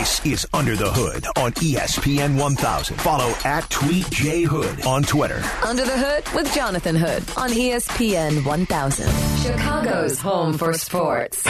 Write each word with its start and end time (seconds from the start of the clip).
This 0.00 0.24
is 0.24 0.46
Under 0.54 0.76
the 0.76 0.90
Hood 0.90 1.26
on 1.36 1.52
ESPN 1.52 2.40
1000. 2.40 2.96
Follow 3.02 3.34
at 3.44 3.68
Tweet 3.68 4.08
J 4.08 4.44
Hood 4.44 4.86
on 4.86 5.02
Twitter. 5.02 5.42
Under 5.62 5.84
the 5.84 5.98
Hood 5.98 6.24
with 6.34 6.50
Jonathan 6.54 6.96
Hood 6.96 7.22
on 7.36 7.50
ESPN 7.50 8.42
1000. 8.46 9.42
Chicago's 9.42 10.18
home 10.18 10.56
for 10.56 10.72
sports. 10.72 11.46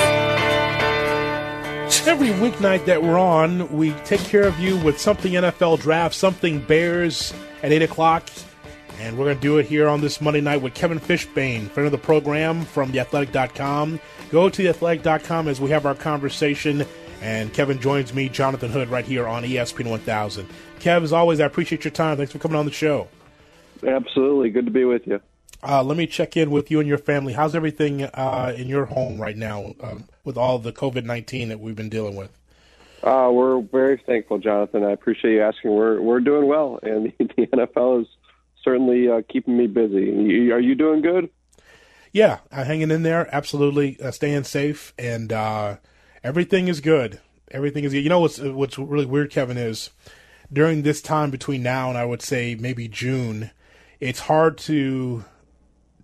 Every 2.09 2.31
weeknight 2.31 2.87
that 2.87 3.01
we're 3.05 3.21
on, 3.21 3.71
we 3.73 3.93
take 4.05 4.23
care 4.23 4.49
of 4.49 4.59
you 4.59 4.77
with 4.79 4.99
something 5.01 5.35
NFL 5.35 5.79
draft, 5.79 6.17
something 6.17 6.61
Bears 6.61 7.33
at 7.63 7.71
8 7.71 7.83
o'clock. 7.83 8.29
And 8.99 9.17
we're 9.17 9.27
going 9.27 9.37
to 9.37 9.43
do 9.43 9.59
it 9.59 9.67
here 9.67 9.87
on 9.87 10.01
this 10.01 10.21
Monday 10.21 10.41
night 10.41 10.61
with 10.61 10.75
Kevin 10.75 10.99
Fishbain, 10.99 11.71
friend 11.71 11.87
of 11.87 11.93
the 11.93 11.99
program 11.99 12.65
from 12.65 12.91
theathletic.com. 12.91 14.01
Go 14.33 14.51
to 14.51 14.63
theathletic.com 14.63 15.47
as 15.47 15.61
we 15.61 15.71
have 15.71 15.87
our 15.87 15.95
conversation 15.95 16.85
and 17.21 17.53
Kevin 17.53 17.81
joins 17.81 18.15
me, 18.15 18.29
Jonathan 18.29 18.71
Hood, 18.71 18.89
right 18.89 19.05
here 19.05 19.27
on 19.27 19.43
ESPN 19.43 19.91
1000. 19.91 20.47
Kev, 20.81 21.03
as 21.03 21.13
always, 21.13 21.41
I 21.41 21.45
appreciate 21.45 21.85
your 21.85 21.91
time. 21.91 22.17
Thanks 22.17 22.33
for 22.33 22.39
coming 22.39 22.57
on 22.57 22.65
the 22.65 22.73
show. 22.73 23.09
Absolutely. 23.87 24.51
Good 24.51 24.67
to 24.67 24.71
be 24.71 24.85
with 24.85 25.07
you. 25.07 25.21
Uh, 25.63 25.83
let 25.83 25.97
me 25.97 26.07
check 26.07 26.37
in 26.37 26.51
with 26.51 26.71
you 26.71 26.81
and 26.81 26.89
your 26.89 26.99
family. 26.99 27.35
How's 27.35 27.55
everything 27.55 28.05
uh, 28.05 28.55
in 28.57 28.67
your 28.69 28.87
home 28.87 29.21
right 29.21 29.37
now 29.37 29.75
um, 29.81 30.05
with 30.25 30.39
all 30.39 30.59
the 30.59 30.73
COVID 30.73 31.05
19 31.05 31.51
that 31.51 31.61
we've 31.61 31.77
been 31.77 31.91
dealing 31.91 32.17
with? 32.17 32.31
Uh, 33.03 33.31
we're 33.33 33.61
very 33.61 34.03
thankful, 34.07 34.39
Jonathan. 34.39 34.85
I 34.85 34.93
appreciate 34.93 35.35
you 35.35 35.43
asking. 35.43 35.73
We're, 35.73 36.01
we're 36.01 36.21
doing 36.21 36.47
well, 36.47 36.79
and 36.83 37.13
the 37.19 37.47
NFL 37.47 38.03
is 38.03 38.09
certainly 38.63 39.09
uh, 39.09 39.23
keeping 39.29 39.57
me 39.57 39.67
busy. 39.67 40.51
Are 40.51 40.61
you 40.61 40.75
doing 40.75 41.03
good? 41.03 41.31
Yeah, 42.13 42.39
I'm 42.51 42.67
hanging 42.67 42.91
in 42.91 43.03
there. 43.03 43.29
Absolutely, 43.35 43.99
uh, 44.01 44.11
staying 44.11 44.45
safe, 44.45 44.93
and 44.99 45.33
uh, 45.33 45.77
everything 46.23 46.69
is 46.69 46.81
good. 46.81 47.21
Everything 47.51 47.85
is 47.85 47.93
good. 47.93 48.03
You 48.03 48.09
know 48.09 48.21
what's 48.21 48.39
what's 48.39 48.79
really 48.79 49.07
weird, 49.07 49.31
Kevin, 49.31 49.57
is 49.57 49.91
during 50.53 50.83
this 50.83 51.01
time 51.01 51.31
between 51.31 51.63
now 51.63 51.89
and 51.89 51.99
I 51.99 52.05
would 52.05 52.23
say 52.23 52.55
maybe 52.55 52.89
June, 52.89 53.51
it's 53.99 54.21
hard 54.21 54.59
to 54.59 55.25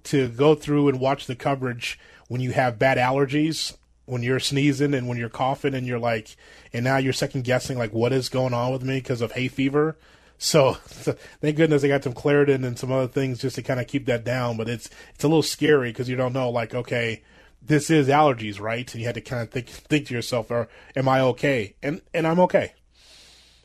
to 0.05 0.28
go 0.28 0.55
through 0.55 0.89
and 0.89 1.00
watch 1.00 1.27
the 1.27 1.34
coverage 1.34 1.98
when 2.28 2.41
you 2.41 2.53
have 2.53 2.78
bad 2.78 2.98
allergies, 2.98 3.77
when 4.05 4.22
you're 4.22 4.41
sneezing 4.41 4.94
and 4.94 5.09
when 5.09 5.19
you're 5.19 5.28
coughing 5.28 5.75
and 5.75 5.87
you're 5.87 5.98
like, 5.98 6.37
and 6.72 6.84
now 6.84 6.97
you're 6.97 7.12
second 7.12 7.44
guessing 7.44 7.77
like 7.77 7.92
what 7.92 8.12
is 8.12 8.28
going 8.28 8.55
on 8.55 8.72
with 8.72 8.83
me 8.83 8.98
because 8.98 9.20
of 9.20 9.33
hay 9.33 9.48
fever. 9.48 9.97
So, 10.39 10.77
so, 10.87 11.17
thank 11.41 11.56
goodness 11.56 11.83
they 11.83 11.89
got 11.89 12.05
some 12.05 12.14
Claritin 12.14 12.64
and 12.64 12.78
some 12.78 12.92
other 12.92 13.09
things 13.09 13.41
just 13.41 13.56
to 13.56 13.62
kind 13.62 13.81
of 13.81 13.87
keep 13.87 14.06
that 14.06 14.25
down. 14.25 14.56
But 14.56 14.69
it's 14.69 14.89
it's 15.14 15.25
a 15.25 15.28
little 15.28 15.42
scary 15.42 15.91
because 15.91 16.09
you 16.09 16.17
don't 16.17 16.33
know 16.33 16.50
like 16.50 16.75
okay, 16.75 17.22
this 17.67 17.91
is 17.91 18.09
allergies, 18.09 18.61
right? 18.61 18.91
And 18.92 19.00
you 19.00 19.06
had 19.06 19.14
to 19.17 19.20
kind 19.20 19.42
of 19.42 19.50
think 19.50 19.69
think 19.69 20.06
to 20.06 20.14
yourself, 20.14 20.50
or 20.50 20.69
am 20.95 21.09
I 21.09 21.20
okay? 21.20 21.75
And 21.83 22.00
and 22.14 22.27
I'm 22.27 22.41
okay. 22.41 22.72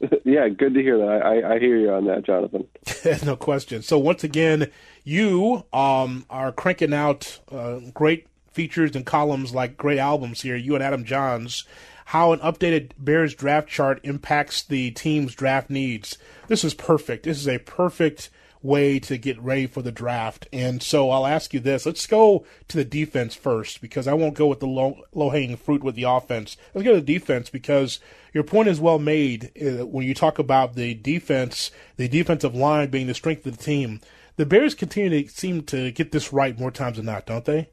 Yeah, 0.25 0.49
good 0.49 0.73
to 0.73 0.81
hear 0.81 0.97
that. 0.97 1.21
I, 1.23 1.55
I 1.55 1.59
hear 1.59 1.77
you 1.77 1.91
on 1.91 2.05
that, 2.05 2.23
Jonathan. 2.23 2.65
no 3.23 3.35
question. 3.35 3.83
So 3.83 3.99
once 3.99 4.23
again, 4.23 4.71
you 5.03 5.65
um, 5.71 6.25
are 6.27 6.51
cranking 6.51 6.93
out 6.93 7.39
uh, 7.51 7.79
great 7.93 8.25
features 8.51 8.95
and 8.95 9.05
columns 9.05 9.53
like 9.53 9.77
great 9.77 9.99
albums 9.99 10.41
here. 10.41 10.55
You 10.55 10.73
and 10.73 10.83
Adam 10.83 11.05
Jahns. 11.05 11.65
How 12.05 12.33
an 12.33 12.39
updated 12.39 12.91
Bears 12.97 13.35
draft 13.35 13.69
chart 13.69 13.99
impacts 14.03 14.63
the 14.63 14.91
team's 14.91 15.35
draft 15.35 15.69
needs. 15.69 16.17
This 16.47 16.63
is 16.63 16.73
perfect. 16.73 17.23
This 17.23 17.37
is 17.37 17.47
a 17.47 17.59
perfect 17.59 18.29
way 18.63 18.99
to 18.99 19.17
get 19.17 19.41
ready 19.41 19.67
for 19.67 19.81
the 19.81 19.91
draft. 19.91 20.47
And 20.53 20.81
so 20.81 21.09
I'll 21.09 21.25
ask 21.25 21.53
you 21.53 21.59
this. 21.59 21.85
Let's 21.85 22.05
go 22.05 22.45
to 22.67 22.77
the 22.77 22.85
defense 22.85 23.35
first 23.35 23.81
because 23.81 24.07
I 24.07 24.13
won't 24.13 24.35
go 24.35 24.47
with 24.47 24.59
the 24.59 24.67
low, 24.67 25.01
low 25.13 25.29
hanging 25.29 25.57
fruit 25.57 25.83
with 25.83 25.95
the 25.95 26.03
offense. 26.03 26.57
Let's 26.73 26.85
go 26.85 26.93
to 26.95 27.01
the 27.01 27.13
defense 27.13 27.49
because 27.49 27.99
your 28.33 28.43
point 28.43 28.69
is 28.69 28.79
well 28.79 28.99
made 28.99 29.51
uh, 29.61 29.85
when 29.85 30.05
you 30.05 30.13
talk 30.13 30.39
about 30.39 30.75
the 30.75 30.93
defense, 30.93 31.71
the 31.97 32.07
defensive 32.07 32.55
line 32.55 32.89
being 32.89 33.07
the 33.07 33.13
strength 33.13 33.45
of 33.45 33.57
the 33.57 33.63
team. 33.63 33.99
The 34.37 34.45
Bears 34.45 34.75
continue 34.75 35.23
to 35.23 35.29
seem 35.29 35.63
to 35.63 35.91
get 35.91 36.11
this 36.11 36.31
right 36.31 36.57
more 36.57 36.71
times 36.71 36.97
than 36.97 37.05
not, 37.05 37.25
don't 37.25 37.45
they? 37.45 37.69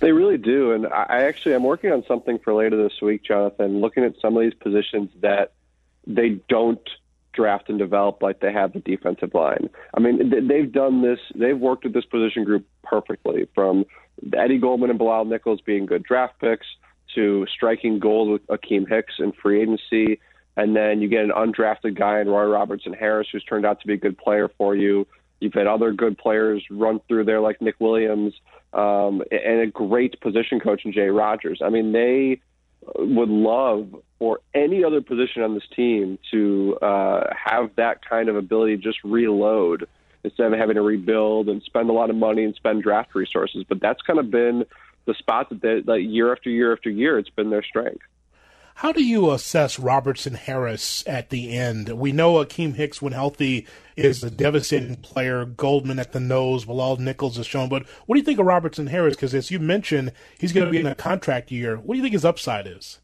They 0.00 0.12
really 0.12 0.38
do. 0.38 0.72
And 0.72 0.86
I 0.86 1.24
actually, 1.24 1.54
I'm 1.54 1.62
working 1.62 1.92
on 1.92 2.04
something 2.08 2.38
for 2.38 2.54
later 2.54 2.82
this 2.82 3.00
week, 3.02 3.22
Jonathan, 3.22 3.80
looking 3.80 4.04
at 4.04 4.14
some 4.20 4.36
of 4.36 4.42
these 4.42 4.54
positions 4.54 5.10
that 5.20 5.52
they 6.06 6.40
don't 6.48 6.88
draft 7.40 7.70
and 7.70 7.78
develop 7.78 8.22
like 8.22 8.40
they 8.40 8.52
have 8.52 8.74
the 8.74 8.80
defensive 8.80 9.32
line. 9.32 9.70
I 9.96 10.00
mean, 10.00 10.30
they've 10.46 10.70
done 10.70 11.00
this. 11.00 11.18
They've 11.34 11.58
worked 11.58 11.84
with 11.84 11.94
this 11.94 12.04
position 12.04 12.44
group 12.44 12.66
perfectly. 12.82 13.48
From 13.54 13.86
Eddie 14.36 14.58
Goldman 14.58 14.90
and 14.90 14.98
Bilal 14.98 15.24
Nichols 15.24 15.62
being 15.62 15.86
good 15.86 16.02
draft 16.02 16.38
picks 16.38 16.66
to 17.14 17.46
striking 17.54 17.98
gold 17.98 18.28
with 18.30 18.46
Akiem 18.48 18.86
Hicks 18.86 19.14
in 19.18 19.32
free 19.32 19.62
agency, 19.62 20.20
and 20.56 20.76
then 20.76 21.00
you 21.00 21.08
get 21.08 21.24
an 21.24 21.30
undrafted 21.30 21.98
guy 21.98 22.20
in 22.20 22.28
Roy 22.28 22.44
Robertson 22.44 22.92
Harris 22.92 23.28
who's 23.32 23.44
turned 23.44 23.64
out 23.64 23.80
to 23.80 23.86
be 23.86 23.94
a 23.94 23.96
good 23.96 24.18
player 24.18 24.50
for 24.58 24.76
you. 24.76 25.06
You've 25.40 25.54
had 25.54 25.66
other 25.66 25.92
good 25.92 26.18
players 26.18 26.62
run 26.70 27.00
through 27.08 27.24
there 27.24 27.40
like 27.40 27.62
Nick 27.62 27.76
Williams, 27.80 28.34
um, 28.74 29.22
and 29.30 29.60
a 29.60 29.66
great 29.66 30.20
position 30.20 30.60
coach 30.60 30.82
in 30.84 30.92
Jay 30.92 31.08
Rodgers. 31.08 31.60
I 31.64 31.70
mean, 31.70 31.92
they 31.92 32.42
would 32.96 33.30
love 33.30 33.94
for 34.20 34.40
any 34.54 34.84
other 34.84 35.00
position 35.00 35.42
on 35.42 35.54
this 35.54 35.66
team 35.74 36.18
to 36.30 36.78
uh, 36.82 37.24
have 37.34 37.74
that 37.76 38.04
kind 38.06 38.28
of 38.28 38.36
ability 38.36 38.76
to 38.76 38.82
just 38.82 39.02
reload 39.02 39.88
instead 40.22 40.52
of 40.52 40.58
having 40.58 40.74
to 40.76 40.82
rebuild 40.82 41.48
and 41.48 41.62
spend 41.62 41.88
a 41.88 41.92
lot 41.92 42.10
of 42.10 42.16
money 42.16 42.44
and 42.44 42.54
spend 42.54 42.82
draft 42.82 43.14
resources. 43.14 43.64
But 43.66 43.80
that's 43.80 44.02
kind 44.02 44.18
of 44.18 44.30
been 44.30 44.66
the 45.06 45.14
spot 45.14 45.48
that 45.48 45.62
they, 45.62 45.80
like 45.80 46.02
year 46.04 46.30
after 46.30 46.50
year 46.50 46.72
after 46.72 46.90
year, 46.90 47.18
it's 47.18 47.30
been 47.30 47.48
their 47.48 47.62
strength. 47.62 48.02
How 48.74 48.92
do 48.92 49.02
you 49.02 49.30
assess 49.32 49.78
Robertson 49.78 50.34
Harris 50.34 51.02
at 51.06 51.30
the 51.30 51.56
end? 51.56 51.88
We 51.88 52.12
know 52.12 52.34
Akiem 52.34 52.74
Hicks, 52.74 53.00
when 53.00 53.12
healthy, 53.12 53.66
is 53.96 54.22
a 54.22 54.30
devastating 54.30 54.96
player. 54.96 55.46
Goldman 55.46 55.98
at 55.98 56.12
the 56.12 56.20
nose, 56.20 56.66
Bilal 56.66 56.96
Nichols 56.98 57.36
has 57.38 57.46
shown. 57.46 57.68
But 57.70 57.86
what 58.06 58.14
do 58.14 58.20
you 58.20 58.24
think 58.24 58.38
of 58.38 58.46
Robertson 58.46 58.86
Harris? 58.86 59.16
Because 59.16 59.34
as 59.34 59.50
you 59.50 59.58
mentioned, 59.58 60.12
he's 60.38 60.52
going 60.52 60.66
to 60.66 60.70
be 60.70 60.78
in 60.78 60.86
a 60.86 60.94
contract 60.94 61.50
year. 61.50 61.76
What 61.76 61.94
do 61.94 61.96
you 61.98 62.02
think 62.02 62.14
his 62.14 62.24
upside 62.24 62.66
is? 62.66 63.00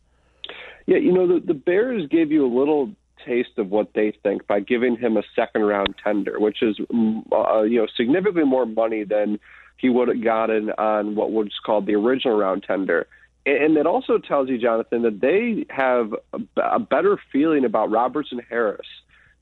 Yeah, 0.87 0.99
you 0.99 1.13
know, 1.13 1.27
the, 1.27 1.45
the 1.45 1.55
Bears 1.55 2.07
gave 2.09 2.31
you 2.31 2.47
a 2.47 2.53
little 2.53 2.93
taste 3.25 3.59
of 3.59 3.71
what 3.71 3.93
they 3.95 4.13
think 4.23 4.47
by 4.47 4.61
giving 4.61 4.97
him 4.97 5.17
a 5.17 5.23
second 5.35 5.63
round 5.63 5.95
tender, 6.03 6.39
which 6.39 6.63
is 6.63 6.79
mm, 6.93 7.23
uh, 7.33 7.63
you 7.63 7.81
know 7.81 7.87
significantly 7.97 8.45
more 8.45 8.67
money 8.67 9.05
than 9.05 9.39
he 9.79 9.89
would 9.89 10.09
have 10.09 10.23
gotten 10.23 10.71
on 10.71 11.17
what 11.17 11.33
was 11.33 11.51
called 11.65 11.87
the 11.87 11.95
original 11.95 12.37
round 12.37 12.63
tender. 12.63 13.07
And 13.45 13.77
it 13.77 13.87
also 13.87 14.19
tells 14.19 14.49
you, 14.49 14.59
Jonathan, 14.59 15.03
that 15.03 15.21
they 15.21 15.67
have 15.71 16.13
a 16.57 16.81
better 16.81 17.17
feeling 17.31 17.65
about 17.65 17.93
Robertson 17.93 18.41
Harris 18.49 18.87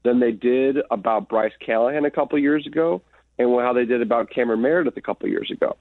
than 0.03 0.21
they 0.21 0.31
did 0.31 0.77
about 0.91 1.29
Bryce 1.31 1.55
Callahan 1.65 2.05
a 2.05 2.11
couple 2.11 2.39
years 2.39 2.67
ago 2.67 3.01
and 3.39 3.51
how 3.61 3.73
they 3.73 3.87
did 3.87 4.03
about 4.03 4.31
Cameron 4.31 4.61
Meredith 4.61 4.97
a 4.97 5.01
couple 5.01 5.29
years 5.29 5.51
ago. 5.51 5.77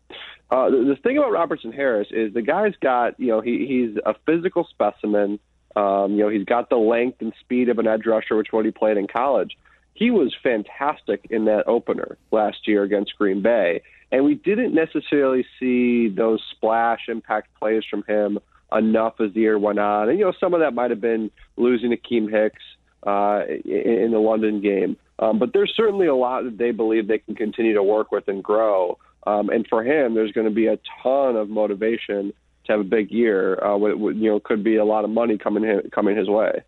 Uh, 0.49 0.69
the, 0.69 0.77
the 0.77 0.95
thing 1.03 1.17
about 1.17 1.31
Robertson 1.31 1.73
Harris 1.73 2.07
is 2.11 2.33
the 2.33 2.41
guy's 2.41 2.73
got, 2.81 3.19
you 3.19 3.27
know, 3.27 3.41
he, 3.41 3.65
he's 3.67 4.01
a 4.05 4.15
physical 4.25 4.65
specimen. 4.69 5.39
Um, 5.75 6.13
you 6.13 6.23
know, 6.23 6.29
he's 6.29 6.45
got 6.45 6.69
the 6.69 6.77
length 6.77 7.21
and 7.21 7.33
speed 7.39 7.69
of 7.69 7.79
an 7.79 7.87
edge 7.87 8.05
rusher, 8.05 8.35
which 8.35 8.51
what 8.51 8.65
he 8.65 8.71
played 8.71 8.97
in 8.97 9.07
college. 9.07 9.57
He 9.93 10.11
was 10.11 10.35
fantastic 10.41 11.27
in 11.29 11.45
that 11.45 11.67
opener 11.67 12.17
last 12.31 12.67
year 12.67 12.83
against 12.83 13.15
Green 13.17 13.41
Bay. 13.41 13.81
And 14.11 14.25
we 14.25 14.35
didn't 14.35 14.73
necessarily 14.73 15.45
see 15.59 16.09
those 16.09 16.41
splash 16.51 17.01
impact 17.07 17.47
plays 17.59 17.83
from 17.89 18.03
him 18.07 18.39
enough 18.71 19.15
as 19.19 19.33
the 19.33 19.41
year 19.41 19.57
went 19.57 19.79
on. 19.79 20.09
And, 20.09 20.19
you 20.19 20.25
know, 20.25 20.33
some 20.39 20.53
of 20.53 20.59
that 20.61 20.73
might 20.73 20.91
have 20.91 21.01
been 21.01 21.31
losing 21.57 21.91
Akiem 21.91 22.29
Hicks 22.31 22.61
uh, 23.05 23.43
in, 23.65 24.03
in 24.05 24.11
the 24.11 24.19
London 24.19 24.61
game. 24.61 24.97
Um, 25.19 25.39
but 25.39 25.53
there's 25.53 25.73
certainly 25.75 26.07
a 26.07 26.15
lot 26.15 26.43
that 26.43 26.57
they 26.57 26.71
believe 26.71 27.07
they 27.07 27.19
can 27.19 27.35
continue 27.35 27.73
to 27.73 27.83
work 27.83 28.11
with 28.11 28.27
and 28.27 28.43
grow. 28.43 28.97
Um, 29.25 29.49
and 29.49 29.65
for 29.67 29.83
him, 29.83 30.15
there's 30.15 30.31
going 30.31 30.47
to 30.47 30.53
be 30.53 30.67
a 30.67 30.79
ton 31.01 31.35
of 31.35 31.49
motivation 31.49 32.33
to 32.65 32.71
have 32.71 32.81
a 32.81 32.85
big 32.85 33.11
year. 33.11 33.63
Uh, 33.63 33.77
you 33.77 34.31
know, 34.31 34.39
could 34.39 34.63
be 34.63 34.77
a 34.77 34.85
lot 34.85 35.03
of 35.03 35.09
money 35.09 35.37
coming 35.37 35.81
coming 35.91 36.17
his 36.17 36.29
way. 36.29 36.63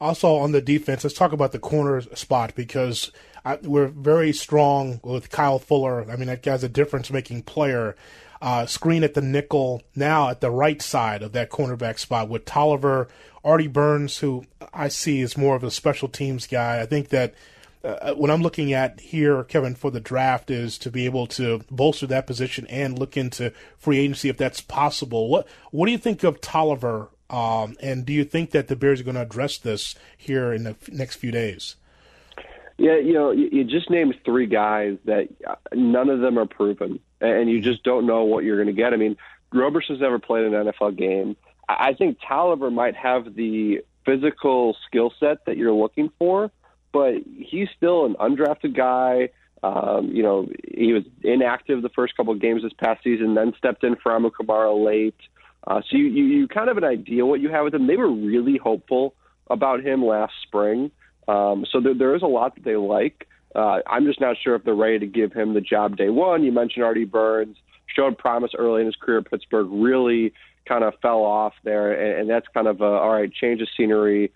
Also 0.00 0.36
on 0.36 0.52
the 0.52 0.60
defense, 0.60 1.02
let's 1.02 1.16
talk 1.16 1.32
about 1.32 1.52
the 1.52 1.58
corner 1.58 2.00
spot 2.14 2.54
because 2.54 3.10
I, 3.44 3.56
we're 3.62 3.88
very 3.88 4.32
strong 4.32 5.00
with 5.02 5.30
Kyle 5.30 5.58
Fuller. 5.58 6.08
I 6.08 6.16
mean, 6.16 6.28
that 6.28 6.42
guy's 6.42 6.62
a 6.62 6.68
difference-making 6.68 7.42
player. 7.42 7.96
Uh, 8.40 8.62
Skrine 8.62 9.02
at 9.02 9.14
the 9.14 9.20
nickel 9.20 9.82
now 9.96 10.28
at 10.28 10.40
the 10.40 10.52
right 10.52 10.80
side 10.80 11.22
of 11.22 11.32
that 11.32 11.50
cornerback 11.50 11.98
spot 11.98 12.28
with 12.28 12.44
Toliver, 12.44 13.08
Artie 13.42 13.66
Burns, 13.66 14.18
who 14.18 14.44
I 14.72 14.86
see 14.86 15.20
is 15.20 15.36
more 15.36 15.56
of 15.56 15.64
a 15.64 15.70
special 15.72 16.06
teams 16.06 16.46
guy. 16.46 16.80
I 16.80 16.86
think 16.86 17.08
that 17.08 17.34
uh, 17.84 18.14
what 18.14 18.30
I'm 18.30 18.42
looking 18.42 18.72
at 18.72 19.00
here, 19.00 19.44
Kevin, 19.44 19.74
for 19.74 19.90
the 19.90 20.00
draft 20.00 20.50
is 20.50 20.78
to 20.78 20.90
be 20.90 21.04
able 21.04 21.26
to 21.28 21.60
bolster 21.70 22.06
that 22.08 22.26
position 22.26 22.66
and 22.66 22.98
look 22.98 23.16
into 23.16 23.52
free 23.76 23.98
agency 23.98 24.28
if 24.28 24.36
that's 24.36 24.60
possible. 24.60 25.28
What 25.28 25.46
What 25.70 25.86
do 25.86 25.92
you 25.92 25.98
think 25.98 26.24
of 26.24 26.40
Toliver 26.40 27.08
um, 27.30 27.76
and 27.80 28.06
do 28.06 28.12
you 28.12 28.24
think 28.24 28.52
that 28.52 28.68
the 28.68 28.76
Bears 28.76 29.00
are 29.00 29.04
going 29.04 29.16
to 29.16 29.22
address 29.22 29.58
this 29.58 29.94
here 30.16 30.52
in 30.52 30.64
the 30.64 30.76
next 30.90 31.16
few 31.16 31.30
days? 31.30 31.76
Yeah, 32.78 32.96
you 32.96 33.12
know, 33.12 33.32
you, 33.32 33.64
just 33.64 33.90
named 33.90 34.16
three 34.24 34.46
guys 34.46 34.98
that 35.04 35.28
uh, 35.46 35.56
none 35.74 36.08
of 36.08 36.20
them 36.20 36.38
are 36.38 36.46
proven, 36.46 37.00
and 37.20 37.50
you 37.50 37.60
just 37.60 37.82
don't 37.82 38.06
know 38.06 38.22
what 38.24 38.44
you're 38.44 38.56
going 38.56 38.74
to 38.74 38.80
get. 38.80 38.92
I 38.92 38.96
mean, 38.96 39.16
Roberson's 39.52 40.00
never 40.00 40.20
played 40.20 40.44
an 40.44 40.52
NFL 40.52 40.96
game. 40.96 41.36
I 41.68 41.94
think 41.94 42.18
Toliver 42.20 42.72
might 42.72 42.94
have 42.94 43.34
the 43.34 43.82
physical 44.06 44.76
skill 44.86 45.12
set 45.18 45.44
that 45.46 45.56
you're 45.56 45.72
looking 45.72 46.10
for, 46.20 46.52
but 46.92 47.14
he's 47.38 47.68
still 47.76 48.06
an 48.06 48.14
undrafted 48.14 48.76
guy. 48.76 49.30
Um, 49.62 50.10
you 50.12 50.22
know, 50.22 50.48
he 50.72 50.92
was 50.92 51.02
inactive 51.22 51.82
the 51.82 51.88
first 51.88 52.16
couple 52.16 52.32
of 52.32 52.40
games 52.40 52.62
this 52.62 52.72
past 52.78 53.02
season, 53.02 53.34
then 53.34 53.52
stepped 53.58 53.82
in 53.82 53.96
for 53.96 54.12
Amukamara 54.12 54.84
late. 54.84 55.16
Uh, 55.66 55.80
so 55.80 55.96
you, 55.96 56.04
you, 56.04 56.24
you 56.24 56.48
kind 56.48 56.68
of 56.68 56.76
have 56.76 56.82
an 56.82 56.88
idea 56.88 57.26
what 57.26 57.40
you 57.40 57.50
have 57.50 57.64
with 57.64 57.74
him. 57.74 57.86
They 57.86 57.96
were 57.96 58.10
really 58.10 58.56
hopeful 58.56 59.14
about 59.50 59.84
him 59.84 60.04
last 60.04 60.32
spring. 60.42 60.90
Um, 61.26 61.66
so 61.70 61.80
there, 61.80 61.94
there 61.94 62.14
is 62.14 62.22
a 62.22 62.26
lot 62.26 62.54
that 62.54 62.64
they 62.64 62.76
like. 62.76 63.26
Uh, 63.54 63.80
I'm 63.86 64.04
just 64.04 64.20
not 64.20 64.36
sure 64.42 64.54
if 64.54 64.64
they're 64.64 64.74
ready 64.74 65.00
to 65.00 65.06
give 65.06 65.32
him 65.32 65.54
the 65.54 65.60
job 65.60 65.96
day 65.96 66.08
one. 66.10 66.44
You 66.44 66.52
mentioned 66.52 66.84
Artie 66.84 67.04
Burns 67.04 67.56
showed 67.86 68.16
promise 68.16 68.52
early 68.56 68.82
in 68.82 68.86
his 68.86 68.96
career 68.96 69.18
at 69.18 69.30
Pittsburgh, 69.30 69.66
really 69.70 70.32
kind 70.66 70.84
of 70.84 70.94
fell 71.00 71.22
off 71.24 71.54
there, 71.64 71.92
and, 71.92 72.20
and 72.20 72.30
that's 72.30 72.46
kind 72.52 72.66
of 72.66 72.80
a, 72.80 72.84
all 72.84 73.12
right, 73.12 73.32
change 73.32 73.60
of 73.60 73.68
scenery. 73.76 74.30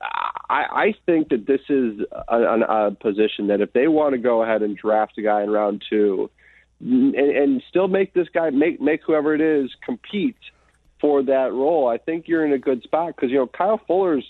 I, 0.00 0.64
I 0.70 0.94
think 1.06 1.28
that 1.30 1.46
this 1.46 1.60
is 1.68 2.00
a, 2.28 2.36
a, 2.36 2.86
a 2.86 2.90
position 2.92 3.48
that 3.48 3.60
if 3.60 3.72
they 3.72 3.88
want 3.88 4.12
to 4.14 4.18
go 4.18 4.42
ahead 4.42 4.62
and 4.62 4.76
draft 4.76 5.18
a 5.18 5.22
guy 5.22 5.42
in 5.42 5.50
round 5.50 5.82
two, 5.88 6.30
and, 6.80 7.14
and 7.14 7.62
still 7.68 7.88
make 7.88 8.12
this 8.14 8.28
guy 8.32 8.50
make 8.50 8.80
make 8.80 9.00
whoever 9.06 9.34
it 9.34 9.40
is 9.40 9.70
compete 9.84 10.36
for 11.00 11.22
that 11.22 11.52
role, 11.52 11.88
I 11.88 11.98
think 11.98 12.28
you're 12.28 12.44
in 12.44 12.52
a 12.52 12.58
good 12.58 12.82
spot 12.82 13.14
because 13.16 13.30
you 13.30 13.36
know 13.36 13.46
Kyle 13.46 13.80
Fuller's 13.86 14.24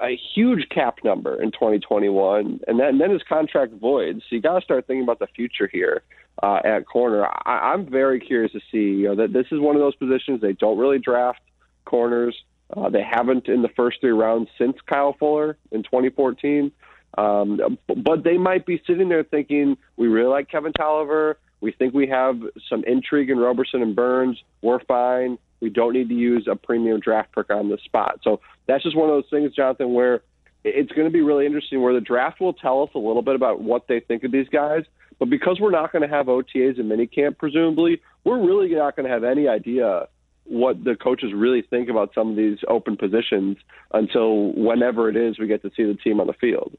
a 0.00 0.18
huge 0.34 0.68
cap 0.70 0.98
number 1.04 1.40
in 1.40 1.52
2021, 1.52 2.60
and 2.66 2.80
then, 2.80 2.86
and 2.86 3.00
then 3.00 3.10
his 3.10 3.22
contract 3.28 3.72
voids. 3.74 4.22
So 4.28 4.36
you 4.36 4.40
got 4.40 4.58
to 4.58 4.64
start 4.64 4.86
thinking 4.86 5.02
about 5.02 5.18
the 5.18 5.26
future 5.26 5.68
here 5.70 6.02
uh, 6.42 6.60
at 6.64 6.86
corner. 6.86 7.26
I, 7.26 7.72
I'm 7.72 7.88
very 7.88 8.20
curious 8.20 8.52
to 8.52 8.60
see. 8.72 9.00
You 9.00 9.08
know 9.08 9.16
that 9.16 9.32
this 9.32 9.46
is 9.50 9.60
one 9.60 9.76
of 9.76 9.80
those 9.80 9.94
positions 9.96 10.40
they 10.40 10.52
don't 10.52 10.78
really 10.78 10.98
draft 10.98 11.40
corners. 11.84 12.36
Uh, 12.76 12.88
they 12.88 13.02
haven't 13.02 13.48
in 13.48 13.62
the 13.62 13.68
first 13.68 14.00
three 14.00 14.10
rounds 14.10 14.48
since 14.58 14.76
Kyle 14.86 15.14
Fuller 15.18 15.56
in 15.70 15.82
2014. 15.82 16.72
Um, 17.16 17.78
but 17.86 18.24
they 18.24 18.36
might 18.36 18.66
be 18.66 18.82
sitting 18.86 19.08
there 19.08 19.22
thinking, 19.22 19.76
we 19.96 20.08
really 20.08 20.28
like 20.28 20.50
Kevin 20.50 20.72
Toliver. 20.72 21.36
We 21.60 21.72
think 21.72 21.94
we 21.94 22.08
have 22.08 22.40
some 22.68 22.82
intrigue 22.84 23.30
in 23.30 23.38
Roberson 23.38 23.82
and 23.82 23.94
Burns. 23.94 24.42
We're 24.62 24.80
fine. 24.80 25.38
We 25.60 25.70
don't 25.70 25.92
need 25.92 26.08
to 26.08 26.14
use 26.14 26.48
a 26.50 26.56
premium 26.56 27.00
draft 27.00 27.34
pick 27.34 27.50
on 27.50 27.68
the 27.68 27.78
spot. 27.84 28.20
So 28.22 28.40
that's 28.66 28.82
just 28.82 28.96
one 28.96 29.08
of 29.08 29.14
those 29.14 29.30
things, 29.30 29.54
Jonathan, 29.54 29.94
where 29.94 30.22
it's 30.64 30.92
going 30.92 31.06
to 31.06 31.12
be 31.12 31.20
really 31.20 31.46
interesting 31.46 31.80
where 31.80 31.94
the 31.94 32.00
draft 32.00 32.40
will 32.40 32.52
tell 32.52 32.82
us 32.82 32.90
a 32.94 32.98
little 32.98 33.22
bit 33.22 33.36
about 33.36 33.60
what 33.60 33.86
they 33.86 34.00
think 34.00 34.24
of 34.24 34.32
these 34.32 34.48
guys. 34.48 34.84
But 35.18 35.30
because 35.30 35.60
we're 35.60 35.70
not 35.70 35.92
going 35.92 36.02
to 36.02 36.08
have 36.08 36.26
OTAs 36.26 36.80
and 36.80 36.90
minicamp, 36.90 37.38
presumably, 37.38 38.02
we're 38.24 38.44
really 38.44 38.74
not 38.74 38.96
going 38.96 39.06
to 39.06 39.12
have 39.12 39.24
any 39.24 39.46
idea 39.46 40.08
what 40.44 40.84
the 40.84 40.94
coaches 40.94 41.32
really 41.34 41.62
think 41.62 41.88
about 41.88 42.12
some 42.14 42.30
of 42.30 42.36
these 42.36 42.58
open 42.68 42.96
positions 42.96 43.56
until 43.92 44.52
whenever 44.52 45.08
it 45.08 45.16
is 45.16 45.38
we 45.38 45.46
get 45.46 45.62
to 45.62 45.70
see 45.76 45.84
the 45.84 45.94
team 45.94 46.20
on 46.20 46.26
the 46.26 46.34
field. 46.34 46.76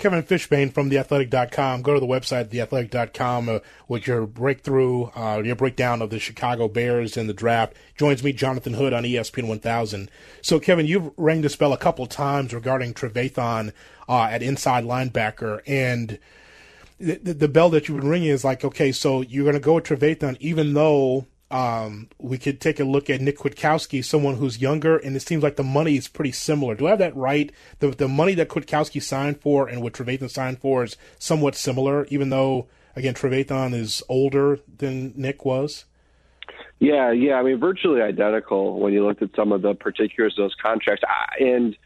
Kevin 0.00 0.22
Fishbain 0.22 0.72
from 0.72 0.88
theathletic.com. 0.88 1.82
Go 1.82 1.92
to 1.92 2.00
the 2.00 2.06
website, 2.06 2.48
theathletic.com, 2.48 3.48
uh, 3.50 3.58
with 3.86 4.06
your 4.06 4.26
breakthrough, 4.26 5.10
uh, 5.14 5.42
your 5.44 5.56
breakdown 5.56 6.00
of 6.00 6.08
the 6.08 6.18
Chicago 6.18 6.68
Bears 6.68 7.18
in 7.18 7.26
the 7.26 7.34
draft. 7.34 7.74
Joins 7.98 8.24
me, 8.24 8.32
Jonathan 8.32 8.72
Hood, 8.72 8.94
on 8.94 9.04
ESPN 9.04 9.46
1000. 9.46 10.10
So, 10.40 10.58
Kevin, 10.58 10.86
you've 10.86 11.10
rang 11.18 11.42
this 11.42 11.54
bell 11.54 11.74
a 11.74 11.78
couple 11.78 12.06
times 12.06 12.54
regarding 12.54 12.94
Trevathan 12.94 13.72
uh, 14.08 14.22
at 14.22 14.42
inside 14.42 14.84
linebacker. 14.84 15.60
And 15.66 16.18
the, 16.98 17.34
the, 17.34 17.48
bell 17.48 17.68
that 17.68 17.86
you've 17.86 18.00
been 18.00 18.08
ringing 18.08 18.30
is 18.30 18.42
like, 18.42 18.64
okay, 18.64 18.92
so 18.92 19.20
you're 19.20 19.44
going 19.44 19.54
to 19.54 19.60
go 19.60 19.74
with 19.74 19.84
Trevathan, 19.84 20.38
even 20.40 20.72
though 20.72 21.26
um, 21.50 22.08
we 22.18 22.38
could 22.38 22.60
take 22.60 22.78
a 22.78 22.84
look 22.84 23.10
at 23.10 23.20
Nick 23.20 23.38
Kwiatkowski, 23.38 24.04
someone 24.04 24.36
who's 24.36 24.60
younger, 24.60 24.96
and 24.96 25.16
it 25.16 25.20
seems 25.20 25.42
like 25.42 25.56
the 25.56 25.64
money 25.64 25.96
is 25.96 26.06
pretty 26.06 26.32
similar. 26.32 26.74
Do 26.74 26.86
I 26.86 26.90
have 26.90 26.98
that 27.00 27.16
right? 27.16 27.50
The 27.80 27.88
the 27.88 28.08
money 28.08 28.34
that 28.34 28.48
Kwiatkowski 28.48 29.02
signed 29.02 29.40
for 29.40 29.68
and 29.68 29.82
what 29.82 29.94
Trevathan 29.94 30.30
signed 30.30 30.60
for 30.60 30.84
is 30.84 30.96
somewhat 31.18 31.56
similar, 31.56 32.04
even 32.06 32.30
though 32.30 32.68
again 32.94 33.14
Trevathan 33.14 33.74
is 33.74 34.02
older 34.08 34.60
than 34.78 35.12
Nick 35.16 35.44
was. 35.44 35.86
Yeah, 36.78 37.10
yeah. 37.10 37.34
I 37.34 37.42
mean, 37.42 37.58
virtually 37.58 38.00
identical 38.00 38.78
when 38.78 38.92
you 38.92 39.04
looked 39.04 39.22
at 39.22 39.30
some 39.34 39.52
of 39.52 39.62
the 39.62 39.74
particulars 39.74 40.34
of 40.38 40.44
those 40.44 40.54
contracts, 40.62 41.04
I, 41.06 41.42
and 41.42 41.76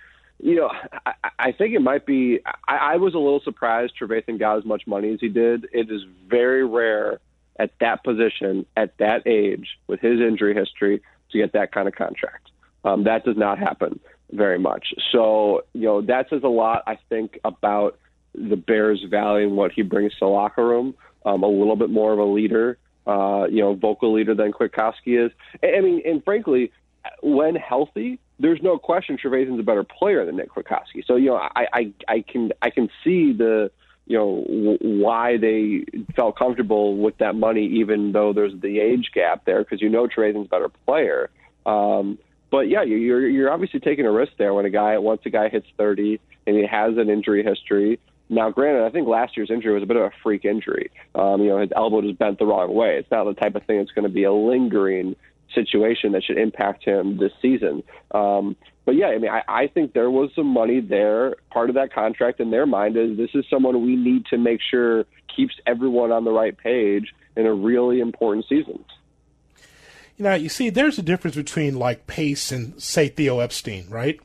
you 0.40 0.56
know, 0.56 0.70
I, 1.06 1.14
I 1.38 1.52
think 1.52 1.74
it 1.74 1.80
might 1.80 2.04
be. 2.04 2.40
I, 2.68 2.76
I 2.76 2.96
was 2.96 3.14
a 3.14 3.18
little 3.18 3.40
surprised 3.40 3.94
Trevathan 3.98 4.38
got 4.38 4.58
as 4.58 4.64
much 4.66 4.86
money 4.86 5.14
as 5.14 5.20
he 5.20 5.28
did. 5.28 5.68
It 5.72 5.90
is 5.90 6.02
very 6.28 6.66
rare 6.66 7.20
at 7.58 7.70
that 7.80 8.02
position 8.04 8.66
at 8.76 8.96
that 8.98 9.26
age 9.26 9.78
with 9.86 10.00
his 10.00 10.20
injury 10.20 10.54
history 10.54 11.02
to 11.30 11.38
get 11.38 11.52
that 11.52 11.72
kind 11.72 11.88
of 11.88 11.94
contract. 11.94 12.50
Um, 12.84 13.04
that 13.04 13.24
does 13.24 13.36
not 13.36 13.58
happen 13.58 14.00
very 14.32 14.58
much. 14.58 14.94
So, 15.12 15.62
you 15.72 15.82
know, 15.82 16.00
that 16.02 16.28
says 16.30 16.42
a 16.42 16.48
lot, 16.48 16.82
I 16.86 16.98
think, 17.08 17.38
about 17.44 17.98
the 18.34 18.56
Bears' 18.56 19.04
value 19.08 19.46
and 19.46 19.56
what 19.56 19.72
he 19.72 19.82
brings 19.82 20.12
to 20.14 20.20
the 20.20 20.26
locker 20.26 20.66
room. 20.66 20.94
Um, 21.24 21.42
a 21.42 21.48
little 21.48 21.76
bit 21.76 21.88
more 21.88 22.12
of 22.12 22.18
a 22.18 22.24
leader, 22.24 22.76
uh, 23.06 23.46
you 23.48 23.62
know, 23.62 23.74
vocal 23.74 24.12
leader 24.12 24.34
than 24.34 24.52
Kwiatkowski 24.52 25.24
is. 25.24 25.32
I 25.62 25.80
mean, 25.80 26.02
and 26.04 26.22
frankly, 26.22 26.70
when 27.22 27.54
healthy, 27.54 28.18
there's 28.38 28.60
no 28.60 28.76
question 28.76 29.16
Trevathan's 29.16 29.60
a 29.60 29.62
better 29.62 29.84
player 29.84 30.26
than 30.26 30.36
Nick 30.36 30.50
Kwiatkowski. 30.50 31.06
So, 31.06 31.16
you 31.16 31.30
know, 31.30 31.36
I, 31.36 31.66
I, 31.72 31.92
I 32.08 32.20
can 32.20 32.52
I 32.60 32.68
can 32.68 32.90
see 33.02 33.32
the 33.32 33.70
you 34.06 34.18
know 34.18 34.44
w- 34.46 35.02
why 35.02 35.36
they 35.36 35.84
felt 36.14 36.38
comfortable 36.38 36.96
with 36.96 37.16
that 37.18 37.34
money, 37.34 37.66
even 37.66 38.12
though 38.12 38.32
there's 38.32 38.52
the 38.60 38.80
age 38.80 39.10
gap 39.14 39.44
there, 39.44 39.62
because 39.62 39.80
you 39.80 39.88
know 39.88 40.06
Trevathan's 40.06 40.46
a 40.46 40.48
better 40.48 40.68
player. 40.86 41.30
Um, 41.66 42.18
but 42.50 42.68
yeah, 42.68 42.82
you're 42.82 43.28
you're 43.28 43.50
obviously 43.50 43.80
taking 43.80 44.06
a 44.06 44.12
risk 44.12 44.32
there 44.38 44.54
when 44.54 44.64
a 44.64 44.70
guy 44.70 44.98
once 44.98 45.22
a 45.24 45.30
guy 45.30 45.48
hits 45.48 45.66
30 45.76 46.20
and 46.46 46.56
he 46.56 46.66
has 46.66 46.96
an 46.98 47.08
injury 47.08 47.42
history. 47.42 47.98
Now, 48.28 48.50
granted, 48.50 48.84
I 48.84 48.90
think 48.90 49.06
last 49.06 49.36
year's 49.36 49.50
injury 49.50 49.74
was 49.74 49.82
a 49.82 49.86
bit 49.86 49.96
of 49.96 50.04
a 50.04 50.10
freak 50.22 50.44
injury. 50.44 50.90
Um, 51.14 51.42
you 51.42 51.48
know, 51.48 51.58
his 51.60 51.70
elbow 51.76 52.00
just 52.00 52.18
bent 52.18 52.38
the 52.38 52.46
wrong 52.46 52.74
way. 52.74 52.96
It's 52.98 53.10
not 53.10 53.24
the 53.24 53.34
type 53.34 53.54
of 53.54 53.64
thing 53.64 53.78
that's 53.78 53.90
going 53.90 54.06
to 54.06 54.12
be 54.12 54.24
a 54.24 54.32
lingering 54.32 55.16
situation 55.54 56.12
that 56.12 56.24
should 56.24 56.38
impact 56.38 56.84
him 56.84 57.18
this 57.18 57.32
season. 57.42 57.82
Um, 58.10 58.56
but 58.84 58.96
yeah, 58.96 59.06
I 59.06 59.18
mean, 59.18 59.30
I, 59.30 59.42
I 59.48 59.66
think 59.66 59.92
there 59.92 60.10
was 60.10 60.30
some 60.34 60.46
money 60.46 60.80
there. 60.80 61.36
Part 61.50 61.70
of 61.70 61.76
that 61.76 61.92
contract 61.92 62.40
in 62.40 62.50
their 62.50 62.66
mind 62.66 62.96
is 62.96 63.16
this 63.16 63.30
is 63.34 63.44
someone 63.48 63.84
we 63.84 63.96
need 63.96 64.26
to 64.26 64.38
make 64.38 64.60
sure 64.60 65.04
keeps 65.34 65.54
everyone 65.66 66.12
on 66.12 66.24
the 66.24 66.32
right 66.32 66.56
page 66.56 67.14
in 67.36 67.46
a 67.46 67.54
really 67.54 68.00
important 68.00 68.46
season. 68.48 68.84
You 70.16 70.24
know, 70.24 70.34
you 70.34 70.48
see, 70.48 70.70
there's 70.70 70.98
a 70.98 71.02
difference 71.02 71.34
between 71.34 71.76
like 71.76 72.06
Pace 72.06 72.52
and 72.52 72.80
say 72.80 73.08
Theo 73.08 73.40
Epstein, 73.40 73.88
right? 73.88 74.20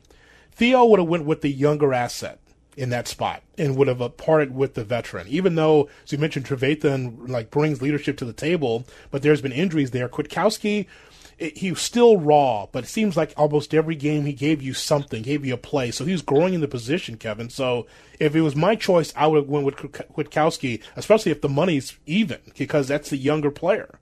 Theo 0.52 0.84
would 0.84 1.00
have 1.00 1.08
went 1.08 1.24
with 1.24 1.40
the 1.40 1.48
younger 1.48 1.92
asset 1.92 2.38
in 2.76 2.90
that 2.90 3.08
spot 3.08 3.42
and 3.58 3.76
would 3.76 3.88
have 3.88 4.16
parted 4.16 4.54
with 4.54 4.74
the 4.74 4.84
veteran. 4.84 5.26
Even 5.28 5.54
though, 5.54 5.88
as 6.04 6.12
you 6.12 6.18
mentioned, 6.18 6.46
Trevathan 6.46 7.28
like 7.28 7.50
brings 7.50 7.82
leadership 7.82 8.16
to 8.18 8.24
the 8.24 8.32
table, 8.32 8.84
but 9.10 9.22
there's 9.22 9.42
been 9.42 9.52
injuries 9.52 9.90
there. 9.90 10.08
Kwiatkowski 10.08 10.86
it, 11.40 11.58
he 11.58 11.70
was 11.70 11.80
still 11.80 12.18
raw, 12.18 12.66
but 12.70 12.84
it 12.84 12.88
seems 12.88 13.16
like 13.16 13.32
almost 13.36 13.74
every 13.74 13.96
game 13.96 14.26
he 14.26 14.32
gave 14.32 14.62
you 14.62 14.74
something, 14.74 15.22
gave 15.22 15.44
you 15.44 15.54
a 15.54 15.56
play. 15.56 15.90
So 15.90 16.04
he 16.04 16.12
was 16.12 16.22
growing 16.22 16.54
in 16.54 16.60
the 16.60 16.68
position, 16.68 17.16
Kevin. 17.16 17.48
So 17.48 17.86
if 18.20 18.36
it 18.36 18.42
was 18.42 18.54
my 18.54 18.76
choice, 18.76 19.12
I 19.16 19.26
would 19.26 19.38
have 19.38 19.48
went 19.48 19.64
with 19.64 19.76
Kwiatkowski, 19.76 20.82
especially 20.96 21.32
if 21.32 21.40
the 21.40 21.48
money's 21.48 21.98
even, 22.06 22.40
because 22.56 22.86
that's 22.86 23.10
the 23.10 23.16
younger 23.16 23.50
player. 23.50 23.98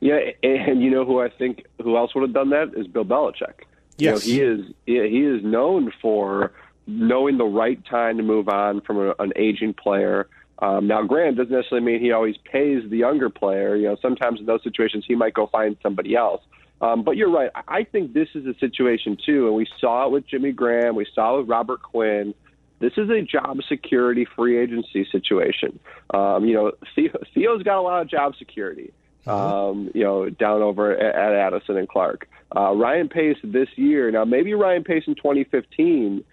Yeah, 0.00 0.18
and 0.42 0.82
you 0.82 0.90
know 0.90 1.04
who 1.04 1.20
I 1.20 1.28
think 1.28 1.64
who 1.82 1.96
else 1.96 2.14
would 2.14 2.22
have 2.22 2.34
done 2.34 2.50
that 2.50 2.72
is 2.76 2.86
Bill 2.86 3.04
Belichick. 3.04 3.64
Yes, 3.96 4.26
you 4.26 4.46
know, 4.46 4.56
he 4.56 4.62
is 4.62 4.74
he 4.84 5.20
is 5.20 5.42
known 5.42 5.90
for 6.02 6.52
knowing 6.86 7.38
the 7.38 7.46
right 7.46 7.82
time 7.86 8.18
to 8.18 8.22
move 8.22 8.48
on 8.48 8.82
from 8.82 8.98
a, 8.98 9.14
an 9.18 9.32
aging 9.36 9.72
player 9.72 10.28
um, 10.58 10.86
now, 10.86 11.02
Grant 11.02 11.36
doesn't 11.36 11.52
necessarily 11.52 11.86
mean 11.86 12.00
he 12.00 12.12
always 12.12 12.36
pays 12.50 12.82
the 12.88 12.96
younger 12.96 13.28
player. 13.28 13.76
You 13.76 13.88
know, 13.88 13.96
sometimes 14.00 14.40
in 14.40 14.46
those 14.46 14.62
situations 14.62 15.04
he 15.06 15.14
might 15.14 15.34
go 15.34 15.46
find 15.46 15.76
somebody 15.82 16.16
else. 16.16 16.42
Um, 16.80 17.02
but 17.02 17.16
you're 17.16 17.30
right. 17.30 17.50
I 17.68 17.84
think 17.84 18.12
this 18.12 18.28
is 18.34 18.46
a 18.46 18.54
situation 18.58 19.16
too, 19.24 19.46
and 19.46 19.56
we 19.56 19.66
saw 19.80 20.06
it 20.06 20.12
with 20.12 20.26
Jimmy 20.26 20.52
Graham. 20.52 20.94
We 20.94 21.06
saw 21.14 21.36
it 21.36 21.40
with 21.40 21.48
Robert 21.48 21.82
Quinn. 21.82 22.34
This 22.78 22.92
is 22.98 23.08
a 23.08 23.22
job 23.22 23.58
security 23.68 24.26
free 24.36 24.58
agency 24.58 25.06
situation. 25.10 25.78
Um, 26.12 26.44
you 26.44 26.54
know, 26.54 26.72
Theo, 26.94 27.12
Theo's 27.34 27.62
got 27.62 27.78
a 27.78 27.80
lot 27.80 28.02
of 28.02 28.08
job 28.08 28.34
security. 28.38 28.92
Mm-hmm. 29.26 29.30
Um, 29.30 29.90
you 29.94 30.04
know, 30.04 30.28
down 30.28 30.62
over 30.62 30.92
at, 30.92 31.14
at 31.14 31.32
Addison 31.32 31.76
and 31.78 31.88
Clark. 31.88 32.28
Uh, 32.54 32.72
Ryan 32.72 33.08
Pace 33.08 33.38
this 33.42 33.68
year. 33.76 34.10
Now, 34.10 34.24
maybe 34.24 34.54
Ryan 34.54 34.84
Pace 34.84 35.04
in 35.06 35.16
2015 35.16 36.24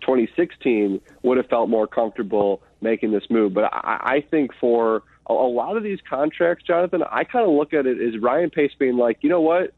2016 0.00 1.00
would 1.22 1.38
have 1.38 1.46
felt 1.46 1.68
more 1.68 1.86
comfortable 1.86 2.60
making 2.80 3.12
this 3.12 3.24
move. 3.30 3.54
But 3.54 3.64
I, 3.72 4.00
I 4.04 4.24
think 4.30 4.52
for 4.60 5.02
a, 5.28 5.32
a 5.32 5.48
lot 5.48 5.76
of 5.76 5.82
these 5.82 5.98
contracts, 6.08 6.64
Jonathan, 6.64 7.02
I 7.10 7.24
kind 7.24 7.48
of 7.48 7.54
look 7.54 7.72
at 7.72 7.86
it 7.86 8.00
as 8.00 8.20
Ryan 8.20 8.50
Pace 8.50 8.72
being 8.78 8.96
like, 8.96 9.18
you 9.22 9.28
know 9.28 9.40
what? 9.40 9.72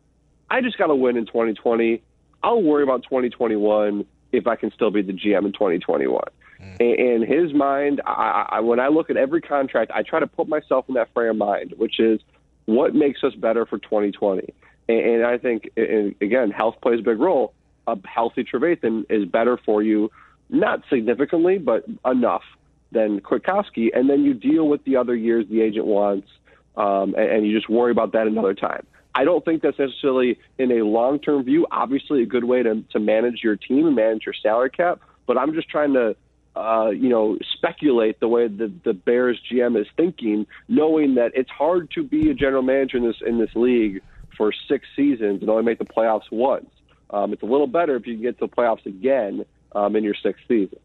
I 0.51 0.61
just 0.61 0.79
got 0.79 0.87
to 0.87 0.95
win 0.95 1.17
in 1.17 1.27
2020. 1.27 2.03
I'll 2.43 2.63
worry 2.63 2.83
about 2.83 3.03
2021 3.05 4.07
if 4.33 4.47
I 4.47 4.57
can 4.57 4.71
still 4.73 4.91
be 4.91 5.03
the 5.03 5.13
GM 5.13 5.47
in 5.47 5.53
2021. 5.53 6.23
Mm. 6.61 6.81
In 6.81 7.27
his 7.27 7.53
mind, 7.53 8.01
I, 8.07 8.47
I, 8.51 8.61
when 8.61 8.81
I 8.81 8.89
look 8.89 9.11
at 9.11 9.17
every 9.17 9.41
contract, 9.41 9.91
I 9.95 10.03
try 10.03 10.21
to 10.21 10.27
put 10.27 10.49
myself 10.49 10.87
in 10.89 10.95
that 10.95 11.13
frame 11.13 11.31
of 11.31 11.37
mind, 11.37 11.75
which 11.77 12.01
is 12.01 12.21
what 12.67 12.95
makes 12.95 13.23
us 13.23 13.35
better 13.35 13.65
for 13.67 13.79
2020. 13.79 14.53
And, 14.89 14.99
and 14.99 15.27
I 15.27 15.39
think, 15.39 15.71
and 15.77 16.15
again, 16.21 16.51
health 16.51 16.77
plays 16.83 17.01
a 17.01 17.03
big 17.03 17.19
role. 17.19 17.53
a 17.87 17.97
healthy 18.07 18.45
Trevathan 18.45 19.07
is 19.09 19.25
better 19.25 19.59
for 19.65 19.83
you, 19.83 20.11
not 20.51 20.83
significantly, 20.91 21.59
but 21.59 21.85
enough 22.05 22.43
than 22.93 23.21
Kwiatkowski, 23.21 23.89
and 23.95 24.09
then 24.09 24.25
you 24.25 24.35
deal 24.35 24.69
with 24.69 24.85
the 24.85 24.97
other 24.97 25.15
years 25.15 25.47
the 25.51 25.61
agent 25.61 25.87
wants, 25.87 26.29
um, 26.77 27.15
and, 27.17 27.31
and 27.31 27.47
you 27.47 27.57
just 27.57 27.69
worry 27.69 27.91
about 27.91 28.13
that 28.13 28.27
another 28.27 28.55
time. 28.55 28.87
I 29.15 29.25
don't 29.25 29.45
think 29.45 29.63
that's 29.63 29.79
necessarily 29.79 30.39
in 30.59 30.71
a 30.71 30.85
long 30.85 31.19
term 31.19 31.43
view. 31.45 31.67
Obviously, 31.71 32.23
a 32.23 32.27
good 32.27 32.45
way 32.45 32.63
to 32.63 32.83
to 32.93 33.01
manage 33.01 33.41
your 33.43 33.57
team 33.57 33.87
and 33.87 33.97
manage 33.97 34.25
your 34.27 34.35
salary 34.35 34.71
cap. 34.71 35.01
But 35.27 35.37
I'm 35.37 35.55
just 35.55 35.69
trying 35.69 35.95
to, 35.95 36.15
uh, 36.55 36.91
you 36.91 37.09
know, 37.09 37.37
speculate 37.55 38.21
the 38.21 38.29
way 38.29 38.49
that 38.49 38.85
the 38.85 38.95
Bears 38.95 39.41
GM 39.51 39.79
is 39.81 39.87
thinking, 39.97 40.47
knowing 40.69 41.17
that 41.17 41.33
it's 41.35 41.51
hard 41.51 41.91
to 41.93 42.03
be 42.03 42.31
a 42.31 42.35
general 42.35 42.63
manager 42.63 42.97
in 42.97 43.07
this 43.07 43.17
in 43.27 43.39
this 43.39 43.51
league 43.55 44.03
for 44.37 44.53
six 44.69 44.87
seasons 44.95 45.41
and 45.41 45.51
only 45.51 45.65
make 45.65 45.79
the 45.79 45.85
playoffs 45.85 46.31
once. 46.31 46.71
Um, 47.11 47.33
it's 47.33 47.43
a 47.43 47.47
little 47.47 47.67
better 47.67 47.97
if 47.97 48.07
you 48.07 48.15
can 48.15 48.23
get 48.23 48.39
to 48.39 48.47
the 48.47 48.53
playoffs 48.53 48.87
again 48.87 49.45
um, 49.75 49.97
in 49.97 50.05
your 50.05 50.15
sixth 50.15 50.43
season. 50.47 50.79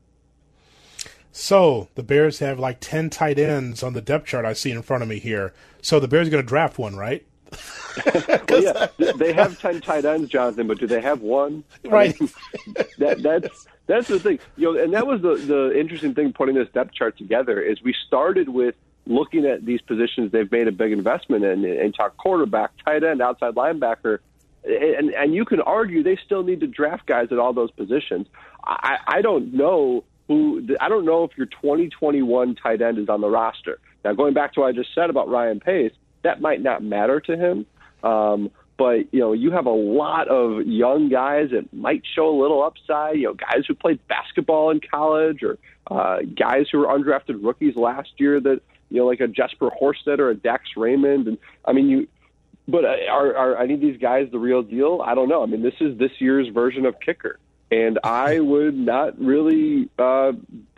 So 1.35 1.89
the 1.95 2.03
Bears 2.03 2.39
have 2.39 2.59
like 2.59 2.79
ten 2.79 3.09
tight 3.09 3.39
ends 3.39 3.81
on 3.81 3.93
the 3.93 4.01
depth 4.01 4.27
chart 4.27 4.45
I 4.45 4.53
see 4.53 4.69
in 4.69 4.83
front 4.83 5.01
of 5.01 5.09
me 5.09 5.17
here. 5.17 5.51
So 5.81 5.99
the 5.99 6.07
Bears 6.07 6.27
are 6.27 6.31
going 6.31 6.43
to 6.43 6.47
draft 6.47 6.77
one, 6.77 6.95
right? 6.95 7.25
well, 8.49 8.63
yeah, 8.63 8.87
they 9.17 9.33
have 9.33 9.59
ten 9.59 9.81
tight 9.81 10.05
ends, 10.05 10.29
Jonathan, 10.29 10.67
but 10.67 10.79
do 10.79 10.85
they 10.85 11.01
have 11.01 11.21
one? 11.21 11.63
Right. 11.83 12.15
I 12.15 12.23
mean, 12.23 12.31
that 12.99 13.23
that's 13.23 13.67
that's 13.87 14.07
the 14.07 14.19
thing, 14.19 14.39
you 14.57 14.73
know, 14.73 14.81
and 14.81 14.93
that 14.93 15.07
was 15.07 15.23
the 15.23 15.35
the 15.35 15.77
interesting 15.77 16.13
thing 16.13 16.33
putting 16.33 16.53
this 16.53 16.69
depth 16.69 16.93
chart 16.93 17.17
together 17.17 17.59
is 17.59 17.81
we 17.81 17.95
started 18.05 18.49
with 18.49 18.75
looking 19.07 19.45
at 19.45 19.65
these 19.65 19.81
positions 19.81 20.31
they've 20.31 20.51
made 20.51 20.67
a 20.67 20.71
big 20.71 20.91
investment 20.91 21.43
in 21.43 21.65
and 21.65 21.95
talk 21.95 22.15
quarterback, 22.17 22.71
tight 22.85 23.03
end, 23.03 23.23
outside 23.23 23.55
linebacker, 23.55 24.19
and 24.63 25.09
and 25.15 25.33
you 25.33 25.45
can 25.45 25.61
argue 25.61 26.03
they 26.03 26.15
still 26.23 26.43
need 26.43 26.59
to 26.59 26.67
draft 26.67 27.07
guys 27.07 27.29
at 27.31 27.39
all 27.39 27.53
those 27.53 27.71
positions. 27.71 28.27
I, 28.63 28.97
I 29.07 29.21
don't 29.23 29.51
know 29.51 30.03
who 30.27 30.67
I 30.79 30.89
don't 30.89 31.05
know 31.05 31.23
if 31.23 31.31
your 31.37 31.47
2021 31.47 32.55
tight 32.55 32.81
end 32.81 32.97
is 32.97 33.09
on 33.09 33.21
the 33.21 33.29
roster. 33.29 33.79
Now, 34.03 34.13
going 34.13 34.33
back 34.33 34.53
to 34.53 34.61
what 34.61 34.67
I 34.67 34.71
just 34.71 34.93
said 34.93 35.09
about 35.09 35.29
Ryan 35.29 35.59
Pace, 35.59 35.93
that 36.23 36.41
might 36.41 36.61
not 36.61 36.83
matter 36.83 37.19
to 37.21 37.37
him. 37.37 37.65
Um, 38.03 38.51
but 38.77 39.13
you 39.13 39.19
know, 39.19 39.33
you 39.33 39.51
have 39.51 39.65
a 39.65 39.71
lot 39.71 40.27
of 40.27 40.65
young 40.65 41.09
guys 41.09 41.49
that 41.51 41.71
might 41.73 42.03
show 42.15 42.29
a 42.29 42.37
little 42.41 42.63
upside. 42.63 43.17
You 43.17 43.27
know, 43.27 43.33
guys 43.33 43.63
who 43.67 43.75
played 43.75 43.99
basketball 44.07 44.71
in 44.71 44.79
college, 44.79 45.43
or 45.43 45.57
uh, 45.89 46.19
guys 46.37 46.65
who 46.71 46.79
were 46.79 46.87
undrafted 46.87 47.43
rookies 47.43 47.75
last 47.75 48.09
year 48.17 48.39
that 48.41 48.61
you 48.89 48.99
know, 48.99 49.07
like 49.07 49.21
a 49.21 49.27
Jesper 49.27 49.69
Horsted 49.71 50.19
or 50.19 50.29
a 50.29 50.35
Dax 50.35 50.63
Raymond. 50.77 51.27
And 51.27 51.37
I 51.65 51.73
mean, 51.73 51.89
you. 51.89 52.07
But 52.65 52.85
uh, 52.85 52.95
are, 53.11 53.35
are 53.35 53.57
any 53.61 53.73
of 53.73 53.81
these 53.81 53.97
guys 53.97 54.27
the 54.31 54.39
real 54.39 54.61
deal? 54.61 55.01
I 55.05 55.15
don't 55.15 55.27
know. 55.27 55.43
I 55.43 55.47
mean, 55.47 55.63
this 55.63 55.73
is 55.81 55.97
this 55.97 56.11
year's 56.19 56.47
version 56.47 56.85
of 56.85 56.95
kicker, 57.03 57.39
and 57.73 57.99
I 58.03 58.39
would 58.39 58.75
not 58.75 59.19
really 59.19 59.89
uh, 59.97 60.33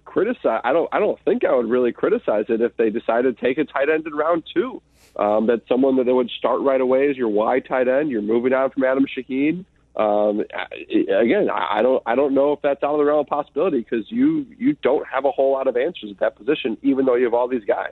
criticize. 0.06 0.62
I 0.64 0.72
don't. 0.72 0.88
I 0.94 1.00
don't 1.00 1.20
think 1.26 1.44
I 1.44 1.54
would 1.54 1.70
really 1.70 1.92
criticize 1.92 2.46
it 2.48 2.62
if 2.62 2.78
they 2.78 2.90
decided 2.90 3.38
to 3.38 3.46
take 3.46 3.58
a 3.58 3.66
tight 3.66 3.90
end 3.90 4.08
in 4.08 4.14
round 4.14 4.44
two. 4.54 4.82
Um, 5.18 5.48
that's 5.48 5.68
someone 5.68 5.98
that 5.98 6.06
they 6.06 6.14
would 6.14 6.30
start 6.30 6.62
right 6.62 6.80
away 6.80 7.10
as 7.10 7.18
your 7.18 7.28
Y 7.28 7.60
tight 7.60 7.90
end. 7.90 8.10
You're 8.10 8.22
moving 8.22 8.54
on 8.54 8.70
from 8.70 8.84
Adam 8.86 9.06
Shaheen. 9.06 9.66
Um, 9.98 10.44
again, 10.90 11.50
I 11.50 11.82
don't 11.82 12.02
I 12.06 12.16
don't 12.16 12.34
know 12.34 12.54
if 12.54 12.62
that's 12.62 12.82
out 12.84 12.94
of 12.94 13.00
the 13.00 13.06
realm 13.06 13.20
of 13.22 13.28
possibility 13.28 13.80
because 13.80 14.10
you 14.10 14.46
you 14.58 14.78
don't 14.82 15.06
have 15.08 15.26
a 15.26 15.32
whole 15.32 15.52
lot 15.52 15.68
of 15.68 15.76
answers 15.76 16.12
at 16.12 16.20
that 16.20 16.38
position, 16.38 16.78
even 16.82 17.06
though 17.06 17.16
you 17.16 17.26
have 17.26 17.34
all 17.34 17.50
these 17.50 17.66
guys. 17.66 17.92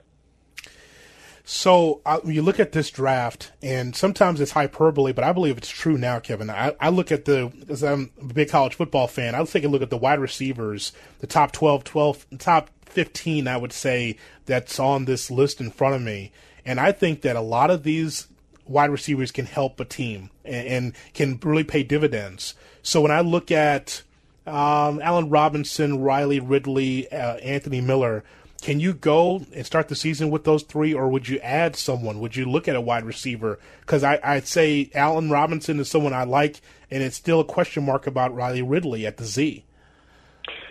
So 1.46 2.00
uh, 2.06 2.20
you 2.24 2.40
look 2.40 2.58
at 2.58 2.72
this 2.72 2.90
draft, 2.90 3.52
and 3.62 3.94
sometimes 3.94 4.40
it's 4.40 4.52
hyperbole, 4.52 5.12
but 5.12 5.24
I 5.24 5.32
believe 5.32 5.58
it's 5.58 5.68
true 5.68 5.98
now, 5.98 6.18
Kevin. 6.18 6.48
I, 6.48 6.74
I 6.80 6.88
look 6.88 7.12
at 7.12 7.26
the, 7.26 7.52
because 7.60 7.84
I'm 7.84 8.10
a 8.18 8.24
big 8.24 8.48
college 8.48 8.74
football 8.74 9.06
fan, 9.06 9.34
I'll 9.34 9.46
take 9.46 9.64
a 9.64 9.68
look 9.68 9.82
at 9.82 9.90
the 9.90 9.98
wide 9.98 10.20
receivers, 10.20 10.92
the 11.18 11.26
top 11.26 11.52
12, 11.52 11.84
12, 11.84 12.26
top 12.38 12.70
15, 12.86 13.46
I 13.46 13.58
would 13.58 13.74
say, 13.74 14.16
that's 14.46 14.80
on 14.80 15.04
this 15.04 15.30
list 15.30 15.60
in 15.60 15.70
front 15.70 15.94
of 15.94 16.00
me. 16.00 16.32
And 16.64 16.80
I 16.80 16.92
think 16.92 17.20
that 17.22 17.36
a 17.36 17.42
lot 17.42 17.70
of 17.70 17.82
these 17.82 18.26
wide 18.66 18.90
receivers 18.90 19.30
can 19.30 19.44
help 19.44 19.78
a 19.80 19.84
team 19.84 20.30
and, 20.46 20.66
and 20.66 20.92
can 21.12 21.38
really 21.42 21.64
pay 21.64 21.82
dividends. 21.82 22.54
So 22.82 23.02
when 23.02 23.10
I 23.10 23.20
look 23.20 23.50
at 23.50 24.02
um, 24.46 24.98
Allen 25.02 25.28
Robinson, 25.28 26.00
Riley 26.00 26.40
Ridley, 26.40 27.10
uh, 27.12 27.36
Anthony 27.36 27.82
Miller, 27.82 28.24
can 28.64 28.80
you 28.80 28.94
go 28.94 29.44
and 29.54 29.66
start 29.66 29.88
the 29.88 29.94
season 29.94 30.30
with 30.30 30.44
those 30.44 30.62
three, 30.62 30.94
or 30.94 31.06
would 31.10 31.28
you 31.28 31.38
add 31.40 31.76
someone? 31.76 32.18
Would 32.20 32.34
you 32.34 32.46
look 32.46 32.66
at 32.66 32.74
a 32.74 32.80
wide 32.80 33.04
receiver? 33.04 33.58
Because 33.80 34.02
I'd 34.02 34.46
say 34.46 34.90
Allen 34.94 35.28
Robinson 35.28 35.78
is 35.78 35.90
someone 35.90 36.14
I 36.14 36.24
like, 36.24 36.62
and 36.90 37.02
it's 37.02 37.14
still 37.14 37.40
a 37.40 37.44
question 37.44 37.84
mark 37.84 38.06
about 38.06 38.34
Riley 38.34 38.62
Ridley 38.62 39.06
at 39.06 39.18
the 39.18 39.26
Z. 39.26 39.66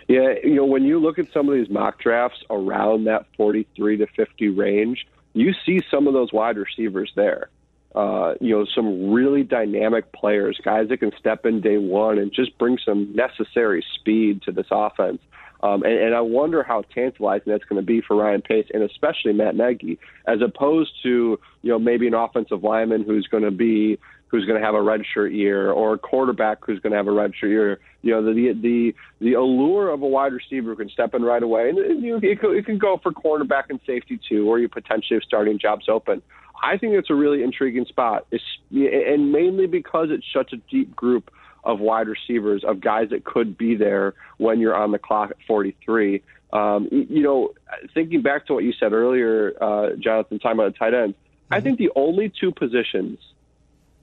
Yeah, 0.08 0.34
you 0.42 0.56
know, 0.56 0.64
when 0.64 0.82
you 0.82 0.98
look 0.98 1.20
at 1.20 1.32
some 1.32 1.48
of 1.48 1.54
these 1.54 1.70
mock 1.70 2.00
drafts 2.00 2.42
around 2.50 3.04
that 3.04 3.26
43 3.36 3.98
to 3.98 4.08
50 4.08 4.48
range, 4.48 5.06
you 5.32 5.52
see 5.64 5.80
some 5.88 6.08
of 6.08 6.14
those 6.14 6.32
wide 6.32 6.56
receivers 6.56 7.12
there. 7.14 7.48
Uh, 7.94 8.34
you 8.40 8.58
know, 8.58 8.66
some 8.74 9.12
really 9.12 9.44
dynamic 9.44 10.10
players, 10.10 10.60
guys 10.64 10.88
that 10.88 10.96
can 10.96 11.12
step 11.16 11.46
in 11.46 11.60
day 11.60 11.78
one 11.78 12.18
and 12.18 12.32
just 12.32 12.58
bring 12.58 12.76
some 12.84 13.14
necessary 13.14 13.84
speed 13.94 14.42
to 14.42 14.50
this 14.50 14.66
offense. 14.72 15.20
Um, 15.64 15.82
and, 15.82 15.94
and 15.94 16.14
I 16.14 16.20
wonder 16.20 16.62
how 16.62 16.82
tantalizing 16.94 17.50
that's 17.50 17.64
going 17.64 17.80
to 17.80 17.86
be 17.86 18.02
for 18.02 18.14
Ryan 18.16 18.42
Pace 18.42 18.66
and 18.74 18.82
especially 18.82 19.32
Matt 19.32 19.56
Nagy, 19.56 19.98
as 20.26 20.40
opposed 20.42 20.90
to 21.04 21.40
you 21.62 21.70
know 21.70 21.78
maybe 21.78 22.06
an 22.06 22.12
offensive 22.12 22.62
lineman 22.62 23.02
who's 23.02 23.26
going 23.30 23.44
to 23.44 23.50
be 23.50 23.98
who's 24.26 24.44
going 24.44 24.60
to 24.60 24.66
have 24.66 24.74
a 24.74 24.78
redshirt 24.78 25.34
year 25.34 25.70
or 25.70 25.94
a 25.94 25.98
quarterback 25.98 26.58
who's 26.66 26.80
going 26.80 26.90
to 26.90 26.98
have 26.98 27.06
a 27.06 27.10
redshirt 27.10 27.48
year. 27.48 27.80
You 28.02 28.10
know, 28.12 28.22
the 28.22 28.52
the 28.60 28.94
the 29.20 29.32
allure 29.32 29.88
of 29.88 30.02
a 30.02 30.06
wide 30.06 30.34
receiver 30.34 30.70
who 30.70 30.76
can 30.76 30.90
step 30.90 31.14
in 31.14 31.22
right 31.22 31.42
away, 31.42 31.70
and 31.70 32.02
you 32.02 32.20
it, 32.22 32.40
can, 32.40 32.54
it 32.54 32.66
can 32.66 32.76
go 32.76 33.00
for 33.02 33.10
cornerback 33.12 33.64
and 33.70 33.80
safety 33.86 34.20
too, 34.28 34.46
or 34.46 34.58
you 34.58 34.68
potentially 34.68 35.16
have 35.16 35.22
starting 35.22 35.58
jobs 35.58 35.86
open. 35.88 36.20
I 36.62 36.76
think 36.76 36.92
it's 36.92 37.10
a 37.10 37.14
really 37.14 37.42
intriguing 37.42 37.86
spot, 37.86 38.26
it's, 38.30 38.44
and 38.70 39.32
mainly 39.32 39.66
because 39.66 40.08
it's 40.10 40.26
such 40.30 40.52
a 40.52 40.56
deep 40.70 40.94
group 40.94 41.30
of 41.64 41.80
wide 41.80 42.08
receivers, 42.08 42.64
of 42.64 42.80
guys 42.80 43.10
that 43.10 43.24
could 43.24 43.56
be 43.56 43.74
there 43.74 44.14
when 44.36 44.60
you're 44.60 44.76
on 44.76 44.92
the 44.92 44.98
clock 44.98 45.30
at 45.30 45.36
43. 45.46 46.22
Um, 46.52 46.88
you 46.90 47.22
know, 47.22 47.54
thinking 47.94 48.22
back 48.22 48.46
to 48.46 48.54
what 48.54 48.64
you 48.64 48.72
said 48.72 48.92
earlier, 48.92 49.52
uh, 49.60 49.96
Jonathan, 49.98 50.38
talking 50.38 50.58
about 50.58 50.72
the 50.72 50.78
tight 50.78 50.94
ends, 50.94 51.16
mm-hmm. 51.16 51.54
I 51.54 51.60
think 51.60 51.78
the 51.78 51.90
only 51.96 52.32
two 52.40 52.52
positions 52.52 53.18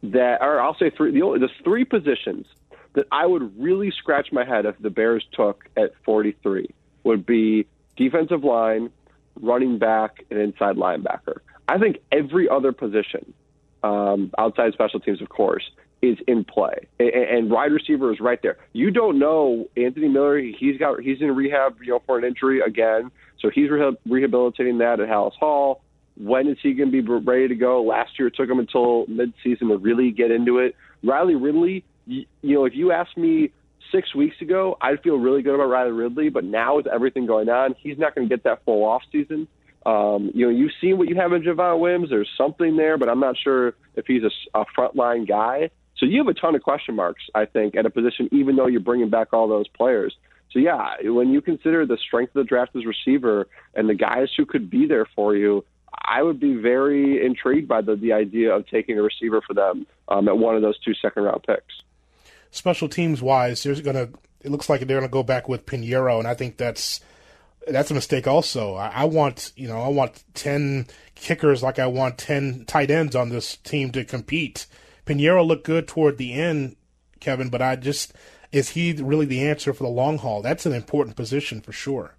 that, 0.03 0.41
or 0.41 0.60
I'll 0.60 0.75
say 0.77 0.89
three, 0.89 1.12
the, 1.12 1.22
only, 1.22 1.39
the 1.39 1.50
three 1.63 1.86
positions 1.86 2.46
that 2.94 3.08
I 3.12 3.25
would 3.25 3.58
really 3.58 3.91
scratch 3.91 4.32
my 4.32 4.44
head 4.44 4.65
if 4.65 4.77
the 4.80 4.89
Bears 4.89 5.25
took 5.32 5.63
at 5.77 5.94
43 6.03 6.70
would 7.03 7.25
be 7.25 7.68
defensive 7.96 8.44
line, 8.44 8.89
running 9.39 9.77
back, 9.77 10.25
and 10.30 10.39
inside 10.39 10.75
linebacker. 10.75 11.38
I 11.68 11.77
think 11.77 12.00
every 12.12 12.50
other 12.50 12.74
position, 12.74 13.34
um, 13.82 14.32
outside 14.38 14.74
special 14.74 15.00
teams, 15.00 15.22
of 15.22 15.30
course, 15.30 15.63
is 16.01 16.17
in 16.27 16.43
play, 16.43 16.88
and, 17.00 17.10
and 17.10 17.51
wide 17.51 17.72
receiver 17.72 18.12
is 18.12 18.20
right 18.20 18.39
there. 18.41 18.58
You 18.74 18.91
don't 18.91 19.20
know 19.20 19.70
Anthony 19.77 20.08
Miller; 20.08 20.39
he's 20.39 20.77
got 20.77 21.00
he's 21.00 21.22
in 21.22 21.36
rehab, 21.36 21.77
you 21.81 21.91
know, 21.91 22.01
for 22.05 22.17
an 22.17 22.24
injury 22.24 22.62
again, 22.62 23.12
so 23.39 23.50
he's 23.50 23.70
rehabilitating 24.05 24.79
that 24.79 25.00
at 25.00 25.08
Halas 25.08 25.34
Hall. 25.34 25.81
When 26.17 26.48
is 26.48 26.58
he 26.62 26.74
going 26.74 26.91
to 26.91 27.01
be 27.01 27.08
ready 27.08 27.48
to 27.48 27.55
go? 27.55 27.84
Last 27.84 28.20
year 28.20 28.27
it 28.27 28.36
took 28.36 28.50
him 28.50 28.60
until 28.60 29.05
midseason 29.08 29.70
to 29.70 29.77
really 29.77 30.12
get 30.12 30.29
into 30.29 30.60
it. 30.60 30.75
Riley 31.03 31.36
Ridley, 31.36 31.84
you, 32.05 32.25
you 32.41 32.55
know, 32.55 32.65
if 32.65 32.75
you 32.75 32.91
asked 32.91 33.17
me 33.17 33.51
six 33.91 34.13
weeks 34.13 34.36
ago, 34.41 34.77
I'd 34.81 35.01
feel 35.01 35.17
really 35.17 35.41
good 35.41 35.55
about 35.55 35.70
Riley 35.70 35.91
Ridley, 35.91 36.29
but 36.29 36.43
now 36.43 36.77
with 36.77 36.88
everything 36.88 37.25
going 37.25 37.50
on, 37.50 37.75
he's 37.79 37.98
not 37.98 38.15
going 38.15 38.27
to 38.27 38.36
get 38.36 38.43
that 38.43 38.63
full 38.65 38.84
off 38.84 39.01
season. 39.12 39.48
Um, 39.86 40.31
you 40.34 40.46
know, 40.46 40.51
you've 40.55 40.72
seen 40.79 40.98
what 40.98 41.10
you 41.10 41.15
have 41.15 41.34
in 41.34 41.41
Javon 41.41 41.79
Wims. 41.79 42.10
There's 42.10 42.29
something 42.38 42.77
there, 42.77 42.98
but 42.98 43.10
I'm 43.10 43.20
not 43.20 43.36
sure 43.38 43.74
if 43.96 44.05
he's 44.05 44.22
a, 44.24 44.60
a 44.60 44.65
frontline 44.77 45.27
guy. 45.27 45.72
So 46.01 46.08
you 46.08 46.17
have 46.17 46.27
a 46.27 46.34
ton 46.34 46.55
of 46.55 46.63
question 46.63 46.96
marks, 46.96 47.22
I 47.36 47.46
think, 47.46 47.75
at 47.75 47.86
a 47.86 47.91
position, 47.91 48.27
even 48.31 48.55
though 48.55 48.65
you're 48.65 48.79
bringing 48.79 49.12
back 49.12 49.34
all 49.34 49.48
those 49.48 49.67
players. 49.67 50.17
So 50.51 50.58
yeah, 50.58 50.96
when 51.03 51.29
you 51.29 51.41
consider 51.41 51.86
the 51.86 51.96
strength 51.96 52.36
of 52.36 52.43
the 52.43 52.43
draft 52.43 52.75
as 52.75 52.86
receiver 52.88 53.48
and 53.75 53.88
the 53.88 53.93
guys 53.93 54.29
who 54.36 54.48
could 54.48 54.67
be 54.72 54.88
there 54.88 55.05
for 55.15 55.36
you, 55.36 55.63
I 55.93 56.24
would 56.24 56.39
be 56.39 56.55
very 56.55 57.24
intrigued 57.24 57.67
by 57.67 57.81
the 57.81 57.96
the 57.96 58.13
idea 58.13 58.53
of 58.53 58.67
taking 58.67 58.98
a 58.98 59.03
receiver 59.03 59.41
for 59.46 59.53
them 59.53 59.86
um, 60.08 60.27
at 60.27 60.38
one 60.39 60.55
of 60.55 60.63
those 60.63 60.79
two 60.79 60.96
second 60.96 61.24
round 61.24 61.43
picks. 61.43 61.84
Special 62.50 62.89
teams 62.89 63.22
wise, 63.22 63.62
there's 63.62 63.81
gonna 63.81 64.10
it 64.41 64.50
looks 64.50 64.70
like 64.70 64.81
they're 64.81 65.00
gonna 65.00 65.08
go 65.08 65.22
back 65.22 65.48
with 65.48 65.67
Piñeiro, 65.67 66.17
and 66.17 66.27
I 66.27 66.34
think 66.34 66.58
that's 66.58 67.00
that's 67.67 67.91
a 67.91 67.93
mistake 67.93 68.25
also. 68.25 68.74
I, 68.74 68.88
I, 68.88 69.05
want 69.05 69.53
you 69.55 69.67
know 69.67 69.79
I 69.79 69.89
want 69.89 70.24
ten 70.34 70.88
kickers 71.13 71.62
like 71.62 71.77
I 71.77 71.86
want 71.86 72.17
ten 72.17 72.65
tight 72.65 72.89
ends 72.89 73.15
on 73.15 73.29
this 73.29 73.58
team 73.58 73.91
to 73.91 74.03
compete. 74.03 74.65
Piñeiro 75.05 75.46
looked 75.46 75.65
good 75.65 75.88
toward 75.88 76.17
the 76.17 76.34
end, 76.34 76.75
Kevin, 77.20 77.50
but 77.50 77.62
I 77.62 77.75
just 77.75 78.13
is 78.51 78.70
he 78.70 78.93
really 78.93 79.25
the 79.25 79.48
answer 79.48 79.74
for 79.74 79.84
the 79.84 79.89
long 79.89 80.17
haul? 80.17 80.41
That's 80.41 80.65
an 80.65 80.74
important 80.74 81.15
position 81.15 81.62
for 81.62 81.72
sure. 81.72 82.15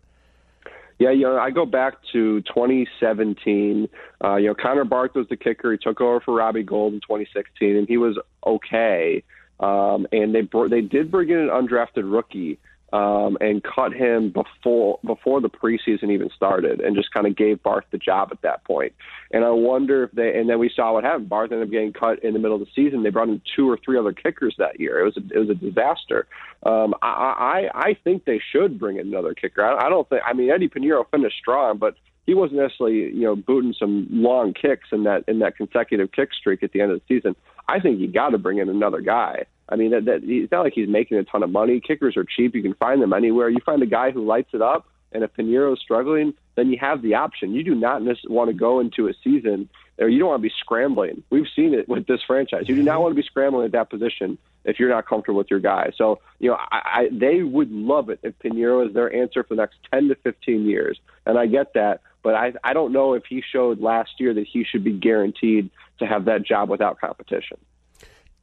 Yeah, 0.99 1.11
you 1.11 1.23
know, 1.23 1.37
I 1.37 1.51
go 1.51 1.67
back 1.67 1.95
to 2.13 2.41
2017. 2.43 3.89
Uh, 4.23 4.37
you 4.37 4.47
know, 4.49 4.55
Connor 4.55 4.85
Barth 4.85 5.15
was 5.15 5.27
the 5.29 5.37
kicker. 5.37 5.73
He 5.73 5.79
took 5.79 6.01
over 6.01 6.21
for 6.21 6.35
Robbie 6.35 6.63
Gould 6.63 6.95
in 6.95 7.01
2016, 7.01 7.77
and 7.77 7.89
he 7.89 7.97
was 7.97 8.19
okay. 8.47 9.25
um, 9.61 10.07
and 10.13 10.35
they 10.35 10.43
br- 10.43 10.69
they 10.69 10.81
did 10.81 11.11
bring 11.11 11.31
in 11.31 11.39
an 11.39 11.49
undrafted 11.49 12.11
rookie 12.11 12.59
um, 12.93 13.39
and 13.41 13.63
cut 13.63 13.93
him 13.93 14.31
before 14.31 14.99
before 15.05 15.41
the 15.41 15.49
preseason 15.49 16.11
even 16.11 16.31
started, 16.37 16.81
and 16.81 16.95
just 16.95 17.13
kind 17.13 17.27
of 17.27 17.37
gave 17.37 17.63
Barth 17.63 17.85
the 17.91 17.99
job 17.99 18.29
at 18.33 18.43
that 18.43 18.65
point. 18.65 18.93
And 19.31 19.45
I 19.45 19.51
wonder 19.51 20.05
if 20.05 20.13
they 20.13 20.39
and 20.39 20.49
then 20.49 20.59
we 20.59 20.71
saw 20.75 20.93
what 20.93 21.05
happened. 21.05 21.29
Barth 21.29 21.53
ended 21.53 21.69
up 21.69 21.73
getting 21.73 21.93
cut 21.93 22.23
in 22.23 22.35
the 22.35 22.39
middle 22.39 22.61
of 22.61 22.61
the 22.61 22.73
season. 22.75 23.03
They 23.03 23.11
brought 23.11 23.29
in 23.29 23.41
two 23.57 23.71
or 23.71 23.79
three 23.83 23.99
other 23.99 24.13
kickers 24.13 24.55
that 24.59 24.79
year. 24.79 25.01
It 25.01 25.05
was 25.05 25.17
a, 25.17 25.35
it 25.35 25.39
was 25.39 25.51
a 25.51 25.55
disaster. 25.55 26.27
Um, 26.65 26.95
I, 27.03 27.69
I 27.73 27.81
I 27.89 27.99
think 28.05 28.25
they 28.25 28.41
should 28.53 28.79
bring 28.79 28.99
in 28.99 29.07
another 29.07 29.35
kicker. 29.35 29.65
I, 29.65 29.87
I 29.87 29.89
don't 29.89 30.09
think. 30.09 30.23
I 30.27 30.33
mean, 30.35 30.51
Eddie 30.51 30.69
Piñeiro 30.69 31.05
finished 31.11 31.39
strong, 31.39 31.79
but 31.79 31.95
he 32.27 32.35
wasn't 32.35 32.61
necessarily 32.61 33.15
you 33.15 33.23
know 33.23 33.37
booting 33.37 33.75
some 33.79 34.07
long 34.11 34.55
kicks 34.55 34.89
in 34.93 35.05
that 35.05 35.25
in 35.29 35.41
that 35.41 35.57
consecutive 35.57 36.13
kick 36.13 36.33
streak 36.33 36.63
at 36.63 36.73
the 36.73 36.81
end 36.81 36.93
of 36.93 37.01
the 37.01 37.15
season. 37.15 37.37
I 37.69 37.81
think 37.81 38.01
you 38.01 38.09
got 38.09 38.31
to 38.31 38.39
bring 38.39 38.59
in 38.59 38.69
another 38.69 39.01
guy. 39.01 39.47
I 39.69 39.77
mean, 39.77 39.93
that, 39.93 40.05
that 40.07 40.21
it's 40.25 40.53
not 40.53 40.65
like 40.65 40.75
he's 40.75 40.89
making 40.89 41.17
a 41.17 41.25
ton 41.25 41.43
of 41.43 41.51
money. 41.51 41.81
Kickers 41.81 42.17
are 42.17 42.25
cheap; 42.25 42.55
you 42.55 42.63
can 42.63 42.75
find 42.75 43.01
them 43.01 43.13
anywhere. 43.13 43.49
You 43.49 43.61
find 43.65 43.83
a 43.83 43.87
guy 43.87 44.11
who 44.11 44.25
lights 44.25 44.51
it 44.53 44.63
up, 44.63 44.87
and 45.13 45.25
if 45.25 45.33
Piñeiro's 45.35 45.81
struggling, 45.81 46.35
then 46.57 46.71
you 46.71 46.79
have 46.81 47.03
the 47.03 47.15
option. 47.15 47.55
You 47.55 47.65
do 47.65 47.75
not 47.75 48.03
want 48.29 48.51
to 48.51 48.55
go 48.55 48.81
into 48.81 49.09
a 49.09 49.15
season, 49.25 49.69
or 49.99 50.09
you 50.09 50.19
don't 50.19 50.29
want 50.29 50.43
to 50.43 50.49
be 50.49 50.55
scrambling. 50.61 51.23
We've 51.31 51.47
seen 51.55 51.75
it 51.75 51.89
with 51.89 52.07
this 52.07 52.21
franchise. 52.27 52.65
You 52.69 52.75
do 52.75 52.83
not 52.83 53.01
want 53.01 53.13
to 53.13 53.21
be 53.21 53.27
scrambling 53.27 53.67
at 53.67 53.73
that 53.73 53.91
position 53.91 54.39
if 54.65 54.79
you're 54.79 54.89
not 54.89 55.07
comfortable 55.07 55.39
with 55.39 55.51
your 55.51 55.61
guy. 55.61 55.93
So, 55.97 56.21
you 56.39 56.51
know, 56.51 56.57
I, 56.57 56.81
I, 56.85 57.09
they 57.11 57.43
would 57.43 57.71
love 57.71 58.11
it 58.11 58.21
if 58.23 58.39
Piñeiro 58.39 58.87
is 58.87 58.95
their 58.95 59.13
answer 59.15 59.43
for 59.43 59.55
the 59.55 59.63
next 59.63 59.77
10 59.93 60.09
to 60.09 60.15
15 60.17 60.67
years, 60.67 60.99
and 61.27 61.39
I 61.39 61.47
get 61.47 61.75
that. 61.75 62.01
But 62.23 62.35
I, 62.35 62.53
I 62.63 62.73
don't 62.73 62.93
know 62.93 63.15
if 63.15 63.25
he 63.29 63.43
showed 63.43 63.81
last 63.81 64.13
year 64.19 64.33
that 64.35 64.47
he 64.47 64.65
should 64.65 64.85
be 64.85 64.93
guaranteed 64.93 65.71
to 65.99 66.07
have 66.07 66.27
that 66.27 66.45
job 66.45 66.69
without 66.69 67.01
competition. 67.01 67.59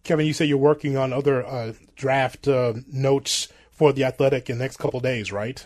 Kevin, 0.04 0.26
you 0.26 0.34
say 0.34 0.46
you're 0.46 0.58
working 0.58 0.98
on 0.98 1.14
other 1.14 1.46
uh, 1.46 1.74
draft 1.96 2.48
uh, 2.48 2.74
notes 2.92 3.48
for 3.72 3.94
the 3.94 4.04
Athletic 4.04 4.50
in 4.50 4.58
the 4.58 4.64
next 4.64 4.78
couple 4.78 5.00
days, 5.00 5.32
right? 5.32 5.66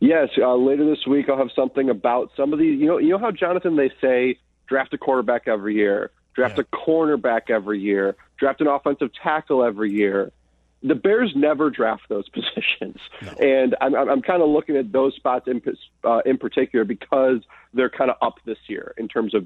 Yes, 0.00 0.28
uh, 0.38 0.54
later 0.56 0.84
this 0.84 1.06
week 1.06 1.28
I'll 1.28 1.38
have 1.38 1.50
something 1.54 1.88
about 1.88 2.30
some 2.36 2.52
of 2.52 2.58
these. 2.58 2.78
You 2.78 2.86
know, 2.86 2.98
you 2.98 3.10
know 3.10 3.18
how 3.18 3.30
Jonathan 3.30 3.76
they 3.76 3.90
say 4.00 4.38
draft 4.66 4.92
a 4.94 4.98
quarterback 4.98 5.48
every 5.48 5.74
year, 5.74 6.10
draft 6.34 6.58
yeah. 6.58 6.64
a 6.70 6.76
cornerback 6.76 7.50
every 7.50 7.80
year, 7.80 8.16
draft 8.38 8.60
an 8.60 8.66
offensive 8.66 9.10
tackle 9.22 9.64
every 9.64 9.90
year 9.90 10.32
the 10.82 10.94
Bears 10.94 11.32
never 11.34 11.70
draft 11.70 12.02
those 12.08 12.28
positions, 12.30 12.98
no. 13.22 13.32
and 13.32 13.76
I'm, 13.80 13.94
I'm 13.94 14.22
kind 14.22 14.42
of 14.42 14.48
looking 14.48 14.76
at 14.76 14.92
those 14.92 15.14
spots 15.14 15.48
in 15.48 15.62
uh, 16.04 16.20
in 16.24 16.38
particular 16.38 16.84
because 16.84 17.40
they're 17.74 17.90
kind 17.90 18.10
of 18.10 18.16
up 18.22 18.36
this 18.44 18.58
year 18.68 18.94
in 18.96 19.08
terms 19.08 19.34
of 19.34 19.44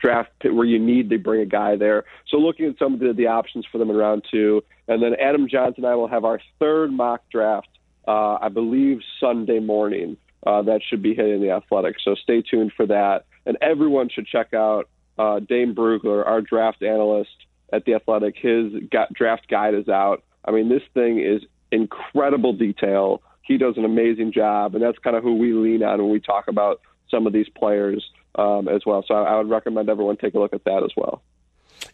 draft 0.00 0.30
where 0.42 0.64
you 0.64 0.78
need 0.78 1.10
to 1.10 1.18
bring 1.18 1.40
a 1.40 1.46
guy 1.46 1.76
there. 1.76 2.04
So 2.28 2.38
looking 2.38 2.66
at 2.66 2.78
some 2.78 2.94
of 2.94 3.00
the, 3.00 3.12
the 3.12 3.26
options 3.26 3.66
for 3.70 3.78
them 3.78 3.90
in 3.90 3.96
round 3.96 4.24
two, 4.30 4.62
and 4.88 5.02
then 5.02 5.14
Adam 5.20 5.48
Johnson 5.48 5.84
and 5.84 5.92
I 5.92 5.96
will 5.96 6.08
have 6.08 6.24
our 6.24 6.40
third 6.58 6.92
mock 6.92 7.22
draft, 7.30 7.68
uh, 8.06 8.38
I 8.40 8.48
believe 8.48 9.00
Sunday 9.20 9.60
morning. 9.60 10.16
Uh, 10.46 10.62
that 10.62 10.80
should 10.88 11.02
be 11.02 11.12
hitting 11.12 11.40
the 11.40 11.50
Athletic. 11.50 11.96
So 12.04 12.14
stay 12.14 12.40
tuned 12.40 12.72
for 12.76 12.86
that, 12.86 13.24
and 13.46 13.58
everyone 13.60 14.08
should 14.08 14.26
check 14.26 14.54
out 14.54 14.88
uh, 15.18 15.40
Dane 15.40 15.74
Brugler, 15.74 16.24
our 16.24 16.40
draft 16.40 16.82
analyst 16.82 17.30
at 17.72 17.84
the 17.84 17.94
Athletic. 17.94 18.36
His 18.36 18.72
draft 19.12 19.48
guide 19.48 19.74
is 19.74 19.88
out. 19.88 20.22
I 20.46 20.52
mean, 20.52 20.68
this 20.68 20.82
thing 20.94 21.18
is 21.18 21.42
incredible 21.72 22.52
detail. 22.52 23.22
He 23.42 23.58
does 23.58 23.76
an 23.76 23.84
amazing 23.84 24.32
job, 24.32 24.74
and 24.74 24.82
that's 24.82 24.98
kind 24.98 25.16
of 25.16 25.22
who 25.22 25.36
we 25.36 25.52
lean 25.52 25.82
on 25.82 26.02
when 26.02 26.10
we 26.10 26.20
talk 26.20 26.48
about 26.48 26.80
some 27.10 27.26
of 27.26 27.32
these 27.32 27.48
players 27.48 28.04
um, 28.34 28.68
as 28.68 28.82
well. 28.84 29.04
So 29.06 29.14
I, 29.14 29.34
I, 29.34 29.36
would 29.38 29.48
recommend 29.48 29.88
everyone 29.88 30.16
take 30.16 30.34
a 30.34 30.38
look 30.38 30.52
at 30.52 30.64
that 30.64 30.82
as 30.82 30.90
well. 30.96 31.22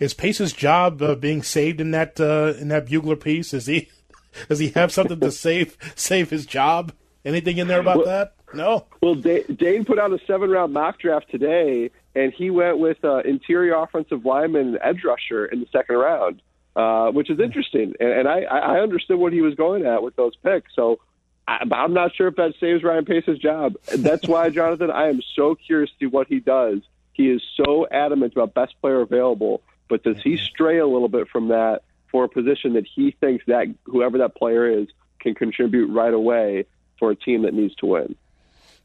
Is 0.01 0.15
Pace's 0.15 0.53
job 0.53 1.03
uh, 1.03 1.15
being 1.15 1.43
saved 1.43 1.81
in 1.81 1.91
that 1.93 2.19
uh, 2.21 2.55
in 2.59 2.69
that 2.69 2.87
Brugler 2.87 3.21
piece? 3.21 3.53
Is 3.53 3.67
he 3.67 3.89
does 4.49 4.59
he 4.59 4.71
have 4.71 4.93
something 4.93 5.21
to 5.21 5.31
save 5.31 5.77
save 5.95 6.31
his 6.31 6.47
job? 6.47 6.93
Anything 7.25 7.59
in 7.59 7.69
there 7.69 7.81
about 7.81 7.99
well, 7.99 8.07
that? 8.07 8.35
No. 8.53 8.87
Well, 9.01 9.15
Dane 9.15 9.85
put 9.85 9.99
out 9.99 10.13
a 10.13 10.19
seven 10.27 10.51
round 10.51 10.73
mock 10.73 10.99
draft 10.99 11.31
today, 11.31 11.91
and 12.15 12.33
he 12.33 12.51
went 12.51 12.79
with 12.79 13.03
uh, 13.05 13.19
interior 13.19 13.75
offensive 13.75 14.25
lineman 14.25 14.79
edge 14.83 15.05
rusher 15.05 15.47
in 15.47 15.61
the 15.61 15.67
second 15.73 15.97
round 15.97 16.43
uh, 16.77 17.11
which 17.11 17.31
is 17.31 17.39
interesting. 17.41 17.95
And, 18.01 18.11
and 18.11 18.29
I, 18.29 18.43
I 18.43 18.81
understood 18.81 19.19
what 19.19 19.33
he 19.33 19.41
was 19.41 19.55
going 19.55 19.85
at 19.87 20.03
with 20.03 20.17
those 20.17 20.35
picks. 20.37 20.75
So 20.75 21.01
I, 21.47 21.65
I'm 21.71 21.93
not 21.93 22.15
sure 22.15 22.29
if 22.29 22.37
that 22.37 22.55
saves 22.61 22.83
Ryan 22.83 23.05
Pace's 23.05 23.39
job. 23.39 23.75
That's 23.97 24.27
why, 24.27 24.51
Jonathan, 24.51 24.91
I 24.91 25.09
am 25.09 25.21
so 25.35 25.55
curious 25.55 25.91
to 25.91 25.97
see 26.01 26.07
what 26.07 26.29
he 26.29 26.41
does. 26.41 26.81
He 27.13 27.29
is 27.29 27.43
so 27.57 27.87
adamant 27.91 28.33
about 28.33 28.55
best 28.55 28.75
player 28.81 29.01
available, 29.01 29.63
but 29.89 30.03
does 30.03 30.21
he 30.23 30.39
stray 30.39 30.79
a 30.79 30.87
little 30.87 31.09
bit 31.09 31.29
from 31.29 31.49
that 31.49 31.83
for 32.11 32.25
a 32.25 32.29
position 32.29 32.75
that 32.75 32.87
he 32.87 33.11
thinks 33.21 33.45
that 33.47 33.67
whoever 33.85 34.19
that 34.19 34.35
player 34.35 34.67
is 34.67 34.89
can 35.21 35.35
contribute 35.35 35.87
right 35.89 36.13
away 36.13 36.65
for 36.99 37.11
a 37.11 37.17
team 37.17 37.43
that 37.43 37.55
needs 37.55 37.75
to 37.77 37.87
win? 37.87 38.15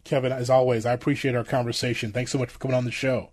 Kevin, 0.03 0.31
as 0.31 0.49
always, 0.49 0.85
I 0.85 0.93
appreciate 0.93 1.35
our 1.35 1.43
conversation. 1.43 2.11
Thanks 2.11 2.31
so 2.31 2.37
much 2.37 2.49
for 2.49 2.59
coming 2.59 2.75
on 2.75 2.85
the 2.85 2.91
show. 2.91 3.29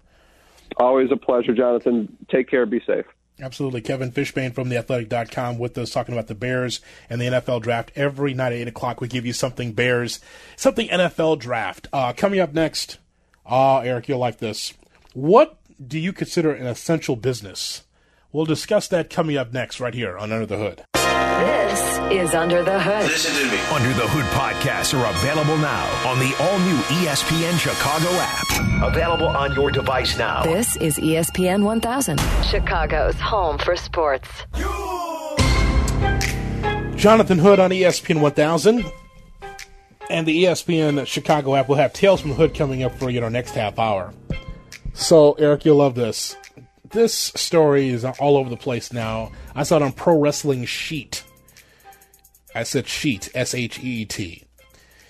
Always 0.77 1.11
a 1.13 1.17
pleasure, 1.17 1.55
Jonathan. 1.55 2.17
Take 2.29 2.49
care. 2.49 2.67
Be 2.67 2.81
safe. 2.87 3.07
Absolutely. 3.41 3.81
Kevin 3.81 4.13
Fishbain 4.13 4.55
from 4.55 4.69
theathletic.com 4.69 5.59
with 5.59 5.77
us 5.77 5.91
talking 5.91 6.15
about 6.15 6.29
the 6.29 6.35
Bears 6.35 6.81
and 7.11 7.21
the 7.21 7.27
NFL 7.27 7.63
draft. 7.63 7.91
Every 7.97 8.33
night 8.33 8.53
at 8.53 8.59
8 8.59 8.69
o'clock, 8.69 9.01
we 9.01 9.09
give 9.09 9.27
you 9.27 9.33
something 9.33 9.73
Bears, 9.73 10.21
something 10.57 10.87
NFL 10.89 11.41
draft. 11.41 11.89
Uh, 11.93 12.13
coming 12.13 12.39
up 12.39 12.53
next, 12.53 12.99
ah, 13.45 13.79
uh, 13.79 13.81
Eric, 13.81 14.09
you'll 14.09 14.19
like 14.19 14.39
this. 14.39 14.75
What 15.15 15.59
do 15.85 15.99
you 15.99 16.13
consider 16.13 16.53
an 16.53 16.67
essential 16.67 17.17
business? 17.17 17.83
We'll 18.33 18.45
discuss 18.45 18.89
that 18.89 19.11
coming 19.11 19.37
up 19.37 19.53
next, 19.53 19.81
right 19.81 19.95
here 19.95 20.17
on 20.17 20.33
Under 20.33 20.47
the 20.47 20.57
Hood. 20.57 21.04
This 21.15 21.99
is 22.13 22.35
Under 22.35 22.63
the 22.63 22.81
Hood. 22.81 23.07
Listen 23.07 23.35
to 23.35 23.53
me. 23.53 23.61
Under 23.73 23.93
the 23.93 24.07
Hood 24.09 24.25
podcasts 24.33 24.99
are 24.99 25.11
available 25.11 25.57
now 25.57 25.87
on 26.09 26.19
the 26.19 26.35
all 26.41 26.59
new 26.61 26.77
ESPN 27.03 27.59
Chicago 27.59 28.09
app. 28.13 28.93
Available 28.93 29.29
on 29.29 29.55
your 29.55 29.71
device 29.71 30.17
now. 30.19 30.45
This 30.45 30.77
is 30.77 30.97
ESPN 30.99 31.65
1000, 31.65 32.21
Chicago's 32.45 33.19
home 33.21 33.59
for 33.59 33.77
sports. 33.77 34.29
Jonathan 36.97 37.39
Hood 37.39 37.61
on 37.61 37.71
ESPN 37.71 38.21
1000. 38.21 38.85
And 40.11 40.27
the 40.27 40.45
ESPN 40.45 41.07
Chicago 41.07 41.55
app 41.55 41.69
will 41.69 41.77
have 41.77 41.93
Tales 41.93 42.21
from 42.21 42.31
the 42.31 42.37
Hood 42.37 42.55
coming 42.55 42.83
up 42.83 42.95
for 42.95 43.11
you 43.11 43.19
in 43.19 43.25
our 43.25 43.31
next 43.31 43.53
half 43.53 43.79
hour. 43.79 44.13
So, 44.93 45.33
Eric, 45.35 45.65
you'll 45.65 45.77
love 45.77 45.95
this 45.95 46.37
this 46.95 47.15
story 47.15 47.89
is 47.89 48.05
all 48.05 48.37
over 48.37 48.49
the 48.49 48.57
place 48.57 48.93
now. 48.93 49.33
I 49.55 49.65
saw 49.65 49.77
it 49.77 49.83
on 49.83 49.93
Pro 49.93 50.19
Wrestling 50.19 50.65
Sheet. 50.65 51.25
I 52.55 52.63
said 52.63 52.87
sheet, 52.87 53.31
S 53.35 53.53
H 53.55 53.81
E 53.81 54.03
E 54.03 54.05
T. 54.05 54.45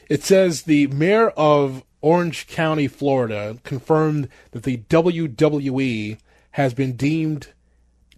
It 0.09 0.23
says 0.23 0.63
the 0.63 0.87
mayor 0.89 1.29
of 1.31 1.85
Orange 2.01 2.47
County, 2.47 2.89
Florida, 2.89 3.59
confirmed 3.65 4.29
that 4.53 4.63
the 4.63 4.79
WWE 4.79 6.19
has 6.53 6.75
been 6.75 6.97
deemed, 6.97 7.49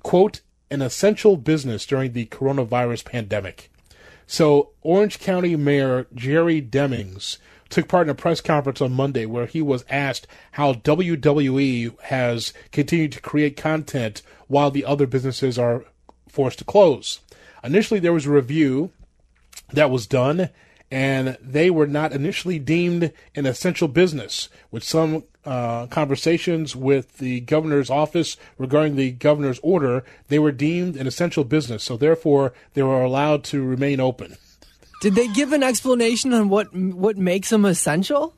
quote, 0.02 0.40
an 0.70 0.80
essential 0.80 1.36
business 1.36 1.86
during 1.86 2.12
the 2.12 2.26
coronavirus 2.26 3.04
pandemic. 3.04 3.70
So, 4.26 4.70
Orange 4.82 5.18
County 5.20 5.54
Mayor 5.56 6.06
Jerry 6.14 6.60
Demings 6.62 7.38
took 7.68 7.88
part 7.88 8.06
in 8.06 8.10
a 8.10 8.14
press 8.14 8.40
conference 8.40 8.80
on 8.80 8.92
Monday 8.92 9.26
where 9.26 9.46
he 9.46 9.62
was 9.62 9.84
asked 9.88 10.26
how 10.52 10.74
WWE 10.74 12.00
has 12.02 12.52
continued 12.72 13.12
to 13.12 13.20
create 13.20 13.56
content 13.56 14.22
while 14.48 14.70
the 14.70 14.84
other 14.84 15.06
businesses 15.06 15.58
are 15.58 15.84
forced 16.28 16.58
to 16.58 16.64
close. 16.64 17.20
Initially, 17.64 18.00
there 18.00 18.12
was 18.12 18.26
a 18.26 18.30
review 18.30 18.92
that 19.72 19.90
was 19.90 20.06
done, 20.06 20.50
and 20.90 21.36
they 21.40 21.70
were 21.70 21.86
not 21.86 22.12
initially 22.12 22.58
deemed 22.58 23.12
an 23.34 23.46
essential 23.46 23.88
business, 23.88 24.48
with 24.70 24.84
some 24.84 25.24
uh, 25.44 25.86
conversations 25.86 26.74
with 26.74 27.18
the 27.18 27.40
governor's 27.40 27.88
office 27.88 28.36
regarding 28.58 28.96
the 28.96 29.12
governor's 29.12 29.60
order, 29.60 30.04
they 30.28 30.38
were 30.38 30.52
deemed 30.52 30.96
an 30.96 31.06
essential 31.06 31.44
business. 31.44 31.84
So 31.84 31.96
therefore, 31.96 32.52
they 32.74 32.82
were 32.82 33.02
allowed 33.02 33.44
to 33.44 33.62
remain 33.62 34.00
open. 34.00 34.36
Did 35.00 35.14
they 35.14 35.28
give 35.28 35.52
an 35.52 35.62
explanation 35.62 36.32
on 36.32 36.48
what 36.48 36.74
what 36.74 37.16
makes 37.16 37.50
them 37.50 37.64
essential? 37.64 38.34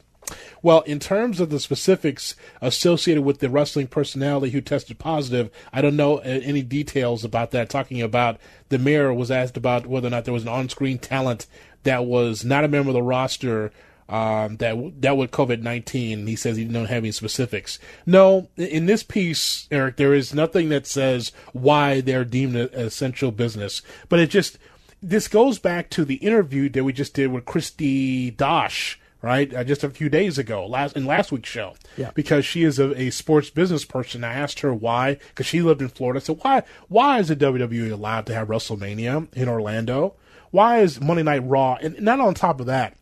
Well, 0.60 0.80
in 0.82 0.98
terms 0.98 1.40
of 1.40 1.50
the 1.50 1.60
specifics 1.60 2.34
associated 2.60 3.22
with 3.22 3.38
the 3.38 3.48
wrestling 3.48 3.86
personality 3.86 4.50
who 4.50 4.60
tested 4.60 4.98
positive, 4.98 5.50
I 5.72 5.80
don't 5.80 5.96
know 5.96 6.18
any 6.18 6.62
details 6.62 7.24
about 7.24 7.52
that. 7.52 7.70
Talking 7.70 8.02
about 8.02 8.38
the 8.68 8.78
mayor 8.78 9.14
was 9.14 9.30
asked 9.30 9.56
about 9.56 9.86
whether 9.86 10.08
or 10.08 10.10
not 10.10 10.24
there 10.24 10.34
was 10.34 10.42
an 10.42 10.48
on-screen 10.48 10.98
talent 10.98 11.46
that 11.84 12.04
was 12.04 12.44
not 12.44 12.64
a 12.64 12.68
member 12.68 12.90
of 12.90 12.94
the 12.94 13.02
roster 13.02 13.72
um, 14.08 14.56
that 14.56 15.00
that 15.00 15.16
with 15.16 15.30
COVID 15.30 15.62
nineteen. 15.62 16.26
He 16.26 16.36
says 16.36 16.56
he 16.56 16.64
didn't 16.64 16.86
have 16.86 17.04
any 17.04 17.12
specifics. 17.12 17.78
No, 18.04 18.48
in 18.56 18.86
this 18.86 19.02
piece, 19.02 19.68
Eric, 19.70 19.96
there 19.96 20.14
is 20.14 20.34
nothing 20.34 20.70
that 20.70 20.86
says 20.86 21.30
why 21.52 22.00
they're 22.00 22.24
deemed 22.24 22.56
an 22.56 22.68
essential 22.72 23.30
business, 23.30 23.80
but 24.08 24.18
it 24.18 24.28
just 24.28 24.58
this 25.02 25.28
goes 25.28 25.58
back 25.58 25.90
to 25.90 26.04
the 26.04 26.16
interview 26.16 26.68
that 26.70 26.84
we 26.84 26.92
just 26.92 27.14
did 27.14 27.28
with 27.28 27.44
Kristi 27.44 28.36
Dosh 28.36 28.98
right? 29.20 29.52
Uh, 29.52 29.64
just 29.64 29.82
a 29.82 29.90
few 29.90 30.08
days 30.08 30.38
ago, 30.38 30.64
last 30.64 30.96
in 30.96 31.04
last 31.04 31.32
week's 31.32 31.48
show, 31.48 31.74
Yeah. 31.96 32.12
because 32.14 32.44
she 32.46 32.62
is 32.62 32.78
a, 32.78 32.96
a 32.96 33.10
sports 33.10 33.50
business 33.50 33.84
person. 33.84 34.22
I 34.22 34.32
asked 34.32 34.60
her 34.60 34.72
why, 34.72 35.14
because 35.30 35.44
she 35.44 35.60
lived 35.60 35.82
in 35.82 35.88
Florida. 35.88 36.20
I 36.20 36.22
said, 36.22 36.38
why 36.40 36.62
why 36.86 37.18
is 37.18 37.26
the 37.26 37.34
WWE 37.34 37.90
allowed 37.90 38.26
to 38.26 38.34
have 38.34 38.46
WrestleMania 38.46 39.26
in 39.34 39.48
Orlando? 39.48 40.14
Why 40.52 40.82
is 40.82 41.00
Monday 41.00 41.24
Night 41.24 41.42
Raw? 41.44 41.78
And 41.82 42.00
not 42.00 42.20
on 42.20 42.32
top 42.34 42.60
of 42.60 42.66
that, 42.66 42.96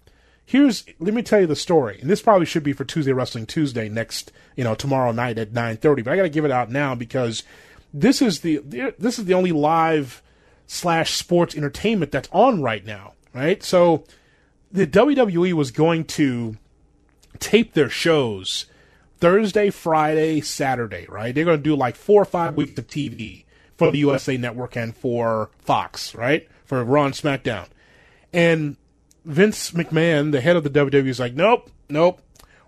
here's 0.46 0.86
let 0.98 1.12
me 1.12 1.20
tell 1.22 1.40
you 1.40 1.46
the 1.46 1.54
story. 1.54 1.98
And 2.00 2.08
this 2.08 2.22
probably 2.22 2.46
should 2.46 2.62
be 2.64 2.72
for 2.72 2.86
Tuesday 2.86 3.12
Wrestling 3.12 3.44
Tuesday 3.44 3.90
next, 3.90 4.32
you 4.56 4.64
know, 4.64 4.74
tomorrow 4.74 5.12
night 5.12 5.36
at 5.36 5.52
nine 5.52 5.76
thirty. 5.76 6.00
But 6.00 6.14
I 6.14 6.16
got 6.16 6.22
to 6.22 6.28
give 6.30 6.46
it 6.46 6.50
out 6.50 6.70
now 6.70 6.94
because 6.94 7.42
this 7.92 8.22
is 8.22 8.40
the 8.40 8.62
this 8.98 9.18
is 9.18 9.26
the 9.26 9.34
only 9.34 9.52
live 9.52 10.22
slash 10.66 11.14
sports 11.14 11.54
entertainment 11.56 12.12
that's 12.12 12.28
on 12.32 12.62
right 12.62 12.84
now, 12.84 13.12
right? 13.34 13.62
So 13.62 14.04
the 14.72 14.86
WWE 14.86 15.52
was 15.52 15.70
going 15.70 16.04
to 16.04 16.56
tape 17.38 17.74
their 17.74 17.88
shows 17.88 18.66
Thursday, 19.18 19.70
Friday, 19.70 20.40
Saturday, 20.40 21.06
right? 21.08 21.34
They're 21.34 21.44
going 21.44 21.58
to 21.58 21.62
do 21.62 21.76
like 21.76 21.96
four 21.96 22.20
or 22.20 22.26
five 22.26 22.54
weeks 22.56 22.78
of 22.78 22.86
TV 22.86 23.44
for 23.76 23.90
the 23.90 23.98
USA 23.98 24.36
Network 24.36 24.76
and 24.76 24.96
for 24.96 25.50
Fox, 25.58 26.14
right? 26.14 26.48
For 26.64 26.82
Raw 26.82 27.06
and 27.06 27.14
SmackDown. 27.14 27.66
And 28.32 28.76
Vince 29.24 29.70
McMahon, 29.72 30.32
the 30.32 30.40
head 30.40 30.56
of 30.56 30.64
the 30.64 30.70
WWE, 30.70 31.06
is 31.06 31.20
like, 31.20 31.34
nope, 31.34 31.70
nope. 31.88 32.20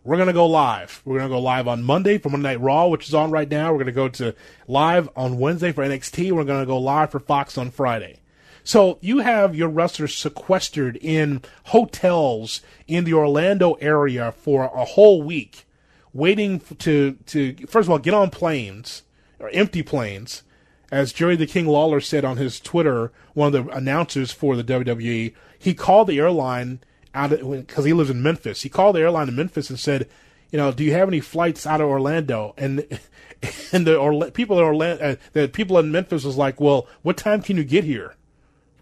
We're 0.09 0.17
going 0.17 0.29
to 0.29 0.33
go 0.33 0.47
live. 0.47 1.03
We're 1.05 1.19
going 1.19 1.29
to 1.29 1.35
go 1.37 1.39
live 1.39 1.69
on 1.69 1.85
Monday 1.85 2.17
for 2.17 2.31
Monday 2.31 2.49
Night 2.49 2.63
Raw, 2.63 2.87
which 2.87 3.09
is 3.09 3.15
on 3.15 3.31
right 3.31 3.47
now. 3.47 3.71
We're 3.71 3.85
going 3.85 3.87
to 3.89 3.93
go 3.93 4.09
to 4.09 4.35
live 4.67 5.11
on 5.15 5.39
Wednesday 5.39 5.71
for 5.71 5.85
NXT. 5.85 6.33
We're 6.33 6.45
going 6.45 6.63
to 6.63 6.67
go 6.67 6.79
live 6.79 7.11
for 7.11 7.21
Fox 7.21 7.59
on 7.59 7.71
Friday. 7.71 8.21
So 8.65 8.97
you 9.03 9.19
have 9.19 9.55
your 9.55 9.69
wrestlers 9.69 10.17
sequestered 10.17 10.97
in 10.97 11.43
hotels 11.65 12.63
in 12.87 13.05
the 13.05 13.13
Orlando 13.13 13.75
area 13.83 14.33
for 14.33 14.73
a 14.75 14.87
whole 14.87 15.23
week, 15.23 15.67
waiting 16.15 16.61
to 16.79 17.19
to 17.27 17.67
first 17.67 17.87
of 17.87 17.91
all 17.91 17.99
get 17.99 18.15
on 18.15 18.31
planes 18.31 19.03
or 19.39 19.51
empty 19.51 19.83
planes, 19.83 20.43
as 20.91 21.13
Jerry 21.13 21.37
the 21.37 21.47
King 21.47 21.67
Lawler 21.67 22.01
said 22.01 22.25
on 22.25 22.39
his 22.39 22.61
Twitter, 22.61 23.13
one 23.35 23.55
of 23.55 23.67
the 23.67 23.71
announcers 23.75 24.33
for 24.33 24.57
the 24.57 24.65
WWE. 24.65 25.35
He 25.59 25.75
called 25.75 26.07
the 26.07 26.19
airline 26.19 26.81
out 27.15 27.31
because 27.31 27.85
he 27.85 27.93
lives 27.93 28.11
in 28.11 28.23
Memphis. 28.23 28.63
He 28.63 28.69
called 28.69 28.97
the 28.97 29.01
airline 29.01 29.29
in 29.29 29.37
Memphis 29.37 29.71
and 29.71 29.79
said, 29.79 30.09
you 30.51 30.57
know, 30.59 30.73
do 30.73 30.83
you 30.85 30.93
have 30.93 31.09
any 31.09 31.21
flights 31.21 31.67
out 31.67 31.81
of 31.81 31.89
Orlando? 31.89 32.55
And 32.57 32.87
and 33.73 33.87
the 33.87 33.97
Orla- 33.99 34.31
people 34.31 34.59
in 34.59 34.65
Orlando, 34.65 35.05
uh, 35.13 35.17
the 35.33 35.49
people 35.49 35.79
in 35.79 35.91
Memphis 35.93 36.25
was 36.25 36.37
like, 36.37 36.61
well, 36.61 36.87
what 37.03 37.17
time 37.17 37.43
can 37.43 37.57
you 37.57 37.65
get 37.65 37.85
here? 37.85 38.15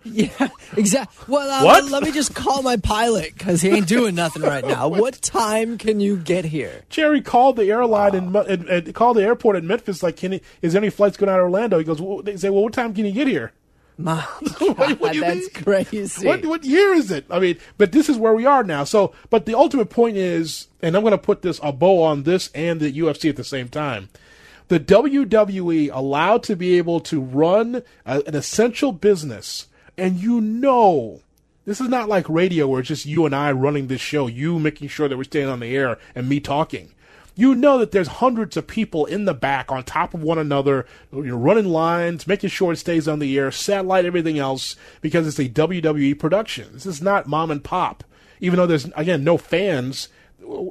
Yeah, 0.05 0.49
exactly. 0.77 1.25
Well, 1.35 1.51
uh, 1.51 1.65
What? 1.65 1.91
let 1.91 2.05
me 2.05 2.13
just 2.13 2.33
call 2.35 2.63
my 2.63 2.77
pilot 2.77 3.35
because 3.37 3.61
he 3.63 3.71
ain't 3.71 3.89
doing 3.89 4.15
nothing 4.15 4.43
right 4.43 4.65
now. 4.65 4.87
What 5.07 5.15
time 5.21 5.79
can 5.79 5.99
you 5.99 6.17
get 6.17 6.45
here? 6.45 6.85
Jerry 6.89 7.21
called 7.21 7.57
the 7.57 7.65
airline 7.71 8.15
and, 8.15 8.31
Mu- 8.31 8.39
and, 8.43 8.69
and 8.69 8.95
called 8.95 9.17
the 9.17 9.25
airport 9.25 9.57
in 9.57 9.67
Memphis. 9.67 10.05
Like, 10.05 10.17
can 10.17 10.31
he, 10.33 10.43
is 10.63 10.73
there 10.75 10.81
any 10.81 10.91
flights 10.91 11.17
going 11.17 11.29
out 11.31 11.41
of 11.41 11.45
Orlando? 11.47 11.79
He 11.79 11.85
goes. 11.85 12.01
Well, 12.01 12.23
they 12.23 12.37
say, 12.37 12.51
well, 12.51 12.63
what 12.63 12.73
time 12.73 12.95
can 12.95 13.05
you 13.05 13.11
get 13.13 13.27
here? 13.27 13.53
My 13.99 14.21
What- 14.59 15.01
what 15.01 15.13
do 15.13 15.19
you 15.19 15.25
that's 15.25 15.55
mean? 15.55 15.65
crazy. 15.65 16.27
What 16.27 16.45
what 16.45 16.65
year 16.65 16.93
is 16.93 17.11
it? 17.11 17.25
I 17.31 17.39
mean, 17.39 17.59
but 17.79 17.93
this 17.93 18.09
is 18.09 18.19
where 18.19 18.35
we 18.35 18.45
are 18.45 18.63
now. 18.63 18.85
So, 18.85 19.15
but 19.31 19.47
the 19.47 19.55
ultimate 19.55 19.89
point 19.91 20.17
is, 20.17 20.69
and 20.83 20.95
I'm 20.97 21.03
going 21.03 21.13
to 21.13 21.19
put 21.19 21.43
this 21.43 21.59
a 21.63 21.73
bow 21.73 22.03
on 22.03 22.25
this 22.25 22.51
and 22.55 22.79
the 22.81 22.93
UFC 22.93 23.29
at 23.31 23.37
the 23.37 23.45
same 23.45 23.69
time. 23.69 24.09
The 24.69 24.81
WWE 24.81 25.91
allowed 25.93 26.43
to 26.45 26.57
be 26.57 26.77
able 26.77 27.01
to 27.01 27.21
run 27.21 27.83
a, 28.05 28.23
an 28.27 28.35
essential 28.35 28.93
business, 28.93 29.67
and 29.97 30.17
you 30.21 30.41
know. 30.41 31.21
This 31.65 31.81
is 31.81 31.89
not 31.89 32.09
like 32.09 32.29
radio 32.29 32.69
where 32.69 32.79
it's 32.81 32.89
just 32.89 33.07
you 33.07 33.27
and 33.27 33.35
I 33.35 33.51
running 33.51 33.89
this 33.89 34.01
show, 34.01 34.29
you 34.29 34.61
making 34.61 34.87
sure 34.87 35.09
that 35.09 35.17
we're 35.17 35.25
staying 35.25 35.49
on 35.49 35.59
the 35.59 35.75
air 35.75 35.99
and 36.15 36.29
me 36.29 36.39
talking. 36.39 36.91
You 37.39 37.55
know 37.55 37.77
that 37.79 37.93
there's 37.93 38.09
hundreds 38.09 38.57
of 38.57 38.67
people 38.67 39.05
in 39.05 39.27
the 39.27 39.35
back 39.35 39.71
on 39.71 39.85
top 39.85 40.15
of 40.15 40.23
one 40.23 40.39
another, 40.39 40.87
you're 41.13 41.37
running 41.37 41.67
lines, 41.67 42.27
making 42.27 42.49
sure 42.49 42.73
it 42.73 42.77
stays 42.77 43.07
on 43.07 43.19
the 43.19 43.39
air, 43.39 43.51
satellite, 43.51 44.07
everything 44.07 44.39
else, 44.39 44.75
because 45.03 45.27
it's 45.27 45.39
a 45.39 45.49
WWE 45.49 46.19
production. 46.19 46.71
This 46.73 46.87
is 46.87 47.03
not 47.03 47.27
mom 47.27 47.51
and 47.51 47.63
pop. 47.63 48.05
Even 48.41 48.57
though 48.57 48.67
there's, 48.67 48.87
again, 48.97 49.23
no 49.23 49.37
fans 49.37 50.09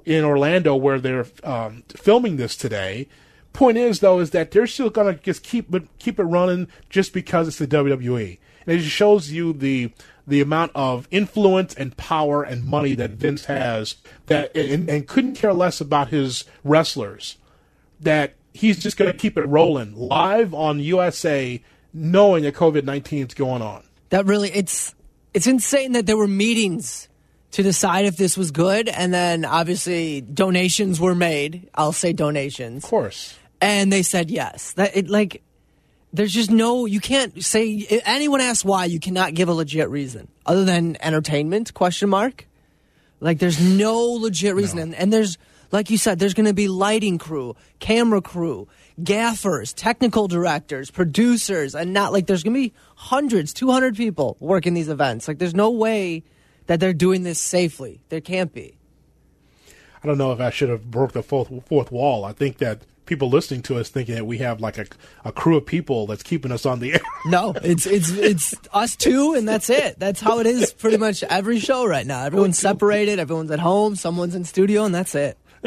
in 0.06 0.24
Orlando 0.24 0.76
where 0.76 1.00
they're 1.00 1.28
um, 1.44 1.84
filming 1.90 2.38
this 2.38 2.56
today. 2.56 3.08
Point 3.54 3.78
is, 3.78 4.00
though, 4.00 4.20
is 4.20 4.32
that 4.32 4.52
they're 4.52 4.68
still 4.68 4.90
going 4.90 5.16
to 5.16 5.24
just 5.24 5.44
keep 5.44 5.74
it, 5.74 5.84
keep 6.00 6.20
it 6.20 6.24
running 6.24 6.68
just 6.90 7.14
because 7.14 7.48
it's 7.48 7.58
the 7.58 7.68
WWE. 7.68 8.40
And 8.66 8.76
it 8.76 8.80
just 8.80 8.96
shows 8.96 9.32
you 9.32 9.54
the 9.54 9.92
the 10.28 10.42
amount 10.42 10.72
of 10.76 11.08
influence 11.12 11.74
and 11.74 11.96
power 11.98 12.44
and 12.44 12.66
money 12.66 12.96
that 12.96 13.12
Vince 13.12 13.46
has 13.46 13.96
that 14.28 14.56
and, 14.56 14.90
and 14.90 15.08
couldn't 15.08 15.36
care 15.36 15.54
less 15.54 15.80
about 15.80 16.10
his 16.10 16.46
wrestlers. 16.64 17.38
That 18.00 18.34
he's 18.54 18.80
just 18.80 18.98
going 18.98 19.12
to 19.12 19.18
keep 19.18 19.38
it 19.38 19.46
rolling 19.48 19.96
live 19.96 20.54
on 20.54 20.80
USA, 20.80 21.62
knowing 21.94 22.44
that 22.44 22.56
COVID 22.56 22.84
nineteen 22.84 23.26
is 23.28 23.34
going 23.34 23.62
on. 23.62 23.84
That 24.10 24.26
really 24.26 24.52
it's 24.52 24.96
it's 25.34 25.48
insane 25.48 25.92
that 25.94 26.06
there 26.06 26.18
were 26.18 26.28
meetings 26.28 27.08
to 27.52 27.64
decide 27.64 28.06
if 28.06 28.18
this 28.18 28.38
was 28.38 28.52
good 28.52 28.90
and 28.90 29.14
then 29.14 29.46
obviously 29.46 30.22
donations 30.22 31.00
were 31.00 31.16
made. 31.16 31.70
I'll 31.76 31.94
say 31.94 32.12
donations. 32.12 32.84
Of 32.84 32.90
course, 32.90 33.38
And 33.62 33.94
they 33.94 34.02
said 34.02 34.30
yes. 34.30 34.74
That 34.74 34.96
it 34.96 35.10
like 35.10 35.42
there's 36.16 36.34
just 36.34 36.52
no 36.52 36.86
you 36.86 37.00
can't 37.00 37.44
say 37.44 37.86
anyone 38.06 38.42
asks 38.42 38.66
why 38.66 38.86
you 38.86 39.00
cannot 39.00 39.34
give 39.34 39.50
a 39.50 39.54
legit 39.54 39.90
reason 39.90 40.28
other 40.46 40.64
than 40.64 40.98
entertainment 41.02 41.74
question 41.74 42.10
mark. 42.10 42.48
Like 43.20 43.40
there's 43.40 43.60
no 43.60 44.00
legit 44.00 44.56
reason 44.56 44.80
and, 44.80 44.96
and 44.96 45.12
there's 45.12 45.38
like 45.72 45.90
you 45.90 45.98
said 45.98 46.20
there's 46.20 46.34
going 46.34 46.46
to 46.46 46.54
be 46.54 46.68
lighting 46.68 47.18
crew, 47.18 47.56
camera 47.80 48.22
crew, 48.22 48.68
gaffers, 49.02 49.74
technical 49.74 50.28
directors, 50.28 50.92
producers 50.92 51.76
and 51.76 51.94
not 51.94 52.14
like 52.14 52.28
there's 52.28 52.44
going 52.44 52.54
to 52.54 52.70
be 52.70 52.74
hundreds, 52.96 53.54
200 53.54 53.96
people 53.96 54.38
working 54.40 54.74
these 54.74 54.90
events. 54.90 55.28
Like 55.28 55.40
there's 55.40 55.56
no 55.56 55.72
way 55.72 56.24
that 56.68 56.80
they're 56.80 56.94
doing 56.94 57.24
this 57.24 57.40
safely. 57.40 58.02
There 58.10 58.22
can't 58.22 58.54
be. 58.54 58.78
I 60.04 60.08
don't 60.08 60.18
know 60.18 60.32
if 60.32 60.40
I 60.40 60.52
should 60.52 60.70
have 60.70 60.92
broke 60.92 61.14
the 61.14 61.24
fourth 61.24 61.50
fourth 61.68 61.92
wall. 61.92 62.26
I 62.26 62.32
think 62.32 62.58
that 62.60 62.82
people 63.06 63.30
listening 63.30 63.62
to 63.64 63.78
us 63.78 63.90
thinking 63.90 64.16
that 64.16 64.26
we 64.26 64.40
have 64.40 64.62
like 64.62 64.78
a, 64.78 64.86
a 65.24 65.32
crew 65.32 65.58
of 65.58 65.66
people 65.66 66.08
that's 66.08 66.24
keeping 66.24 66.52
us 66.52 66.66
on 66.66 66.80
the 66.80 66.94
air. 66.94 67.02
No, 67.28 67.56
it's 67.64 67.88
it's 67.88 68.12
it's 68.12 68.54
us 68.72 68.96
two, 68.96 69.34
and 69.34 69.48
that's 69.48 69.72
it. 69.72 69.98
That's 69.98 70.22
how 70.22 70.40
it 70.40 70.46
is 70.46 70.72
pretty 70.74 70.98
much 70.98 71.24
every 71.24 71.58
show 71.58 71.84
right 71.88 72.06
now. 72.06 72.24
Everyone's 72.24 72.60
separated. 72.60 73.18
Everyone's 73.18 73.50
at 73.50 73.60
home. 73.60 73.96
Someone's 73.96 74.36
in 74.36 74.44
studio, 74.44 74.86
and 74.86 74.94
that's 74.94 75.16
it. 75.16 75.38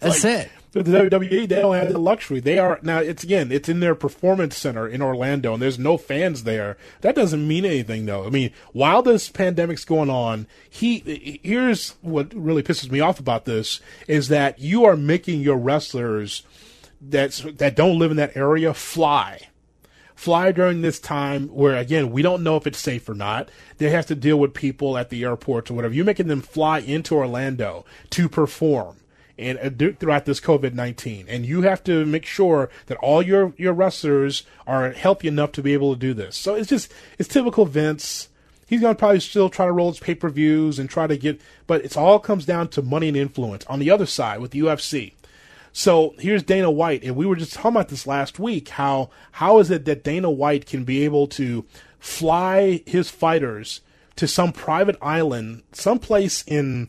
That's 0.00 0.24
it. 0.24 0.50
But 0.72 0.84
the 0.84 0.92
WWE, 0.92 1.48
they 1.48 1.56
don't 1.56 1.74
have 1.74 1.90
the 1.90 1.98
luxury. 1.98 2.38
They 2.40 2.58
are 2.58 2.78
now. 2.82 2.98
It's 2.98 3.24
again, 3.24 3.50
it's 3.50 3.68
in 3.68 3.80
their 3.80 3.94
performance 3.94 4.58
center 4.58 4.86
in 4.86 5.00
Orlando, 5.00 5.54
and 5.54 5.62
there's 5.62 5.78
no 5.78 5.96
fans 5.96 6.42
there. 6.42 6.76
That 7.00 7.14
doesn't 7.14 7.48
mean 7.48 7.64
anything, 7.64 8.04
though. 8.04 8.26
I 8.26 8.30
mean, 8.30 8.52
while 8.72 9.02
this 9.02 9.30
pandemic's 9.30 9.86
going 9.86 10.10
on, 10.10 10.46
he 10.68 11.40
here's 11.42 11.94
what 12.02 12.32
really 12.34 12.62
pisses 12.62 12.90
me 12.90 13.00
off 13.00 13.18
about 13.18 13.46
this 13.46 13.80
is 14.06 14.28
that 14.28 14.58
you 14.58 14.84
are 14.84 14.96
making 14.96 15.40
your 15.40 15.56
wrestlers 15.56 16.42
that's 17.10 17.40
that 17.40 17.76
don't 17.76 17.98
live 17.98 18.10
in 18.10 18.16
that 18.16 18.36
area 18.36 18.74
fly. 18.74 19.48
Fly 20.14 20.50
during 20.50 20.80
this 20.80 20.98
time 20.98 21.48
where 21.48 21.76
again 21.76 22.10
we 22.10 22.22
don't 22.22 22.42
know 22.42 22.56
if 22.56 22.66
it's 22.66 22.78
safe 22.78 23.08
or 23.08 23.14
not. 23.14 23.50
They 23.78 23.90
have 23.90 24.06
to 24.06 24.14
deal 24.14 24.38
with 24.38 24.54
people 24.54 24.96
at 24.96 25.10
the 25.10 25.24
airports 25.24 25.70
or 25.70 25.74
whatever. 25.74 25.94
You're 25.94 26.04
making 26.04 26.28
them 26.28 26.40
fly 26.40 26.78
into 26.78 27.14
orlando 27.14 27.84
to 28.10 28.28
perform 28.28 28.96
and 29.38 29.58
uh, 29.58 29.92
throughout 29.98 30.24
this 30.24 30.40
covid-19 30.40 31.26
and 31.28 31.44
you 31.44 31.62
have 31.62 31.84
to 31.84 32.06
make 32.06 32.24
sure 32.24 32.70
that 32.86 32.96
all 32.98 33.22
your 33.22 33.52
your 33.56 33.72
wrestlers 33.72 34.44
are 34.66 34.92
healthy 34.92 35.28
enough 35.28 35.52
to 35.52 35.62
be 35.62 35.74
able 35.74 35.92
to 35.92 36.00
do 36.00 36.14
this. 36.14 36.36
So 36.36 36.54
it's 36.54 36.68
just 36.68 36.92
it's 37.18 37.28
typical 37.28 37.66
vince. 37.66 38.28
He's 38.68 38.80
going 38.80 38.96
to 38.96 38.98
probably 38.98 39.20
still 39.20 39.48
try 39.48 39.66
to 39.66 39.72
roll 39.72 39.90
his 39.90 40.00
pay-per-views 40.00 40.80
and 40.80 40.90
try 40.90 41.06
to 41.06 41.16
get 41.16 41.40
but 41.66 41.84
it's 41.84 41.96
all 41.96 42.18
comes 42.18 42.46
down 42.46 42.68
to 42.68 42.82
money 42.82 43.08
and 43.08 43.16
influence. 43.16 43.64
On 43.66 43.78
the 43.78 43.90
other 43.90 44.06
side 44.06 44.40
with 44.40 44.52
the 44.52 44.60
ufc 44.60 45.12
so 45.78 46.14
here's 46.18 46.42
Dana 46.42 46.70
White, 46.70 47.04
and 47.04 47.16
we 47.16 47.26
were 47.26 47.36
just 47.36 47.52
talking 47.52 47.72
about 47.72 47.88
this 47.88 48.06
last 48.06 48.38
week. 48.38 48.70
How 48.70 49.10
how 49.32 49.58
is 49.58 49.70
it 49.70 49.84
that 49.84 50.02
Dana 50.02 50.30
White 50.30 50.64
can 50.64 50.84
be 50.84 51.04
able 51.04 51.26
to 51.26 51.66
fly 51.98 52.82
his 52.86 53.10
fighters 53.10 53.82
to 54.16 54.26
some 54.26 54.54
private 54.54 54.96
island, 55.02 55.64
someplace 55.72 56.42
in 56.46 56.88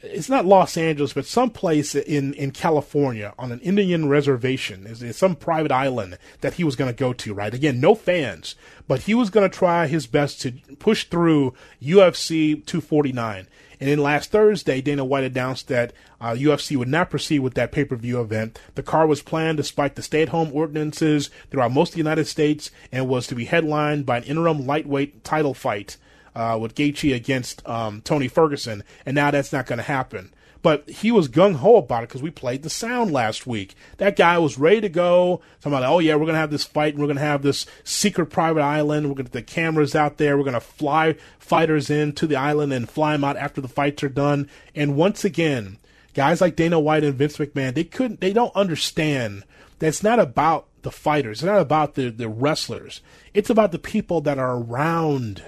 it's 0.00 0.30
not 0.30 0.46
Los 0.46 0.78
Angeles, 0.78 1.12
but 1.12 1.26
someplace 1.26 1.94
in 1.94 2.32
in 2.32 2.52
California 2.52 3.34
on 3.38 3.52
an 3.52 3.60
Indian 3.60 4.08
reservation, 4.08 4.86
is 4.86 5.14
some 5.14 5.36
private 5.36 5.70
island 5.70 6.16
that 6.40 6.54
he 6.54 6.64
was 6.64 6.74
going 6.74 6.90
to 6.90 6.98
go 6.98 7.12
to. 7.12 7.34
Right 7.34 7.52
again, 7.52 7.80
no 7.80 7.94
fans, 7.94 8.54
but 8.88 9.02
he 9.02 9.12
was 9.12 9.28
going 9.28 9.48
to 9.48 9.54
try 9.54 9.88
his 9.88 10.06
best 10.06 10.40
to 10.40 10.52
push 10.78 11.04
through 11.04 11.52
UFC 11.82 12.64
249. 12.64 13.46
And 13.80 13.90
then 13.90 13.98
last 13.98 14.30
Thursday, 14.30 14.80
Dana 14.80 15.04
White 15.04 15.24
announced 15.24 15.68
that 15.68 15.92
uh, 16.20 16.32
UFC 16.32 16.76
would 16.76 16.88
not 16.88 17.10
proceed 17.10 17.40
with 17.40 17.54
that 17.54 17.72
pay 17.72 17.84
per 17.84 17.96
view 17.96 18.20
event. 18.20 18.58
The 18.74 18.82
card 18.82 19.08
was 19.08 19.22
planned 19.22 19.58
despite 19.58 19.94
the 19.94 20.02
stay 20.02 20.22
at 20.22 20.30
home 20.30 20.50
ordinances 20.52 21.30
throughout 21.50 21.72
most 21.72 21.90
of 21.90 21.94
the 21.94 21.98
United 21.98 22.26
States 22.26 22.70
and 22.90 23.08
was 23.08 23.26
to 23.26 23.34
be 23.34 23.44
headlined 23.44 24.06
by 24.06 24.18
an 24.18 24.24
interim 24.24 24.66
lightweight 24.66 25.24
title 25.24 25.54
fight 25.54 25.96
uh, 26.34 26.58
with 26.60 26.74
Gaethje 26.74 27.14
against 27.14 27.66
um, 27.66 28.02
Tony 28.02 28.28
Ferguson, 28.28 28.84
and 29.06 29.14
now 29.14 29.30
that's 29.30 29.52
not 29.52 29.66
going 29.66 29.78
to 29.78 29.82
happen. 29.82 30.32
But 30.66 30.90
he 30.90 31.12
was 31.12 31.28
gung 31.28 31.54
ho 31.54 31.76
about 31.76 32.02
it 32.02 32.08
because 32.08 32.24
we 32.24 32.30
played 32.32 32.64
the 32.64 32.70
sound 32.70 33.12
last 33.12 33.46
week. 33.46 33.76
That 33.98 34.16
guy 34.16 34.36
was 34.38 34.58
ready 34.58 34.80
to 34.80 34.88
go. 34.88 35.40
Somebody, 35.60 35.86
oh 35.86 36.00
yeah, 36.00 36.16
we're 36.16 36.26
gonna 36.26 36.38
have 36.38 36.50
this 36.50 36.64
fight. 36.64 36.94
And 36.94 37.00
we're 37.00 37.06
gonna 37.06 37.20
have 37.20 37.42
this 37.42 37.66
secret 37.84 38.30
private 38.30 38.62
island. 38.62 39.08
We're 39.08 39.14
gonna 39.14 39.28
the 39.28 39.42
cameras 39.42 39.94
out 39.94 40.16
there. 40.16 40.36
We're 40.36 40.42
gonna 40.42 40.58
fly 40.58 41.14
fighters 41.38 41.88
in 41.88 42.14
to 42.14 42.26
the 42.26 42.34
island 42.34 42.72
and 42.72 42.90
fly 42.90 43.12
them 43.12 43.22
out 43.22 43.36
after 43.36 43.60
the 43.60 43.68
fights 43.68 44.02
are 44.02 44.08
done. 44.08 44.50
And 44.74 44.96
once 44.96 45.24
again, 45.24 45.78
guys 46.14 46.40
like 46.40 46.56
Dana 46.56 46.80
White 46.80 47.04
and 47.04 47.14
Vince 47.14 47.36
McMahon, 47.36 47.74
they 47.74 47.84
couldn't, 47.84 48.20
they 48.20 48.32
don't 48.32 48.56
understand 48.56 49.44
that 49.78 49.86
it's 49.86 50.02
not 50.02 50.18
about 50.18 50.66
the 50.82 50.90
fighters. 50.90 51.38
It's 51.38 51.46
not 51.46 51.60
about 51.60 51.94
the, 51.94 52.10
the 52.10 52.28
wrestlers. 52.28 53.02
It's 53.34 53.50
about 53.50 53.70
the 53.70 53.78
people 53.78 54.20
that 54.22 54.40
are 54.40 54.56
around, 54.56 55.44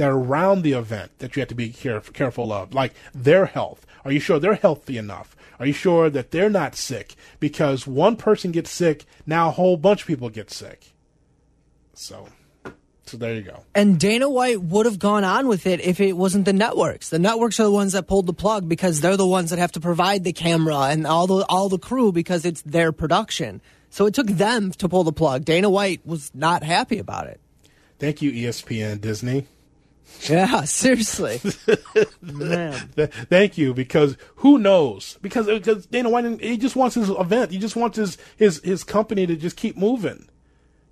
that 0.00 0.08
are 0.08 0.18
around 0.18 0.62
the 0.62 0.72
event 0.72 1.18
that 1.18 1.36
you 1.36 1.40
have 1.40 1.48
to 1.50 1.54
be 1.54 1.68
care, 1.68 2.00
careful 2.00 2.54
of, 2.54 2.72
like 2.72 2.94
their 3.14 3.44
health. 3.44 3.84
Are 4.02 4.10
you 4.10 4.18
sure 4.18 4.38
they're 4.38 4.54
healthy 4.54 4.96
enough? 4.96 5.36
Are 5.58 5.66
you 5.66 5.74
sure 5.74 6.08
that 6.08 6.30
they're 6.30 6.48
not 6.48 6.74
sick? 6.74 7.14
Because 7.38 7.86
one 7.86 8.16
person 8.16 8.50
gets 8.50 8.70
sick, 8.70 9.04
now 9.26 9.48
a 9.48 9.52
whole 9.52 9.76
bunch 9.76 10.00
of 10.00 10.06
people 10.06 10.30
get 10.30 10.50
sick. 10.50 10.94
So, 11.92 12.28
so 13.04 13.18
there 13.18 13.34
you 13.34 13.42
go. 13.42 13.62
And 13.74 14.00
Dana 14.00 14.30
White 14.30 14.62
would 14.62 14.86
have 14.86 14.98
gone 14.98 15.22
on 15.22 15.48
with 15.48 15.66
it 15.66 15.80
if 15.82 16.00
it 16.00 16.14
wasn't 16.14 16.46
the 16.46 16.54
networks. 16.54 17.10
The 17.10 17.18
networks 17.18 17.60
are 17.60 17.64
the 17.64 17.70
ones 17.70 17.92
that 17.92 18.06
pulled 18.06 18.24
the 18.24 18.32
plug 18.32 18.70
because 18.70 19.02
they're 19.02 19.18
the 19.18 19.26
ones 19.26 19.50
that 19.50 19.58
have 19.58 19.72
to 19.72 19.80
provide 19.80 20.24
the 20.24 20.32
camera 20.32 20.78
and 20.84 21.06
all 21.06 21.26
the 21.26 21.44
all 21.50 21.68
the 21.68 21.78
crew 21.78 22.10
because 22.10 22.46
it's 22.46 22.62
their 22.62 22.90
production. 22.90 23.60
So 23.90 24.06
it 24.06 24.14
took 24.14 24.28
them 24.28 24.70
to 24.70 24.88
pull 24.88 25.04
the 25.04 25.12
plug. 25.12 25.44
Dana 25.44 25.68
White 25.68 26.06
was 26.06 26.30
not 26.34 26.62
happy 26.62 26.98
about 26.98 27.26
it. 27.26 27.38
Thank 27.98 28.22
you, 28.22 28.32
ESPN 28.32 29.02
Disney. 29.02 29.46
Yeah, 30.28 30.64
seriously. 30.64 31.40
Man. 32.20 32.72
Thank 32.96 33.58
you, 33.58 33.74
because 33.74 34.16
who 34.36 34.58
knows? 34.58 35.18
Because 35.22 35.48
uh, 35.48 35.54
because 35.54 35.86
Dana 35.86 36.10
White 36.10 36.40
he 36.40 36.56
just 36.56 36.76
wants 36.76 36.94
his 36.94 37.08
event. 37.08 37.50
He 37.50 37.58
just 37.58 37.76
wants 37.76 37.96
his 37.96 38.18
his 38.36 38.60
his 38.62 38.84
company 38.84 39.26
to 39.26 39.36
just 39.36 39.56
keep 39.56 39.76
moving. 39.76 40.28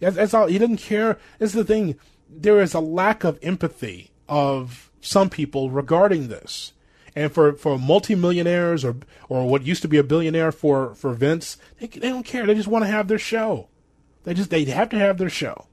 That's, 0.01 0.17
that's 0.17 0.35
all. 0.35 0.47
He 0.47 0.59
doesn't 0.59 0.79
care. 0.79 1.19
This 1.39 1.51
is 1.51 1.57
the 1.57 1.65
thing. 1.65 1.97
There 2.29 2.61
is 2.61 2.75
a 2.75 2.81
lack 2.81 3.25
of 3.25 3.39
empathy 3.43 4.11
of 4.29 4.91
some 5.01 5.31
people 5.31 5.71
regarding 5.71 6.29
this, 6.29 6.73
and 7.15 7.33
for 7.33 7.55
for 7.55 7.79
multimillionaires 7.79 8.85
or 8.85 8.97
or 9.29 9.49
what 9.49 9.65
used 9.65 9.83
to 9.83 9.89
be 9.89 9.99
a 9.99 10.05
billionaire 10.05 10.53
for 10.53 10.95
for 10.95 11.13
Vince, 11.13 11.57
they 11.81 11.87
they 11.87 12.09
don't 12.09 12.25
care. 12.25 12.47
They 12.47 12.55
just 12.55 12.69
want 12.69 12.85
to 12.85 12.91
have 12.91 13.09
their 13.09 13.19
show. 13.19 13.69
They 14.25 14.35
just 14.35 14.51
they 14.51 14.65
have 14.65 14.91
to 14.91 14.99
have 14.99 15.19
their 15.19 15.31
show, 15.31 15.67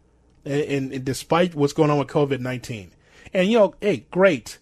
and, 0.46 0.62
and, 0.62 0.94
and 0.94 1.06
despite 1.06 1.56
what's 1.56 1.74
going 1.74 1.90
on 1.90 2.00
with 2.00 2.08
COVID 2.08 2.40
nineteen, 2.40 2.92
and 3.36 3.52
you 3.52 3.60
know, 3.60 3.76
hey, 3.82 4.06
great 4.10 4.58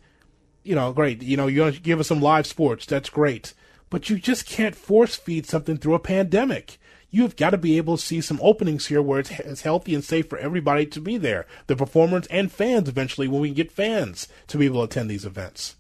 you 0.64 0.76
know, 0.76 0.94
great. 0.94 1.22
You 1.22 1.38
know, 1.38 1.48
you 1.48 1.72
give 1.72 2.00
us 2.00 2.08
some 2.08 2.22
live 2.22 2.48
sports. 2.48 2.86
That's 2.86 3.10
great. 3.10 3.54
But 3.90 4.10
you 4.10 4.18
just 4.18 4.46
can't 4.46 4.76
force 4.76 5.16
feed 5.16 5.46
something 5.46 5.78
through 5.78 5.94
a 5.94 6.00
pandemic. 6.00 6.80
You've 7.12 7.36
got 7.36 7.52
to 7.52 7.58
be 7.58 7.78
able 7.78 7.98
to 7.98 8.04
see 8.04 8.22
some 8.22 8.40
openings 8.42 8.88
here 8.88 9.02
where 9.02 9.20
it's, 9.20 9.30
it's 9.32 9.62
healthy 9.62 9.94
and 9.94 10.04
safe 10.04 10.28
for 10.28 10.40
everybody 10.40 10.88
to 10.88 11.00
be 11.00 11.18
there. 11.18 11.46
The 11.68 11.76
performers 11.76 12.26
and 12.28 12.52
fans 12.52 12.90
eventually 12.90 13.28
when 13.28 13.42
we 13.42 13.52
get 13.52 13.72
fans 13.72 14.28
to 14.48 14.58
be 14.58 14.66
able 14.66 14.80
to 14.80 14.86
attend 14.86 15.12
these 15.12 15.26
events. 15.26 15.76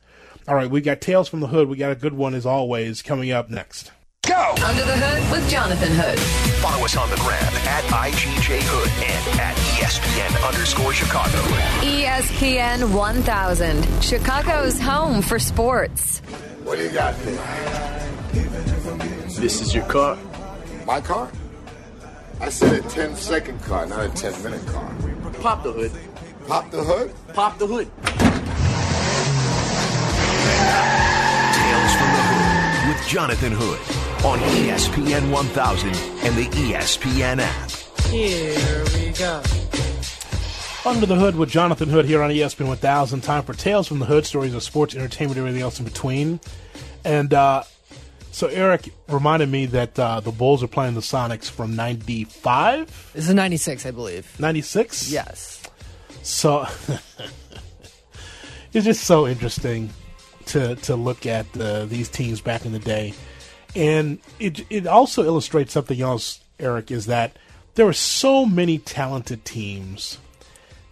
All 0.47 0.55
right, 0.55 0.69
we 0.69 0.81
got 0.81 1.01
Tales 1.01 1.29
from 1.29 1.39
the 1.39 1.47
Hood. 1.47 1.69
We 1.69 1.77
got 1.77 1.91
a 1.91 1.95
good 1.95 2.13
one 2.13 2.35
as 2.35 2.45
always 2.45 3.01
coming 3.01 3.31
up 3.31 3.49
next. 3.49 3.91
Go! 4.25 4.55
Under 4.63 4.85
the 4.85 4.95
Hood 4.95 5.31
with 5.33 5.49
Jonathan 5.49 5.91
Hood. 5.91 6.17
Follow 6.61 6.85
us 6.85 6.95
on 6.95 7.09
the 7.09 7.17
gram 7.17 7.43
at 7.67 7.83
IGJ 7.91 8.61
Hood 8.63 8.89
and 9.03 9.39
at 9.41 9.53
ESPN 9.75 10.47
underscore 10.47 10.93
Chicago. 10.93 11.37
ESPN 11.83 12.93
1000, 12.93 14.01
Chicago's 14.01 14.79
home 14.79 15.21
for 15.21 15.39
sports. 15.39 16.19
What 16.63 16.77
do 16.77 16.85
you 16.85 16.91
got 16.91 17.17
there? 17.19 17.35
This 19.41 19.59
is 19.59 19.75
your 19.75 19.83
car. 19.85 20.17
My 20.87 21.01
car? 21.01 21.29
I 22.39 22.47
said 22.47 22.85
a 22.85 22.87
10 22.87 23.17
second 23.17 23.61
car, 23.63 23.85
not 23.87 24.05
a 24.05 24.09
10 24.09 24.41
minute 24.41 24.65
car. 24.67 24.89
Pop 25.41 25.63
the 25.63 25.73
hood. 25.73 25.91
Pop 26.47 26.71
the 26.71 26.81
hood? 26.81 27.13
Pop 27.33 27.57
the 27.57 27.67
hood. 27.67 27.91
Tales 31.53 31.93
from 31.97 32.07
the 32.07 32.23
Hood 32.23 32.87
with 32.87 33.05
Jonathan 33.07 33.51
Hood 33.51 34.02
on 34.23 34.39
ESPN 34.39 35.31
1000 35.31 35.89
and 35.89 36.35
the 36.37 36.45
ESPN 36.45 37.39
app. 37.39 37.71
Here 38.07 38.85
we 38.95 39.11
go. 39.11 39.41
Under 40.89 41.05
the 41.05 41.15
Hood 41.15 41.35
with 41.35 41.49
Jonathan 41.49 41.89
Hood 41.89 42.05
here 42.05 42.21
on 42.21 42.29
ESPN 42.29 42.67
1000. 42.67 43.21
Time 43.21 43.43
for 43.43 43.53
Tales 43.53 43.87
from 43.87 43.99
the 43.99 44.05
Hood, 44.05 44.25
stories 44.25 44.53
of 44.53 44.63
sports, 44.63 44.95
entertainment, 44.95 45.37
everything 45.37 45.61
else 45.61 45.79
in 45.79 45.85
between. 45.85 46.39
And 47.03 47.33
uh, 47.33 47.63
so 48.31 48.47
Eric 48.47 48.93
reminded 49.09 49.49
me 49.49 49.65
that 49.67 49.99
uh, 49.99 50.21
the 50.21 50.31
Bulls 50.31 50.63
are 50.63 50.67
playing 50.67 50.95
the 50.95 51.01
Sonics 51.01 51.49
from 51.49 51.75
95, 51.75 53.11
This 53.13 53.27
is 53.27 53.33
96, 53.33 53.85
I 53.85 53.91
believe. 53.91 54.39
96? 54.39 55.11
Yes. 55.11 55.61
So 56.21 56.65
it's 58.73 58.85
just 58.85 59.03
so 59.03 59.27
interesting 59.27 59.89
to 60.45 60.75
to 60.75 60.95
look 60.95 61.25
at 61.25 61.45
uh, 61.57 61.85
these 61.85 62.09
teams 62.09 62.41
back 62.41 62.65
in 62.65 62.71
the 62.71 62.79
day, 62.79 63.13
and 63.75 64.19
it 64.39 64.65
it 64.69 64.87
also 64.87 65.23
illustrates 65.23 65.73
something 65.73 66.01
else. 66.01 66.39
Eric 66.59 66.91
is 66.91 67.07
that 67.07 67.37
there 67.75 67.85
were 67.85 67.93
so 67.93 68.45
many 68.45 68.77
talented 68.77 69.43
teams 69.45 70.19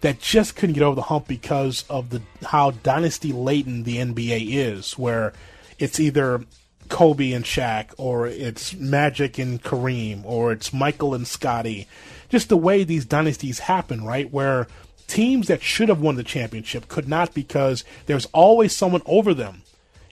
that 0.00 0.20
just 0.20 0.56
couldn't 0.56 0.74
get 0.74 0.82
over 0.82 0.96
the 0.96 1.02
hump 1.02 1.28
because 1.28 1.84
of 1.88 2.10
the 2.10 2.20
how 2.44 2.72
dynasty 2.72 3.32
laden 3.32 3.84
the 3.84 3.98
NBA 3.98 4.48
is, 4.50 4.98
where 4.98 5.32
it's 5.78 6.00
either 6.00 6.44
Kobe 6.88 7.32
and 7.32 7.44
Shaq, 7.44 7.94
or 7.96 8.26
it's 8.26 8.74
Magic 8.74 9.38
and 9.38 9.62
Kareem, 9.62 10.24
or 10.24 10.52
it's 10.52 10.72
Michael 10.72 11.14
and 11.14 11.26
Scottie. 11.26 11.88
Just 12.28 12.48
the 12.48 12.56
way 12.56 12.84
these 12.84 13.04
dynasties 13.04 13.60
happen, 13.60 14.04
right? 14.04 14.30
Where 14.30 14.66
teams 15.06 15.46
that 15.48 15.62
should 15.62 15.88
have 15.88 16.00
won 16.00 16.16
the 16.16 16.24
championship 16.24 16.88
could 16.88 17.08
not 17.08 17.34
because 17.34 17.84
there's 18.06 18.26
always 18.26 18.74
someone 18.74 19.02
over 19.06 19.34
them. 19.34 19.62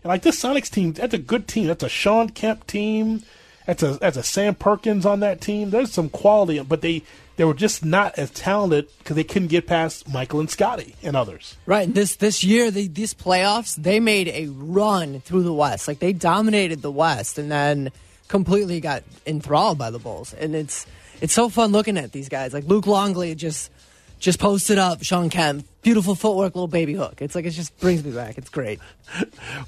And 0.03 0.09
like 0.09 0.23
this 0.23 0.43
Sonics 0.43 0.71
team, 0.71 0.93
that's 0.93 1.15
a 1.15 1.19
good 1.19 1.47
team. 1.47 1.67
That's 1.67 1.83
a 1.85 1.89
Shawn 1.89 2.31
Kemp 2.31 2.67
team. 2.67 3.23
That's 3.67 3.83
a 3.83 3.93
that's 3.99 4.17
a 4.17 4.23
Sam 4.23 4.55
Perkins 4.55 5.07
on 5.07 5.21
that 5.21 5.41
team. 5.41 5.71
There's 5.71 5.93
some 5.93 6.09
quality, 6.09 6.61
but 6.61 6.81
they 6.81 7.03
they 7.37 7.45
were 7.45 7.55
just 7.55 7.85
not 7.85 8.19
as 8.19 8.31
talented 8.31 8.89
because 8.99 9.17
they 9.17 9.25
couldn't 9.25 9.49
get 9.49 9.67
past 9.67 10.13
Michael 10.13 10.41
and 10.41 10.51
Scottie 10.51 10.95
and 11.03 11.17
others. 11.17 11.57
Right. 11.67 11.93
This 11.93 12.17
this 12.17 12.43
year, 12.43 12.71
the, 12.71 12.89
these 12.89 13.15
playoffs, 13.15 13.77
they 13.77 14.01
made 14.01 14.29
a 14.29 14.49
run 14.49 15.21
through 15.21 15.45
the 15.45 15.53
West. 15.53 15.87
Like 15.87 16.01
they 16.01 16.13
dominated 16.13 16.83
the 16.83 16.91
West, 16.91 17.39
and 17.39 17.51
then 17.51 17.93
completely 18.29 18.81
got 18.81 19.05
enthralled 19.27 19.79
by 19.79 19.91
the 19.91 19.99
Bulls. 19.99 20.35
And 20.35 20.55
it's 20.55 20.87
it's 21.21 21.33
so 21.35 21.49
fun 21.49 21.73
looking 21.73 21.99
at 21.99 22.13
these 22.13 22.29
guys. 22.29 22.53
Like 22.53 22.65
Luke 22.65 22.87
Longley 22.87 23.35
just 23.35 23.71
just 24.21 24.39
posted 24.39 24.79
up 24.79 25.03
Shawn 25.03 25.31
Kemp, 25.31 25.67
beautiful 25.83 26.15
footwork, 26.15 26.55
little 26.55 26.69
baby 26.69 26.95
hook. 26.95 27.21
It's 27.21 27.35
like 27.35 27.47
it 27.47 27.51
just 27.51 27.77
brings 27.81 28.05
me 28.05 28.13
back. 28.13 28.39
It's 28.39 28.51
great. 28.51 28.79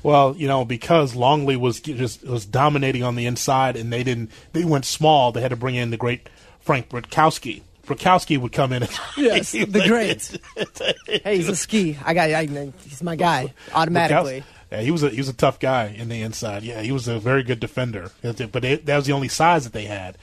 Well, 0.05 0.35
you 0.37 0.49
know, 0.49 0.65
because 0.65 1.15
Longley 1.15 1.57
was 1.57 1.81
just 1.81 2.25
was 2.25 2.45
dominating 2.45 3.03
on 3.05 3.15
the 3.15 3.27
inside, 3.27 3.77
and 3.77 3.93
they 3.93 4.03
didn't 4.03 4.31
they 4.53 4.65
went 4.65 4.85
small. 4.85 5.33
They 5.33 5.41
had 5.41 5.51
to 5.51 5.57
bring 5.57 5.75
in 5.75 5.91
the 5.91 5.97
great 5.97 6.29
Frank 6.61 6.89
Brickowski. 6.89 7.63
Britkowski 7.87 8.39
would 8.39 8.53
come 8.53 8.73
in. 8.73 8.83
And 8.83 9.01
Yes, 9.17 9.53
the 9.53 9.85
great. 9.87 11.23
hey, 11.25 11.37
he's 11.37 11.49
a 11.49 11.57
ski. 11.57 11.99
I 12.05 12.15
got. 12.15 12.31
I, 12.31 12.73
he's 12.85 13.03
my 13.03 13.17
guy 13.17 13.53
automatically. 13.75 14.45
Yeah, 14.71 14.81
he 14.81 14.91
was 14.91 15.03
a 15.03 15.11
he 15.11 15.19
was 15.19 15.29
a 15.29 15.35
tough 15.35 15.59
guy 15.59 15.87
in 15.87 16.09
the 16.09 16.23
inside. 16.23 16.63
Yeah, 16.63 16.81
he 16.81 16.93
was 16.93 17.09
a 17.09 17.19
very 17.19 17.43
good 17.43 17.61
defender. 17.61 18.11
But 18.23 18.63
they, 18.63 18.77
that 18.77 18.97
was 18.97 19.07
the 19.07 19.13
only 19.13 19.29
size 19.29 19.65
that 19.65 19.73
they 19.73 19.85
had. 19.85 20.17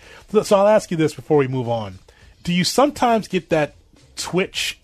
So 0.43 0.57
I'll 0.57 0.67
ask 0.67 0.91
you 0.91 0.97
this 0.97 1.13
before 1.13 1.37
we 1.37 1.47
move 1.47 1.69
on: 1.69 1.99
Do 2.43 2.53
you 2.53 2.63
sometimes 2.63 3.27
get 3.27 3.49
that 3.49 3.75
twitch 4.19 4.79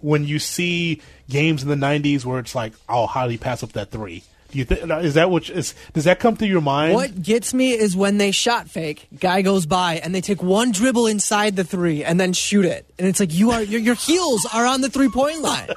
when 0.00 0.24
you 0.24 0.38
see 0.38 1.00
games 1.28 1.62
in 1.62 1.68
the 1.68 1.74
'90s 1.74 2.24
where 2.24 2.38
it's 2.38 2.54
like, 2.54 2.72
oh, 2.88 3.06
how 3.06 3.24
did 3.24 3.32
he 3.32 3.38
pass 3.38 3.62
up 3.62 3.72
that 3.72 3.90
three? 3.90 4.22
Do 4.50 4.58
you 4.58 4.64
think 4.64 4.90
is 5.04 5.14
that 5.14 5.30
what 5.30 5.50
is 5.50 5.74
does 5.92 6.04
that 6.04 6.20
come 6.20 6.34
through 6.34 6.48
your 6.48 6.62
mind? 6.62 6.94
What 6.94 7.22
gets 7.22 7.52
me 7.52 7.72
is 7.72 7.94
when 7.94 8.16
they 8.16 8.30
shot 8.30 8.68
fake, 8.68 9.06
guy 9.20 9.42
goes 9.42 9.66
by 9.66 9.96
and 9.96 10.14
they 10.14 10.22
take 10.22 10.42
one 10.42 10.72
dribble 10.72 11.06
inside 11.06 11.54
the 11.54 11.64
three 11.64 12.02
and 12.02 12.18
then 12.18 12.32
shoot 12.32 12.64
it, 12.64 12.88
and 12.98 13.06
it's 13.06 13.20
like 13.20 13.34
you 13.34 13.50
are 13.50 13.62
your, 13.62 13.80
your 13.80 13.94
heels 13.94 14.46
are 14.54 14.64
on 14.64 14.80
the 14.80 14.88
three 14.88 15.10
point 15.10 15.42
line. 15.42 15.68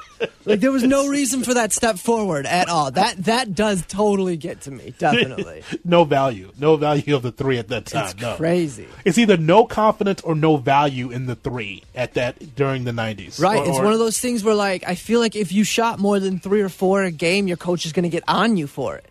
like 0.45 0.61
there 0.61 0.71
was 0.71 0.83
no 0.83 1.07
reason 1.07 1.43
for 1.43 1.53
that 1.55 1.73
step 1.73 1.97
forward 1.97 2.45
at 2.45 2.69
all. 2.69 2.91
That 2.91 3.17
that 3.25 3.53
does 3.55 3.85
totally 3.87 4.37
get 4.37 4.61
to 4.61 4.71
me, 4.71 4.93
definitely. 4.97 5.63
no 5.83 6.05
value, 6.05 6.53
no 6.57 6.77
value 6.77 7.13
of 7.13 7.23
the 7.23 7.33
three 7.33 7.57
at 7.57 7.67
that 7.67 7.87
time. 7.87 8.05
It's 8.05 8.21
no. 8.21 8.35
crazy. 8.35 8.87
It's 9.03 9.17
either 9.17 9.35
no 9.35 9.65
confidence 9.65 10.21
or 10.21 10.33
no 10.33 10.55
value 10.55 11.11
in 11.11 11.25
the 11.25 11.35
three 11.35 11.83
at 11.93 12.13
that 12.13 12.55
during 12.55 12.85
the 12.85 12.91
'90s. 12.91 13.37
Right, 13.41 13.59
Or- 13.59 13.67
it's 13.67 13.79
or- 13.79 13.83
one 13.83 13.91
of 13.93 13.99
those 13.99 14.19
things 14.19 14.45
where 14.45 14.55
like 14.55 14.87
I 14.87 14.95
feel 14.95 15.19
like 15.19 15.35
if 15.35 15.51
you 15.51 15.65
shot 15.65 15.99
more 15.99 16.21
than 16.21 16.39
three 16.39 16.61
or 16.61 16.69
four 16.69 17.03
a 17.03 17.11
game, 17.11 17.49
your 17.49 17.57
coach 17.57 17.85
is 17.85 17.91
going 17.91 18.03
to 18.03 18.09
get 18.09 18.23
on 18.29 18.55
you 18.55 18.60
for 18.67 18.95
it. 18.95 19.05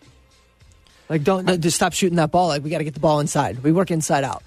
Like 1.08 1.24
don't 1.24 1.60
just 1.60 1.76
stop 1.76 1.92
shooting 1.92 2.16
that 2.16 2.30
ball. 2.30 2.48
Like 2.48 2.62
we 2.62 2.70
got 2.70 2.78
to 2.78 2.84
get 2.84 2.94
the 2.94 3.00
ball 3.00 3.20
inside. 3.20 3.62
We 3.62 3.72
work 3.72 3.90
inside 3.90 4.24
out. 4.24 4.42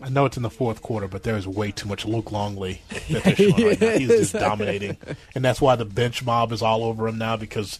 I 0.00 0.08
know 0.08 0.26
it's 0.26 0.36
in 0.36 0.42
the 0.44 0.50
fourth 0.50 0.80
quarter, 0.80 1.08
but 1.08 1.24
there 1.24 1.36
is 1.36 1.46
way 1.46 1.72
too 1.72 1.88
much 1.88 2.04
Luke 2.04 2.30
Longley 2.30 2.82
that 3.10 3.24
they're 3.24 3.36
showing 3.36 3.66
right 3.66 3.80
now. 3.80 3.98
He's 3.98 4.08
just 4.08 4.32
dominating, 4.32 4.96
and 5.34 5.44
that's 5.44 5.60
why 5.60 5.76
the 5.76 5.84
bench 5.84 6.24
mob 6.24 6.52
is 6.52 6.62
all 6.62 6.84
over 6.84 7.08
him 7.08 7.18
now 7.18 7.36
because 7.36 7.78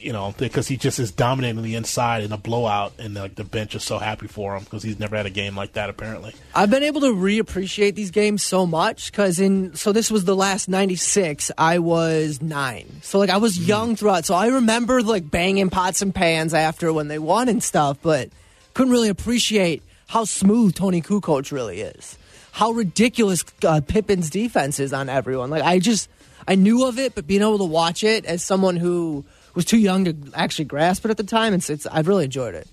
you 0.00 0.12
know 0.12 0.34
because 0.38 0.68
he 0.68 0.76
just 0.76 0.98
is 0.98 1.10
dominating 1.10 1.62
the 1.62 1.74
inside 1.74 2.22
in 2.22 2.32
a 2.32 2.36
blowout, 2.36 2.92
and 2.98 3.14
like 3.14 3.34
the 3.34 3.44
bench 3.44 3.74
is 3.74 3.82
so 3.84 3.98
happy 3.98 4.26
for 4.26 4.56
him 4.56 4.64
because 4.64 4.82
he's 4.82 4.98
never 4.98 5.16
had 5.16 5.26
a 5.26 5.30
game 5.30 5.56
like 5.56 5.72
that 5.72 5.90
apparently. 5.90 6.34
I've 6.54 6.70
been 6.70 6.82
able 6.82 7.00
to 7.02 7.12
reappreciate 7.12 7.94
these 7.94 8.10
games 8.10 8.42
so 8.42 8.66
much 8.66 9.10
because 9.10 9.38
in 9.40 9.74
so 9.74 9.92
this 9.92 10.10
was 10.10 10.24
the 10.24 10.36
last 10.36 10.68
'96. 10.68 11.50
I 11.58 11.78
was 11.78 12.40
nine, 12.40 13.00
so 13.02 13.18
like 13.18 13.30
I 13.30 13.38
was 13.38 13.58
young 13.58 13.96
throughout. 13.96 14.24
So 14.24 14.34
I 14.34 14.48
remember 14.48 15.02
like 15.02 15.30
banging 15.30 15.70
pots 15.70 16.02
and 16.02 16.14
pans 16.14 16.54
after 16.54 16.92
when 16.92 17.08
they 17.08 17.18
won 17.18 17.48
and 17.48 17.62
stuff, 17.62 17.98
but 18.02 18.30
couldn't 18.74 18.92
really 18.92 19.08
appreciate 19.08 19.82
how 20.08 20.24
smooth 20.24 20.74
Toni 20.74 21.02
Kukoc 21.02 21.50
really 21.52 21.80
is. 21.80 22.18
How 22.52 22.70
ridiculous 22.72 23.44
uh, 23.64 23.80
Pippen's 23.86 24.30
defense 24.30 24.80
is 24.80 24.92
on 24.92 25.08
everyone. 25.08 25.50
Like 25.50 25.62
I 25.62 25.78
just 25.78 26.08
I 26.48 26.54
knew 26.54 26.86
of 26.86 26.98
it, 26.98 27.14
but 27.14 27.26
being 27.26 27.42
able 27.42 27.58
to 27.58 27.64
watch 27.64 28.04
it 28.04 28.24
as 28.24 28.42
someone 28.42 28.76
who 28.76 29.24
was 29.56 29.64
too 29.64 29.78
young 29.78 30.04
to 30.04 30.16
actually 30.34 30.66
grasp 30.66 31.04
it 31.04 31.10
at 31.10 31.16
the 31.16 31.24
time, 31.24 31.54
it's, 31.54 31.68
it's 31.68 31.86
I've 31.86 32.08
really 32.08 32.24
enjoyed 32.24 32.54
it. 32.54 32.68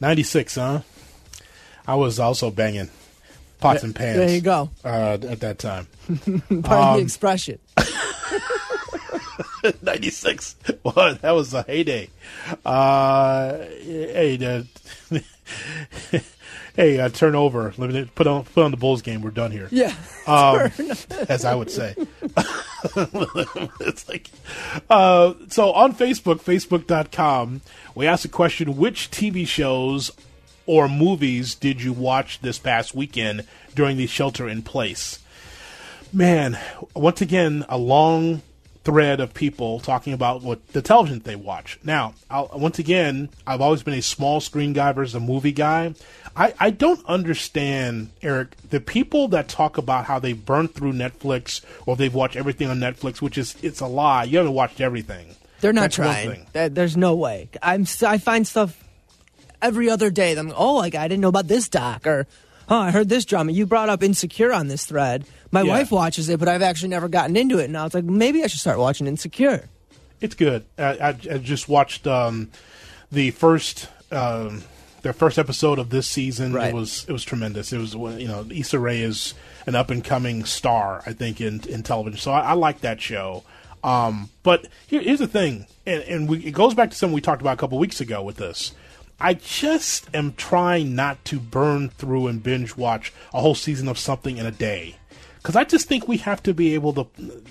Ninety 0.00 0.22
six, 0.22 0.54
huh? 0.54 0.80
I 1.86 1.96
was 1.96 2.18
also 2.18 2.50
banging 2.50 2.88
pots 3.60 3.82
and 3.82 3.94
pans. 3.94 4.18
There 4.18 4.30
you 4.30 4.40
go. 4.40 4.70
Uh, 4.84 5.18
at 5.28 5.40
that 5.40 5.58
time. 5.58 5.86
pardon 6.08 6.62
of 6.62 6.96
the 6.96 7.02
expression. 7.02 7.58
96. 9.82 10.56
Well, 10.82 11.14
that 11.14 11.30
was 11.30 11.54
a 11.54 11.62
heyday. 11.62 12.10
Uh, 12.64 13.58
hey, 13.82 14.64
uh, 15.12 15.18
hey, 16.76 17.00
uh, 17.00 17.08
turn 17.08 17.34
over. 17.34 17.72
Let 17.76 17.90
me 17.90 18.10
put 18.14 18.26
on 18.26 18.44
put 18.44 18.64
on 18.64 18.70
the 18.70 18.76
Bulls 18.76 19.02
game. 19.02 19.22
We're 19.22 19.30
done 19.30 19.50
here. 19.50 19.68
Yeah. 19.70 19.94
Um, 20.26 20.70
as 21.28 21.44
I 21.44 21.54
would 21.54 21.70
say. 21.70 21.94
It's 23.80 24.08
like, 24.08 24.30
uh, 24.90 25.34
so 25.48 25.72
on 25.72 25.94
Facebook, 25.94 26.42
facebook.com, 26.42 27.62
we 27.94 28.06
asked 28.06 28.24
the 28.24 28.28
question: 28.28 28.76
Which 28.76 29.10
TV 29.10 29.46
shows 29.46 30.10
or 30.66 30.88
movies 30.88 31.54
did 31.54 31.82
you 31.82 31.92
watch 31.92 32.40
this 32.40 32.58
past 32.58 32.94
weekend 32.94 33.46
during 33.74 33.96
the 33.96 34.06
shelter 34.06 34.48
in 34.48 34.62
place? 34.62 35.18
Man, 36.12 36.58
once 36.94 37.20
again, 37.20 37.64
a 37.68 37.76
long 37.76 38.42
thread 38.84 39.18
of 39.20 39.32
people 39.32 39.80
talking 39.80 40.12
about 40.12 40.42
what 40.42 40.66
the 40.68 40.82
television 40.82 41.20
they 41.20 41.36
watch. 41.36 41.78
Now, 41.82 42.14
I'll, 42.30 42.50
once 42.54 42.78
again, 42.78 43.30
I've 43.46 43.60
always 43.60 43.82
been 43.82 43.94
a 43.94 44.02
small 44.02 44.40
screen 44.40 44.74
guy 44.74 44.92
versus 44.92 45.14
a 45.14 45.20
movie 45.20 45.52
guy. 45.52 45.94
I, 46.36 46.52
I 46.60 46.70
don't 46.70 47.04
understand, 47.06 48.10
Eric, 48.22 48.56
the 48.68 48.80
people 48.80 49.28
that 49.28 49.48
talk 49.48 49.78
about 49.78 50.04
how 50.04 50.18
they 50.18 50.34
burned 50.34 50.74
through 50.74 50.92
Netflix 50.92 51.62
or 51.86 51.96
they've 51.96 52.14
watched 52.14 52.36
everything 52.36 52.68
on 52.68 52.78
Netflix, 52.78 53.22
which 53.22 53.38
is 53.38 53.56
it's 53.62 53.80
a 53.80 53.86
lie. 53.86 54.24
You 54.24 54.38
haven't 54.38 54.54
watched 54.54 54.80
everything. 54.80 55.34
They're 55.60 55.72
not 55.72 55.92
That's 55.92 55.96
trying. 55.96 56.46
There's 56.52 56.96
no 56.96 57.14
way. 57.14 57.48
I'm. 57.62 57.86
I 58.04 58.18
find 58.18 58.46
stuff 58.46 58.78
every 59.62 59.88
other 59.88 60.10
day. 60.10 60.34
that 60.34 60.40
I'm. 60.40 60.52
Oh, 60.54 60.74
like 60.74 60.94
I 60.94 61.08
didn't 61.08 61.22
know 61.22 61.28
about 61.28 61.48
this 61.48 61.70
doc, 61.70 62.06
or 62.06 62.26
oh, 62.68 62.78
I 62.78 62.90
heard 62.90 63.08
this 63.08 63.24
drama. 63.24 63.52
You 63.52 63.66
brought 63.66 63.88
up 63.88 64.02
Insecure 64.02 64.52
on 64.52 64.68
this 64.68 64.84
thread. 64.86 65.24
My 65.50 65.62
Yeah. 65.62 65.72
wife 65.72 65.90
watches 65.92 66.28
it, 66.28 66.38
but 66.38 66.48
I've 66.48 66.62
actually 66.62 66.88
never 66.88 67.08
gotten 67.08 67.36
into 67.36 67.58
it. 67.58 67.64
And 67.64 67.76
I 67.76 67.84
was 67.84 67.94
like, 67.94 68.04
maybe 68.04 68.42
I 68.42 68.46
should 68.48 68.60
start 68.60 68.78
watching 68.78 69.06
Insecure. 69.06 69.68
It's 70.20 70.34
good. 70.34 70.64
I, 70.78 70.82
I, 70.82 71.08
I 71.08 71.38
just 71.38 71.68
watched 71.68 72.06
um, 72.06 72.50
the 73.12 73.30
first 73.32 73.88
um, 74.10 74.62
their 75.02 75.12
first 75.12 75.38
episode 75.38 75.78
of 75.78 75.90
this 75.90 76.06
season. 76.06 76.52
Right. 76.52 76.68
It 76.68 76.74
was 76.74 77.04
it 77.08 77.12
was 77.12 77.24
tremendous. 77.24 77.72
It 77.72 77.78
was 77.78 77.94
you 77.94 78.26
know 78.28 78.46
Issa 78.50 78.78
Rae 78.78 79.00
is 79.02 79.34
an 79.66 79.74
up 79.74 79.90
and 79.90 80.02
coming 80.02 80.44
star. 80.44 81.02
I 81.06 81.12
think 81.12 81.40
in 81.40 81.60
in 81.68 81.82
television. 81.82 82.18
So 82.18 82.32
I, 82.32 82.40
I 82.40 82.52
like 82.54 82.80
that 82.80 83.00
show. 83.00 83.44
Um, 83.82 84.30
but 84.42 84.66
here, 84.86 85.02
here's 85.02 85.18
the 85.18 85.26
thing, 85.26 85.66
and, 85.84 86.02
and 86.04 86.26
we, 86.28 86.38
it 86.38 86.52
goes 86.52 86.72
back 86.72 86.88
to 86.90 86.96
something 86.96 87.14
we 87.14 87.20
talked 87.20 87.42
about 87.42 87.52
a 87.52 87.56
couple 87.60 87.78
weeks 87.78 88.00
ago 88.00 88.22
with 88.22 88.36
this. 88.36 88.72
I 89.20 89.34
just 89.34 90.08
am 90.14 90.34
trying 90.34 90.94
not 90.94 91.24
to 91.26 91.38
burn 91.38 91.88
through 91.90 92.26
and 92.26 92.42
binge 92.42 92.76
watch 92.76 93.12
a 93.32 93.40
whole 93.40 93.54
season 93.54 93.88
of 93.88 93.98
something 93.98 94.36
in 94.36 94.46
a 94.46 94.50
day. 94.50 94.96
Because 95.36 95.56
I 95.56 95.64
just 95.64 95.88
think 95.88 96.08
we 96.08 96.18
have 96.18 96.42
to 96.44 96.54
be 96.54 96.74
able 96.74 96.92
to, 96.94 97.04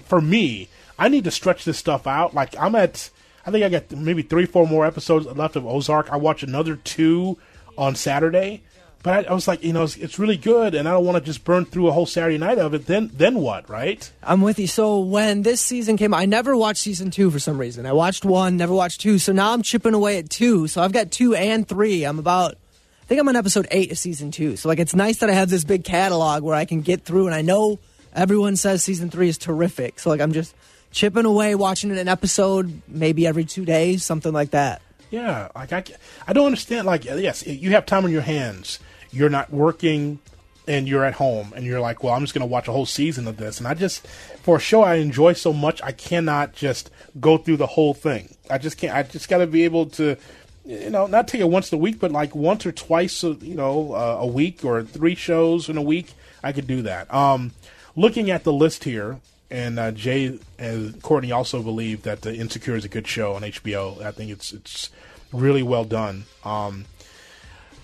for 0.06 0.20
me, 0.20 0.68
I 0.98 1.10
need 1.10 1.24
to 1.24 1.32
stretch 1.32 1.64
this 1.64 1.78
stuff 1.78 2.08
out. 2.08 2.34
Like, 2.34 2.58
I'm 2.60 2.76
at, 2.76 3.10
I 3.46 3.52
think 3.52 3.64
I 3.64 3.70
got 3.70 3.92
maybe 3.92 4.24
three, 4.24 4.46
four 4.46 4.68
more 4.68 4.86
episodes 4.86 5.26
left 5.26 5.56
of 5.56 5.66
Ozark. 5.66 6.12
I 6.12 6.18
watch 6.18 6.44
another 6.44 6.76
two 6.76 7.38
on 7.78 7.96
Saturday. 7.96 8.64
But 9.04 9.28
I, 9.28 9.32
I 9.32 9.34
was 9.34 9.50
like, 9.50 9.64
you 9.66 9.74
know, 9.74 9.84
it's, 9.84 9.98
it's 9.98 10.18
really 10.18 10.38
good, 10.38 10.74
and 10.74 10.88
I 10.88 10.92
don't 10.92 11.04
want 11.04 11.18
to 11.18 11.24
just 11.24 11.44
burn 11.44 11.66
through 11.66 11.90
a 11.90 11.92
whole 11.92 12.06
Saturday 12.06 12.38
night 12.38 12.58
of 12.58 12.74
it. 12.74 12.86
Then, 12.86 13.12
then 13.14 13.36
what, 13.40 13.70
right? 13.70 14.10
I'm 14.24 14.42
with 14.42 14.58
you. 14.60 14.68
So 14.68 15.02
when 15.02 15.42
this 15.42 15.60
season 15.60 15.98
came, 15.98 16.14
I 16.14 16.26
never 16.26 16.56
watched 16.56 16.82
season 16.82 17.12
two 17.12 17.30
for 17.30 17.38
some 17.38 17.58
reason. 17.58 17.86
I 17.86 17.92
watched 17.92 18.24
one, 18.24 18.56
never 18.56 18.74
watched 18.74 19.02
two. 19.02 19.20
So 19.20 19.34
now 19.34 19.52
I'm 19.52 19.62
chipping 19.62 19.94
away 19.94 20.20
at 20.20 20.30
two. 20.30 20.68
So 20.68 20.82
I've 20.82 20.94
got 20.94 21.12
two 21.12 21.36
and 21.36 21.68
three. 21.68 22.06
I'm 22.06 22.18
about, 22.18 22.54
I 22.54 23.06
think 23.06 23.20
I'm 23.20 23.28
on 23.28 23.36
episode 23.36 23.68
eight 23.72 23.92
of 23.92 23.98
season 23.98 24.32
two. 24.32 24.56
So 24.56 24.70
like, 24.70 24.80
it's 24.80 24.96
nice 24.96 25.18
that 25.18 25.30
I 25.30 25.34
have 25.34 25.50
this 25.50 25.66
big 25.66 25.84
catalog 25.84 26.42
where 26.42 26.56
I 26.56 26.64
can 26.64 26.80
get 26.80 27.04
through. 27.04 27.26
And 27.26 27.36
I 27.36 27.42
know 27.42 27.80
everyone 28.14 28.56
says 28.56 28.86
season 28.86 29.10
three 29.10 29.28
is 29.28 29.38
terrific. 29.38 30.00
So 30.00 30.12
like, 30.12 30.22
I'm 30.22 30.32
just 30.32 30.56
chipping 30.92 31.26
away, 31.26 31.56
watching 31.56 31.92
an 31.92 32.08
episode 32.08 32.82
maybe 32.88 33.28
every 33.28 33.44
two 33.44 33.66
days, 33.66 34.06
something 34.06 34.32
like 34.32 34.52
that. 34.52 34.82
Yeah, 35.12 35.50
like 35.54 35.74
I, 35.74 35.84
I 36.26 36.32
don't 36.32 36.46
understand. 36.46 36.88
Like, 36.88 37.04
yes, 37.04 37.46
you 37.46 37.72
have 37.72 37.86
time 37.86 38.06
on 38.06 38.12
your 38.12 38.22
hands. 38.22 38.80
You're 39.14 39.30
not 39.30 39.52
working, 39.52 40.20
and 40.68 40.88
you're 40.88 41.06
at 41.06 41.14
home, 41.16 41.54
and 41.56 41.66
you're 41.66 41.80
like, 41.80 42.04
well, 42.04 42.14
I'm 42.14 42.22
just 42.22 42.34
going 42.34 42.48
to 42.48 42.52
watch 42.52 42.68
a 42.68 42.72
whole 42.72 42.86
season 42.86 43.28
of 43.28 43.38
this. 43.38 43.60
And 43.60 43.68
I 43.68 43.74
just, 43.74 44.08
for 44.08 44.58
a 44.58 44.60
show 44.60 44.82
I 44.82 44.96
enjoy 44.96 45.34
so 45.34 45.54
much, 45.54 45.82
I 45.82 45.92
cannot 45.92 46.54
just 46.54 46.90
go 47.20 47.38
through 47.38 47.58
the 47.58 47.68
whole 47.68 47.94
thing. 47.94 48.36
I 48.50 48.58
just 48.58 48.78
can't. 48.78 48.96
I 48.96 49.04
just 49.04 49.30
got 49.30 49.40
to 49.40 49.48
be 49.48 49.64
able 49.64 49.88
to, 49.92 50.18
you 50.66 50.90
know, 50.90 51.08
not 51.08 51.28
take 51.28 51.42
it 51.42 51.50
once 51.50 51.72
a 51.72 51.78
week, 51.78 52.00
but 52.00 52.12
like 52.12 52.36
once 52.36 52.66
or 52.66 52.72
twice, 52.72 53.24
a, 53.24 53.32
you 53.34 53.56
know, 53.56 53.94
uh, 53.94 54.18
a 54.22 54.28
week 54.28 54.64
or 54.64 54.84
three 54.84 55.16
shows 55.16 55.70
in 55.70 55.78
a 55.78 55.82
week. 55.82 56.14
I 56.42 56.52
could 56.52 56.68
do 56.68 56.82
that. 56.82 57.14
Um, 57.14 57.52
looking 57.96 58.32
at 58.32 58.44
the 58.44 58.54
list 58.54 58.84
here, 58.84 59.20
and 59.50 59.78
uh, 59.78 59.92
Jay 59.92 60.40
and 60.58 61.02
Courtney 61.02 61.32
also 61.32 61.62
believe 61.62 62.04
that 62.04 62.22
the 62.22 62.36
Insecure 62.36 62.76
is 62.76 62.86
a 62.86 62.90
good 62.90 63.08
show 63.08 63.34
on 63.34 63.44
HBO. 63.44 64.02
I 64.02 64.12
think 64.12 64.32
it's 64.32 64.52
it's 64.52 64.90
really 65.32 65.64
well 65.64 65.86
done. 65.86 66.26
Um, 66.44 66.86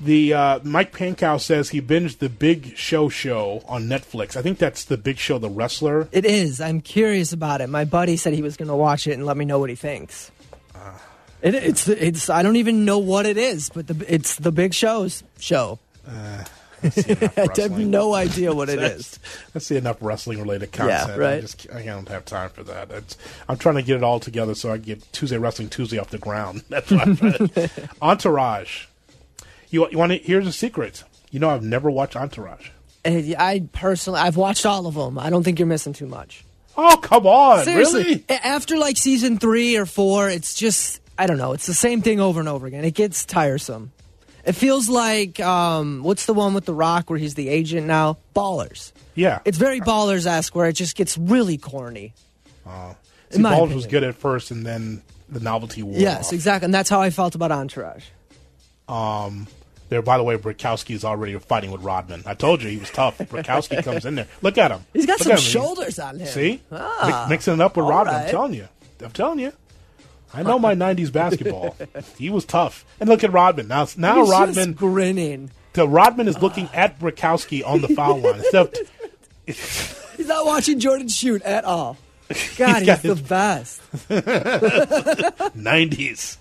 the 0.02 0.34
uh, 0.34 0.60
Mike 0.64 0.94
Pankow 0.94 1.40
says 1.40 1.70
he 1.70 1.82
binged 1.82 2.20
the 2.20 2.30
Big 2.30 2.78
Show 2.78 3.10
show 3.10 3.64
on 3.68 3.84
Netflix. 3.84 4.36
I 4.36 4.42
think 4.42 4.58
that's 4.58 4.86
the 4.86 4.98
Big 4.98 5.18
Show, 5.18 5.38
the 5.38 5.50
wrestler. 5.50 6.08
It 6.12 6.26
is. 6.26 6.62
I'm 6.62 6.82
curious 6.82 7.34
about 7.34 7.62
it. 7.62 7.68
My 7.68 7.86
buddy 7.86 8.18
said 8.18 8.34
he 8.34 8.42
was 8.42 8.58
going 8.58 8.70
to 8.70 8.76
watch 8.76 9.08
it 9.08 9.14
and 9.14 9.26
let 9.26 9.38
me 9.38 9.46
know 9.46 9.60
what 9.60 9.70
he 9.70 9.76
thinks. 9.76 10.32
It, 11.42 11.56
it's 11.56 11.88
it's 11.88 12.30
I 12.30 12.44
don't 12.44 12.58
even 12.58 12.86
know 12.86 13.00
what 13.00 13.26
it 13.26 13.38
is, 13.38 13.70
but 13.70 13.88
the, 13.88 14.14
it's 14.14 14.36
the 14.36 14.52
big 14.52 14.74
show's 14.74 15.24
show. 15.40 15.80
I 16.84 17.50
have 17.56 17.78
no 17.78 18.14
idea 18.14 18.54
what 18.54 18.70
it 18.70 18.80
is. 18.80 19.20
I 19.56 19.60
see 19.60 19.76
enough 19.78 19.98
wrestling 20.02 20.40
related 20.40 20.72
content. 20.72 21.12
I 21.12 21.18
right. 21.18 21.42
just 21.42 21.70
I 21.74 21.84
don't 21.84 22.08
have 22.10 22.26
time 22.26 22.50
for 22.50 22.64
that. 22.64 22.92
It's, 22.92 23.18
I'm 23.48 23.58
trying 23.58 23.76
to 23.76 23.82
get 23.82 23.98
it 23.98 24.04
all 24.04 24.20
together 24.20 24.56
so 24.56 24.72
I 24.72 24.78
can 24.78 24.84
get 24.84 25.14
Tuesday 25.14 25.38
Wrestling 25.38 25.70
Tuesday 25.70 25.98
off 25.98 26.10
the 26.10 26.18
ground. 26.18 26.64
That's 26.70 26.92
what 26.92 27.02
I'm 27.02 27.16
trying. 27.16 27.70
Entourage. 28.02 28.86
You 29.70 29.88
you 29.90 29.98
want 29.98 30.12
to? 30.12 30.18
Here's 30.18 30.48
a 30.48 30.52
secret. 30.52 31.04
You 31.32 31.40
know 31.40 31.50
I've 31.50 31.64
never 31.64 31.90
watched 31.92 32.16
Entourage. 32.16 32.70
And 33.06 33.36
I 33.38 33.62
personally, 33.72 34.20
I've 34.20 34.36
watched 34.36 34.66
all 34.66 34.88
of 34.88 34.96
them. 34.96 35.18
I 35.18 35.30
don't 35.30 35.44
think 35.44 35.60
you're 35.60 35.68
missing 35.68 35.94
too 35.94 36.08
much. 36.08 36.44
Oh 36.78 36.98
come 36.98 37.26
on! 37.28 37.64
Seriously, 37.66 38.04
Really? 38.04 38.26
after 38.30 38.78
like 38.78 38.98
season 38.98 39.38
three 39.38 39.76
or 39.78 39.86
four, 39.86 40.30
it's 40.30 40.54
just 40.56 41.02
I 41.18 41.28
don't 41.28 41.38
know. 41.38 41.54
It's 41.54 41.66
the 41.68 41.74
same 41.74 42.02
thing 42.02 42.20
over 42.20 42.40
and 42.40 42.50
over 42.50 42.68
again. 42.68 42.84
It 42.86 42.94
gets 42.94 43.26
tiresome. 43.26 43.92
It 44.46 44.54
feels 44.54 44.88
like 44.90 45.40
um, 45.42 46.02
what's 46.04 46.26
the 46.26 46.34
one 46.34 46.54
with 46.54 46.66
the 46.66 46.74
Rock 46.74 47.10
where 47.10 47.20
he's 47.20 47.36
the 47.36 47.50
agent 47.50 47.86
now? 47.88 48.18
Ballers. 48.36 48.94
Yeah. 49.14 49.40
It's 49.44 49.58
very 49.58 49.82
ballers 49.82 50.26
esque 50.26 50.56
where 50.56 50.68
it 50.68 50.74
just 50.74 50.96
gets 50.96 51.18
really 51.18 51.58
corny. 51.58 52.14
See, 52.66 53.36
in 53.36 53.42
my 53.42 53.56
Balls 53.56 53.74
was 53.74 53.86
good 53.86 54.04
at 54.04 54.16
first, 54.16 54.50
and 54.50 54.66
then 54.66 55.04
the 55.28 55.40
novelty 55.42 55.84
wore 55.84 55.96
off. 55.96 56.02
Yes, 56.02 56.28
off. 56.28 56.34
exactly. 56.34 56.66
And 56.66 56.74
that's 56.74 56.90
how 56.90 57.02
I 57.02 57.10
felt 57.10 57.36
about 57.36 57.52
Entourage. 57.52 58.06
There, 59.90 60.02
by 60.04 60.18
the 60.18 60.24
way, 60.24 60.38
Brickowski 60.38 60.94
is 60.96 61.04
already 61.04 61.38
fighting 61.40 61.72
with 61.72 61.82
Rodman. 61.82 62.22
I 62.26 62.36
told 62.36 62.62
you 62.62 62.70
he 62.70 62.78
was 62.78 62.92
tough. 62.92 63.18
Brickowski 63.18 63.84
comes 63.84 64.06
in 64.06 64.16
there. 64.16 64.28
Look 64.42 64.58
at 64.60 64.70
him. 64.72 64.86
He's 64.94 65.06
got 65.08 65.20
Look 65.26 65.30
some. 65.30 65.38
Shoulders 65.38 65.98
on 66.00 66.20
him. 66.20 66.28
See, 66.28 66.62
Ah, 66.72 67.26
Mi- 67.28 67.34
mixing 67.36 67.56
it 67.56 67.62
up 67.62 67.76
with 67.76 67.88
Rodman. 67.88 68.14
right. 68.14 68.26
I'm 68.26 68.30
telling 68.30 68.54
you. 68.54 68.68
I'm 69.04 69.12
telling 69.12 69.40
you. 69.40 69.52
I 70.32 70.44
know 70.44 70.60
my 70.60 70.76
'90s 70.76 71.12
basketball. 71.12 71.76
he 72.20 72.30
was 72.30 72.46
tough. 72.46 72.86
And 73.00 73.10
look 73.10 73.24
at 73.24 73.34
Rodman 73.34 73.68
now. 73.68 73.88
Now 73.98 74.22
He's 74.22 74.30
Rodman, 74.30 74.74
grinning. 74.74 75.50
the 75.74 75.88
Rodman 75.88 76.28
is 76.28 76.40
looking 76.40 76.70
at 76.72 77.00
Brickowski 77.00 77.66
on 77.66 77.82
the 77.82 77.88
foul 77.88 78.20
line. 78.20 78.44
So, 78.52 78.70
He's 79.48 80.28
not 80.28 80.46
watching 80.46 80.80
Jordan 80.80 81.08
shoot 81.08 81.42
at 81.42 81.66
all. 81.66 81.98
God, 82.58 82.78
he's, 82.78 82.86
got 82.86 83.02
the 83.02 83.16
his- 83.16 83.22
best. 83.22 83.82
'90s. 85.58 86.38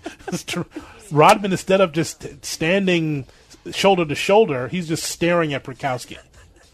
Rodman, 1.11 1.51
instead 1.51 1.81
of 1.81 1.91
just 1.91 2.45
standing 2.45 3.25
shoulder 3.71 4.05
to 4.05 4.15
shoulder, 4.15 4.67
he's 4.67 4.87
just 4.87 5.03
staring 5.03 5.53
at 5.53 5.63
Brickowski. 5.63 6.17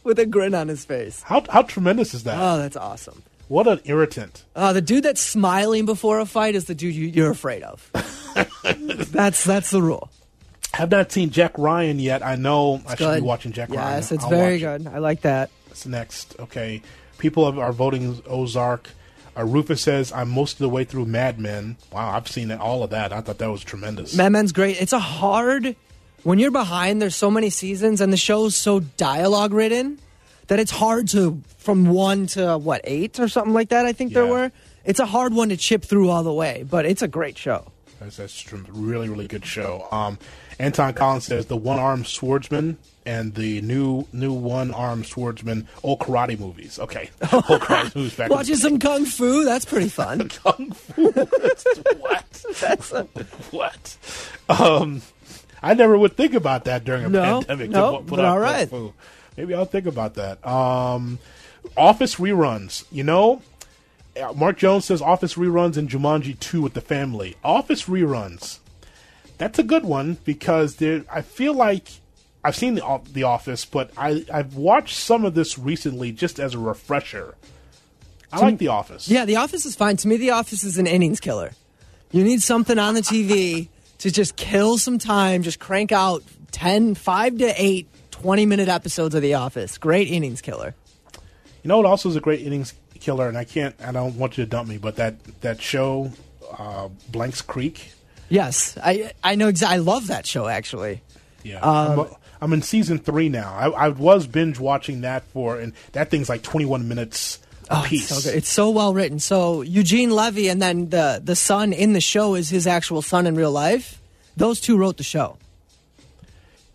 with 0.04 0.20
a 0.20 0.26
grin 0.26 0.54
on 0.54 0.68
his 0.68 0.86
face. 0.86 1.22
How 1.24 1.44
how 1.50 1.62
tremendous 1.64 2.14
is 2.14 2.24
that? 2.24 2.38
Oh, 2.40 2.58
that's 2.58 2.78
awesome. 2.78 3.24
what 3.48 3.68
an 3.68 3.80
irritant. 3.86 4.44
Uh, 4.56 4.74
the 4.74 4.82
dude 4.82 5.04
that's 5.04 5.22
smiling 5.22 5.86
before 5.86 6.20
a 6.20 6.26
fight 6.26 6.56
is 6.56 6.66
the 6.66 6.76
dude 6.76 6.96
you, 6.96 7.08
you're 7.08 7.32
afraid 7.32 7.64
of. 7.64 7.90
that's 9.12 9.44
that's 9.44 9.72
the 9.72 9.82
rule. 9.82 10.10
I 10.74 10.78
have 10.78 10.92
not 10.92 11.12
seen 11.12 11.30
Jack 11.30 11.58
Ryan 11.58 12.00
yet. 12.00 12.22
I 12.24 12.36
know 12.36 12.82
I 12.86 12.92
should 12.92 12.98
Good. 13.00 13.22
be 13.22 13.26
watching 13.28 13.52
Jack 13.54 13.70
Ryan. 13.70 13.96
Yes, 13.96 14.12
it's 14.12 14.24
I'll 14.26 14.30
very 14.30 14.62
watch 14.64 14.82
it. 14.82 14.84
good. 14.84 14.88
I 14.94 14.98
like 15.00 15.22
that. 15.22 15.50
What's 15.68 15.86
next? 15.86 16.36
Okay, 16.40 16.82
people 17.18 17.46
are- 17.46 17.64
are 17.64 17.72
voting 17.72 18.22
Ozark. 18.28 18.90
Uh, 19.38 19.44
Rufus 19.46 19.82
says 19.82 20.12
I'm 20.12 20.30
most 20.30 20.54
of 20.54 20.60
the 20.60 20.70
way 20.70 20.84
through 20.84 21.06
Mad 21.06 21.40
Men. 21.40 21.78
Wow, 21.92 22.12
I've 22.16 22.28
seen 22.28 22.52
all 22.52 22.84
of 22.84 22.90
that. 22.92 23.12
I 23.14 23.22
thought 23.22 23.38
that 23.40 23.50
was 23.52 23.64
tremendous. 23.64 24.16
Mad 24.16 24.30
Men's 24.34 24.52
great. 24.52 24.82
It's 24.82 24.94
a 24.94 25.00
hard 25.00 25.76
when 26.26 26.40
you're 26.40 26.52
behind. 26.52 27.02
There's 27.02 27.16
so 27.16 27.32
many 27.32 27.50
seasons, 27.50 28.02
and 28.02 28.12
the 28.12 28.18
show's 28.18 28.56
so 28.56 28.82
dialogue 28.82 29.54
ridden 29.54 30.00
that 30.48 30.60
it's 30.60 30.72
hard 30.72 31.08
to 31.10 31.42
from 31.60 31.86
one 31.86 32.28
to 32.28 32.58
what 32.58 32.82
eight 32.84 33.20
or 33.20 33.28
something 33.30 33.54
like 33.54 33.70
that. 33.70 33.86
I 33.86 33.94
think 33.94 34.12
there 34.14 34.28
were. 34.28 34.52
It's 34.84 35.00
a 35.00 35.06
hard 35.06 35.34
one 35.34 35.50
to 35.50 35.58
chip 35.58 35.84
through 35.84 36.10
all 36.10 36.24
the 36.24 36.34
way, 36.34 36.64
but 36.70 36.86
it's 36.86 37.02
a 37.02 37.08
great 37.08 37.38
show. 37.38 37.72
That's, 38.00 38.18
that's 38.18 38.40
tr- 38.40 38.58
really, 38.70 39.10
really 39.10 39.28
good 39.28 39.46
show. 39.46 39.88
Um, 39.92 40.20
Anton 40.60 40.94
Collins 40.94 41.26
says 41.26 41.48
the 41.48 41.58
one 41.58 41.80
armed 41.80 42.06
swordsman 42.08 42.78
and 43.06 43.34
the 43.36 43.62
new 43.62 44.06
new 44.14 44.34
one 44.34 44.74
armed 44.74 45.06
swordsman 45.06 45.68
old 45.84 46.00
karate 46.00 46.40
movies. 46.40 46.78
Okay, 46.80 47.10
old 47.34 47.44
karate 47.62 47.96
movies 47.96 48.16
back. 48.16 48.30
Watching 48.30 48.56
some 48.58 48.80
kung 48.80 49.06
fu, 49.06 49.44
that's 49.44 49.66
pretty 49.66 49.90
fun. 49.90 50.30
kung 50.44 50.72
fu. 50.72 51.12
what? 52.00 52.46
That's 52.60 52.92
a- 52.92 53.04
what? 53.52 53.98
Um, 54.50 55.02
I 55.66 55.74
never 55.74 55.98
would 55.98 56.16
think 56.16 56.36
about 56.36 56.66
that 56.66 56.84
during 56.84 57.06
a 57.06 57.10
No, 57.10 57.42
pandemic. 57.42 57.72
no, 57.72 57.92
to 57.94 57.98
put 58.04 58.18
but 58.18 58.26
all 58.26 58.38
right. 58.40 58.70
fu. 58.70 58.94
Maybe 59.36 59.54
I'll 59.56 59.66
think 59.66 59.88
about 59.88 60.14
that. 60.14 60.46
Um, 60.48 61.18
Office 61.76 62.16
reruns. 62.16 62.86
You 62.92 63.04
know, 63.04 63.42
uh, 64.22 64.32
Mark 64.34 64.58
Jones 64.58 64.86
says 64.86 65.02
Office 65.02 65.34
reruns 65.34 65.76
and 65.76 65.90
Jumanji 65.90 66.40
2 66.40 66.62
with 66.62 66.74
the 66.76 66.82
family. 66.82 67.36
Office 67.44 67.86
reruns. 67.86 68.60
That's 69.40 69.58
a 69.58 69.64
good 69.64 69.84
one 69.84 70.18
because 70.24 70.76
there. 70.76 71.04
I 71.12 71.22
feel 71.24 71.54
like 71.56 71.90
I've 72.44 72.56
seen 72.56 72.76
the, 72.76 73.02
the 73.12 73.24
Office, 73.24 73.66
but 73.66 73.90
I, 73.98 74.24
I've 74.32 74.56
watched 74.56 74.96
some 74.96 75.26
of 75.26 75.34
this 75.34 75.58
recently 75.58 76.12
just 76.12 76.40
as 76.40 76.54
a 76.54 76.60
refresher. 76.60 77.34
I 78.32 78.40
like 78.40 78.58
The 78.60 78.68
Office. 78.68 79.08
Yeah, 79.10 79.26
The 79.26 79.38
Office 79.38 79.66
is 79.66 79.76
fine. 79.76 79.98
To 79.98 80.08
me, 80.08 80.18
The 80.18 80.30
Office 80.30 80.64
is 80.64 80.78
an 80.78 80.86
innings 80.88 81.20
killer. 81.20 81.52
You 82.12 82.24
need 82.24 82.42
something 82.44 82.78
on 82.78 82.94
the 82.94 83.02
TV 83.02 83.70
to 84.00 84.12
just 84.12 84.36
kill 84.36 84.78
some 84.78 84.98
time, 85.00 85.44
just 85.44 85.60
crank 85.60 85.92
out 85.92 86.24
10, 86.52 86.96
5 86.96 87.38
to 87.40 87.54
8, 87.62 87.88
20 88.12 88.46
minute 88.46 88.68
episodes 88.70 89.16
of 89.16 89.22
The 89.22 89.34
Office. 89.36 89.78
Great 89.78 90.10
innings 90.10 90.42
killer. 90.42 90.74
You 91.64 91.70
know 91.70 91.78
what 91.78 91.86
also 91.86 92.10
is 92.10 92.16
a 92.16 92.22
great 92.22 92.42
innings 92.42 92.74
killer, 93.00 93.28
and 93.28 93.38
I 93.38 93.44
can't, 93.44 93.76
I 93.82 93.92
don't 93.92 94.16
want 94.18 94.38
you 94.38 94.44
to 94.46 94.50
dump 94.50 94.70
me, 94.70 94.78
but 94.78 94.98
that 94.98 95.16
that 95.42 95.62
show, 95.62 96.12
uh, 96.58 96.90
Blanks 97.10 97.42
Creek. 97.42 97.92
Yes, 98.30 98.78
I 98.84 99.12
I 99.24 99.36
know 99.36 99.48
exactly. 99.48 99.76
I 99.76 99.80
love 99.80 100.08
that 100.08 100.26
show, 100.26 100.48
actually. 100.48 101.02
Yeah, 101.44 101.60
Um, 101.60 102.00
I'm, 102.00 102.08
I'm 102.42 102.54
in 102.54 102.62
season 102.64 102.98
three 103.00 103.30
now. 103.30 103.54
I, 103.54 103.70
I 103.70 103.90
was 103.90 104.26
binge 104.28 104.60
watching 104.60 105.02
that 105.02 105.24
for, 105.26 105.60
and 105.60 105.74
that 105.92 106.10
thing's 106.10 106.30
like 106.30 106.42
21 106.42 106.88
minutes 106.88 107.40
Oh, 107.70 107.86
it's 107.90 108.08
so 108.08 108.22
good. 108.22 108.38
It's 108.38 108.50
so 108.50 108.70
well 108.70 108.94
written. 108.94 109.20
So 109.20 109.62
Eugene 109.62 110.12
Levy 110.12 110.50
and 110.50 110.62
then 110.62 110.90
the 110.90 111.22
the 111.24 111.36
son 111.36 111.74
in 111.74 111.94
the 111.94 112.02
show 112.02 112.36
is 112.36 112.50
his 112.50 112.68
actual 112.68 113.02
son 113.02 113.26
in 113.28 113.36
real 113.36 113.52
life. 113.52 114.02
Those 114.38 114.60
two 114.62 114.78
wrote 114.78 114.98
the 114.98 115.04
show. 115.04 115.38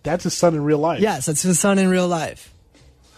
That's 0.03 0.25
his 0.25 0.35
son 0.35 0.55
in 0.55 0.65
real 0.65 0.79
life. 0.79 1.01
Yes, 1.01 1.29
it's 1.29 1.43
his 1.43 1.61
son 1.61 1.79
in 1.79 1.89
real 1.89 2.09
life. 2.09 2.53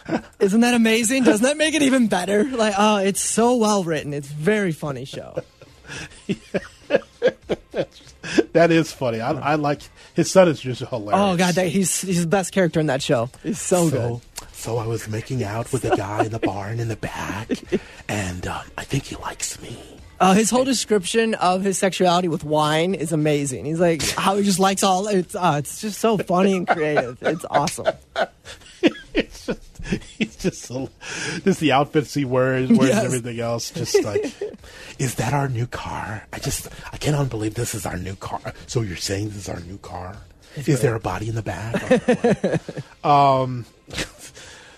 Isn't 0.41 0.61
that 0.61 0.75
amazing? 0.75 1.23
Doesn't 1.23 1.45
that 1.45 1.57
make 1.57 1.75
it 1.75 1.83
even 1.83 2.09
better? 2.09 2.45
Like, 2.45 2.75
oh, 2.77 2.97
it's 2.97 3.23
so 3.23 3.57
well 3.57 3.85
written. 3.85 4.12
It's 4.12 4.29
a 4.29 4.35
very 4.35 4.73
funny 4.73 5.05
show. 5.05 5.39
that 8.53 8.70
is 8.70 8.93
funny. 8.93 9.20
I, 9.20 9.33
I 9.33 9.55
like 9.55 9.81
his 10.14 10.31
son 10.31 10.49
is 10.49 10.61
just 10.61 10.83
hilarious. 10.83 11.12
Oh 11.14 11.37
god, 11.37 11.55
that, 11.55 11.68
he's 11.68 12.03
he's 12.03 12.23
the 12.23 12.29
best 12.29 12.53
character 12.53 12.81
in 12.81 12.87
that 12.87 13.03
show. 13.03 13.31
He's 13.43 13.61
so, 13.61 13.89
good. 13.89 13.93
So, 13.93 14.47
so 14.53 14.77
I 14.79 14.87
was 14.87 15.09
making 15.09 15.43
out 15.43 15.73
with 15.73 15.85
a 15.85 15.97
guy 15.97 16.25
in 16.25 16.33
the 16.33 16.39
barn 16.39 16.81
in 16.81 16.89
the 16.89 16.97
back, 16.97 17.51
and 18.09 18.47
uh, 18.47 18.62
I 18.77 18.85
think 18.85 19.05
he 19.05 19.16
likes 19.16 19.61
me. 19.61 19.77
Uh, 20.20 20.35
his 20.35 20.51
whole 20.51 20.64
description 20.64 21.35
of 21.35 21.64
his 21.64 21.79
sexuality 21.79 22.29
with 22.29 22.45
wine 22.45 22.95
is 22.95 23.11
amazing. 23.11 23.64
He's 23.64 23.81
like 23.81 24.03
how 24.11 24.37
he 24.37 24.45
just 24.45 24.61
likes 24.61 24.83
all. 24.83 25.09
It's 25.09 25.35
uh, 25.35 25.57
it's 25.59 25.81
just 25.81 25.99
so 25.99 26.18
funny 26.18 26.57
and 26.57 26.68
creative. 26.68 27.18
It's 27.23 27.45
awesome. 27.51 27.89
it's 29.14 29.47
just 29.47 29.72
he's 30.18 30.37
just 30.37 30.62
so, 30.62 30.89
just 31.45 31.61
the 31.61 31.72
outfits 31.72 32.14
he 32.14 32.24
wears, 32.24 32.68
wears 32.70 32.89
Yes. 32.91 32.99
and 32.99 33.07
everything 33.07 33.41
else. 33.41 33.70
Just 33.70 34.03
like, 34.05 34.35
is 34.99 35.14
that 35.16 35.33
our 35.33 35.49
new 35.49 35.66
car? 35.66 36.26
I 36.33 36.39
just 36.39 36.68
I 36.93 36.97
cannot 36.99 37.28
believe 37.30 37.55
this 37.55 37.74
is 37.74 37.85
our 37.87 37.97
new 37.97 38.16
car. 38.16 38.41
So 38.66 38.80
you're 38.83 38.97
saying 38.97 39.28
this 39.28 39.37
is 39.37 39.49
our 39.49 39.61
new 39.61 39.78
car? 39.78 40.16
Is 40.57 40.80
there 40.83 40.95
a 40.95 41.01
body 41.01 41.28
in 41.28 41.35
the 41.35 41.43
back? 41.43 42.61
um. 43.05 43.64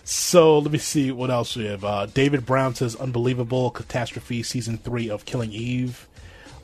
So 0.06 0.58
let 0.58 0.70
me 0.70 0.78
see 0.78 1.10
what 1.12 1.30
else 1.30 1.56
we 1.56 1.64
have. 1.64 1.82
Uh, 1.84 2.06
David 2.06 2.44
Brown 2.44 2.74
says, 2.74 2.94
"Unbelievable 2.96 3.70
catastrophe 3.70 4.42
season 4.42 4.76
three 4.78 5.08
of 5.08 5.24
Killing 5.24 5.52
Eve." 5.52 6.06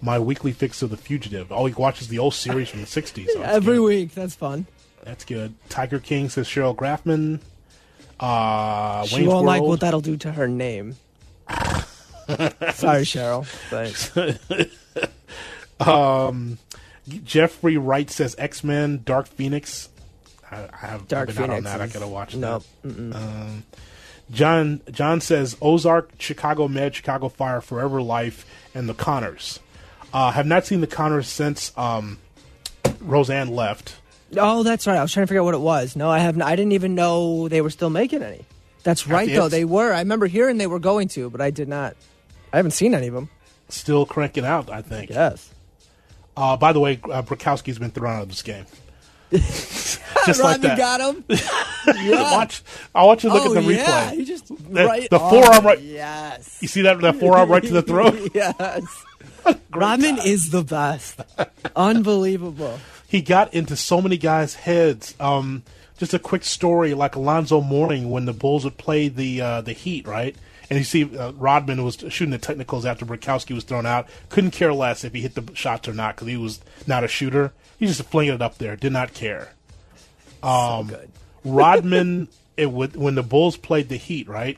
My 0.03 0.19
weekly 0.19 0.53
fix 0.53 0.81
of 0.83 0.91
The 0.91 0.97
Fugitive. 0.97 1.51
Oh, 1.53 1.67
he 1.67 1.75
watches 1.75 2.09
the 2.09 2.19
old 2.19 2.35
series 2.35 2.69
from 2.71 2.81
the 2.81 2.87
'60s. 2.87 3.27
Oh, 3.37 3.43
Every 3.43 3.77
good. 3.77 3.83
week, 3.85 4.15
that's 4.15 4.35
fun. 4.35 4.67
That's 5.05 5.25
good. 5.25 5.55
Tiger 5.71 5.99
King 5.99 6.29
says 6.29 6.47
Cheryl 6.47 6.77
Graffman. 6.77 7.41
Uh, 8.21 9.05
She 9.07 9.17
Wayne's 9.17 9.29
won't 9.29 9.47
like 9.47 9.63
what 9.63 9.81
that'll 9.81 10.03
do 10.03 10.17
to 10.19 10.33
her 10.33 10.47
name. 10.47 10.97
Sorry, 11.49 13.03
Cheryl. 13.05 13.47
But 13.71 14.71
Jeffrey 17.25 17.77
Wright 17.77 18.11
says 18.11 18.37
X 18.39 18.63
Men, 18.63 19.03
Dark 19.05 19.27
Phoenix. 19.27 19.89
I, 20.51 20.69
I 20.73 20.87
have 20.87 21.09
Dark 21.09 21.29
been 21.29 21.39
out 21.39 21.43
on 21.45 21.49
Phoenix 21.63 21.65
that. 21.73 21.81
I 21.81 21.87
gotta 21.87 22.07
watch 22.07 22.37
nope. 22.37 22.65
that. 22.85 23.17
Um, 23.17 23.65
John 24.31 24.81
John 24.91 25.21
says 25.21 25.57
Ozark, 25.61 26.13
Chicago 26.19 26.69
Med, 26.69 26.95
Chicago 26.95 27.29
Fire, 27.29 27.61
Forever 27.61 28.03
Life, 28.03 28.47
and 28.75 28.89
The 28.89 28.95
Connors. 28.95 29.61
Uh, 30.13 30.33
have 30.33 30.47
not 30.47 30.67
seen 30.67 30.81
The 30.81 30.87
Connors 30.87 31.27
since 31.29 31.73
um, 31.77 32.19
Roseanne 33.01 33.49
left. 33.49 33.97
Oh, 34.37 34.63
that's 34.63 34.87
right. 34.87 34.97
I 34.97 35.03
was 35.03 35.13
trying 35.13 35.25
to 35.25 35.29
figure 35.29 35.41
out 35.41 35.47
what 35.47 35.55
it 35.55 35.61
was. 35.61 35.97
No, 35.97 36.11
I 36.11 36.19
haven't. 36.19 36.43
I 36.43 36.57
didn't 36.57 36.73
even 36.73 36.95
know 36.95 37.49
they 37.49 37.61
were 37.61 37.71
still 37.71 37.91
making 37.91 38.23
any. 38.23 38.45
That's 38.83 39.07
right, 39.07 39.29
though. 39.29 39.49
They 39.49 39.65
were. 39.65 39.93
I 39.93 39.99
remember 39.99 40.27
hearing 40.27 40.59
they 40.59 40.67
were 40.67 40.79
going 40.79 41.09
to, 41.09 41.29
but 41.31 41.41
I 41.41 41.51
did 41.51 41.69
not. 41.69 41.97
I 42.53 42.57
haven't 42.57 42.73
seen 42.73 42.95
any 42.95 43.09
of 43.09 43.15
them. 43.15 43.29
Still 43.69 44.07
cranking 44.07 44.45
out, 44.45 44.71
I 44.71 44.83
think. 44.83 45.11
Yes. 45.11 45.53
Uh, 46.37 46.57
by 46.57 46.73
the 46.73 46.81
way, 46.81 46.99
uh, 47.05 47.23
Brickowski's 47.23 47.79
been 47.79 47.91
thrown 47.91 48.17
out 48.17 48.23
of 48.23 48.29
this 48.29 48.43
game. 48.43 48.65
Just 49.33 50.43
like 50.43 50.61
that. 50.63 50.77
got 50.77 51.01
him. 51.01 51.25
yeah. 52.03 52.33
Watch. 52.33 52.63
I 52.95 53.05
want 53.05 53.23
you 53.23 53.31
to 53.31 53.35
look 53.35 53.47
oh, 53.47 53.57
at 53.57 53.63
the 53.63 53.69
replay. 53.69 53.77
yeah. 53.77 54.11
He 54.11 54.25
just 54.25 54.49
The- 54.49 54.85
right. 54.87 55.09
the 55.09 55.21
oh, 55.21 55.31
forearm 55.31 55.65
right- 55.65 55.81
Yes. 55.81 56.59
You 56.61 56.69
see 56.69 56.83
that 56.83 57.01
that 57.01 57.17
forearm 57.17 57.49
right 57.49 57.63
to 57.63 57.73
the 57.73 57.83
throat? 57.83 58.31
yes. 58.35 58.83
Rodman 59.73 60.19
is 60.25 60.51
the 60.51 60.65
best. 60.65 61.21
Unbelievable. 61.77 62.79
He 63.11 63.23
got 63.23 63.53
into 63.53 63.75
so 63.75 64.01
many 64.01 64.17
guys' 64.17 64.55
heads. 64.55 65.17
Um, 65.19 65.65
just 65.99 66.15
a 66.15 66.19
quick 66.21 66.45
story, 66.45 66.95
like 66.95 67.17
Alonzo 67.17 67.61
Mourning 67.61 68.09
when 68.09 68.25
the 68.25 68.33
Bulls 68.33 68.63
would 68.63 68.79
play 68.79 69.09
the 69.09 69.41
uh, 69.41 69.61
the 69.63 69.73
Heat, 69.73 70.07
right? 70.07 70.37
And 70.71 70.79
you 70.79 70.85
see 70.85 71.19
uh, 71.19 71.33
Rodman 71.33 71.83
was 71.83 71.97
shooting 71.97 72.31
the 72.31 72.39
technicals 72.39 72.87
after 72.87 73.05
Brickowski 73.05 73.53
was 73.53 73.65
thrown 73.65 73.85
out. 73.85 74.07
Couldn't 74.29 74.53
care 74.53 74.73
less 74.73 75.03
if 75.03 75.13
he 75.13 75.23
hit 75.23 75.35
the 75.35 75.53
shots 75.57 75.89
or 75.89 75.93
not 75.93 76.15
because 76.15 76.29
he 76.29 76.37
was 76.37 76.61
not 76.87 77.03
a 77.03 77.09
shooter. 77.09 77.53
He 77.81 77.87
just 77.89 78.01
flinging 78.05 78.35
it 78.35 78.43
up 78.43 78.59
there. 78.59 78.77
Did 78.77 78.93
not 78.93 79.13
care. 79.13 79.55
Um, 80.41 80.87
good. 80.87 81.11
Rodman, 81.45 82.29
it 82.57 82.71
would 82.71 82.95
when 82.95 83.17
the 83.17 83.25
Bulls 83.25 83.57
played 83.57 83.89
the 83.89 83.97
Heat, 83.97 84.29
right? 84.29 84.57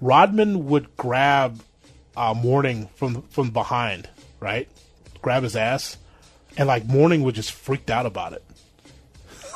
Rodman 0.00 0.66
would 0.68 0.96
grab 0.96 1.60
uh, 2.16 2.32
Mourning 2.32 2.86
from 2.94 3.22
from 3.22 3.50
behind, 3.50 4.08
right? 4.38 4.68
Grab 5.20 5.42
his 5.42 5.56
ass, 5.56 5.96
and 6.56 6.66
like 6.68 6.86
Mourning 6.86 7.22
was 7.22 7.34
just 7.34 7.52
freaked 7.52 7.90
out 7.90 8.06
about 8.06 8.32
it. 8.32 8.42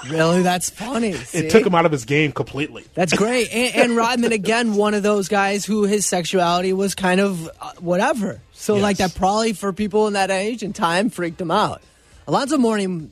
Really, 0.08 0.42
that's 0.42 0.70
funny. 0.70 1.14
It 1.34 1.50
took 1.50 1.66
him 1.66 1.74
out 1.74 1.84
of 1.84 1.92
his 1.92 2.06
game 2.06 2.32
completely. 2.32 2.86
That's 2.94 3.12
great. 3.12 3.52
And, 3.52 3.74
and 3.74 3.96
Rodman, 3.96 4.32
again, 4.32 4.74
one 4.74 4.94
of 4.94 5.02
those 5.02 5.28
guys 5.28 5.64
who 5.66 5.84
his 5.84 6.06
sexuality 6.06 6.72
was 6.72 6.94
kind 6.94 7.20
of 7.20 7.48
uh, 7.60 7.72
whatever. 7.80 8.40
So, 8.54 8.74
Yes. 8.76 8.82
like, 8.82 8.96
that 8.98 9.14
probably 9.14 9.52
for 9.52 9.72
people 9.74 10.06
in 10.06 10.14
that 10.14 10.30
age 10.30 10.62
and 10.62 10.74
time 10.74 11.10
freaked 11.10 11.38
him 11.40 11.50
out. 11.50 11.82
Alonzo 12.26 12.56
Mourning, 12.56 13.10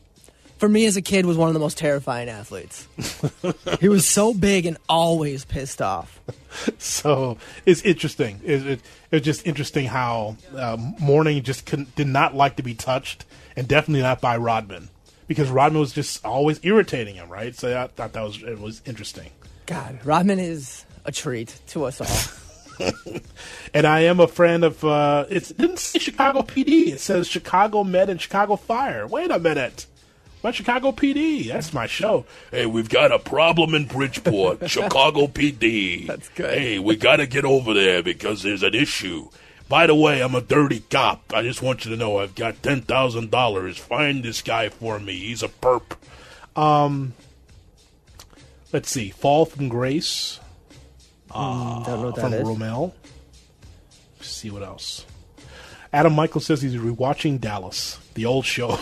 for 0.57 0.69
me 0.69 0.87
as 0.87 0.97
a 0.97 1.03
kid, 1.03 1.27
was 1.27 1.37
one 1.37 1.49
of 1.49 1.55
the 1.55 1.61
most 1.61 1.77
terrifying 1.77 2.29
athletes. 2.31 2.89
he 3.81 3.89
was 3.91 4.07
so 4.07 4.33
big 4.33 4.65
and 4.65 4.79
always 4.89 5.45
pissed 5.45 5.83
off. 5.83 6.21
So 6.79 7.37
it's 7.67 7.83
interesting. 7.83 8.41
It, 8.45 8.67
it, 8.67 8.81
it's 9.11 9.25
just 9.27 9.47
interesting 9.47 9.87
how 9.87 10.37
uh, 10.57 10.79
Mourning 11.01 11.43
just 11.43 11.67
did 11.97 12.07
not 12.09 12.35
like 12.35 12.57
to 12.57 12.63
be 12.63 12.75
touched, 12.75 13.27
and 13.59 13.69
definitely 13.69 14.03
not 14.03 14.21
by 14.21 14.37
Rodman. 14.37 14.89
because 15.27 15.51
Rodman 15.51 15.81
was 15.81 15.93
just 15.93 16.25
always 16.25 16.59
irritating 16.63 17.17
him, 17.17 17.29
right? 17.29 17.55
So 17.55 17.79
I 17.79 17.87
thought 17.89 18.13
that 18.15 18.23
was 18.23 18.43
it 18.43 18.59
was 18.59 18.81
interesting. 18.87 19.31
God, 19.67 19.99
Rodman 20.05 20.39
is 20.39 20.85
a 21.05 21.13
treat 21.13 21.59
to 21.69 21.85
us 21.85 22.01
all. 22.01 22.89
And 23.75 23.87
I 23.87 24.01
am 24.03 24.21
a 24.21 24.29
friend 24.29 24.65
of 24.65 24.85
uh 24.85 25.27
it's, 25.29 25.51
it 25.51 25.59
didn't 25.59 25.79
say 25.81 25.99
Chicago 25.99 26.43
PD. 26.43 26.89
It 26.93 27.01
says 27.01 27.27
Chicago 27.29 27.85
Med 27.85 28.09
and 28.09 28.21
Chicago 28.21 28.57
Fire. 28.57 29.07
Wait 29.07 29.31
a 29.31 29.39
minute. 29.39 29.87
What 30.41 30.55
Chicago 30.55 30.93
PD? 30.93 31.49
That's 31.49 31.73
my 31.75 31.87
show. 31.89 32.25
Hey, 32.53 32.67
we've 32.67 32.89
got 32.89 33.11
a 33.11 33.19
problem 33.19 33.75
in 33.75 33.87
Bridgeport, 33.87 34.71
Chicago 34.71 35.27
PD. 35.27 36.07
That's 36.07 36.29
good. 36.31 36.57
Hey, 36.57 36.79
we 36.79 36.95
got 36.95 37.17
to 37.17 37.27
get 37.27 37.45
over 37.45 37.75
there 37.75 38.05
because 38.05 38.45
there's 38.45 38.63
an 38.63 38.75
issue. 38.75 39.29
By 39.69 39.87
the 39.87 39.95
way, 39.95 40.23
I'm 40.23 40.35
a 40.35 40.41
dirty 40.41 40.81
cop. 40.81 41.33
I 41.35 41.43
just 41.43 41.61
want 41.63 41.85
you 41.85 41.91
to 41.91 41.97
know 41.97 42.19
I've 42.19 42.35
got 42.35 42.63
ten 42.63 42.81
thousand 42.83 43.31
dollars. 43.31 43.77
Find 43.77 44.25
this 44.25 44.41
guy 44.43 44.69
for 44.71 44.99
me. 44.99 45.19
He's 45.19 45.43
a 45.43 45.49
perp. 45.49 45.97
Um, 46.57 47.15
Let's 48.73 48.91
see. 48.91 49.11
Fall 49.11 49.47
from 49.47 49.69
Grace 49.69 50.41
Don't 51.33 51.87
know 51.87 52.11
what 52.11 52.21
from 52.21 52.31
that 52.33 52.41
is. 52.41 52.47
Romel. 52.47 52.93
Let's 54.19 54.31
see 54.31 54.51
what 54.51 54.63
else. 54.63 55.07
Adam 55.93 56.15
Michael 56.15 56.41
says 56.43 56.61
he's 56.61 56.75
rewatching 56.77 57.41
Dallas, 57.41 57.99
the 58.15 58.27
old 58.27 58.45
show. 58.45 58.79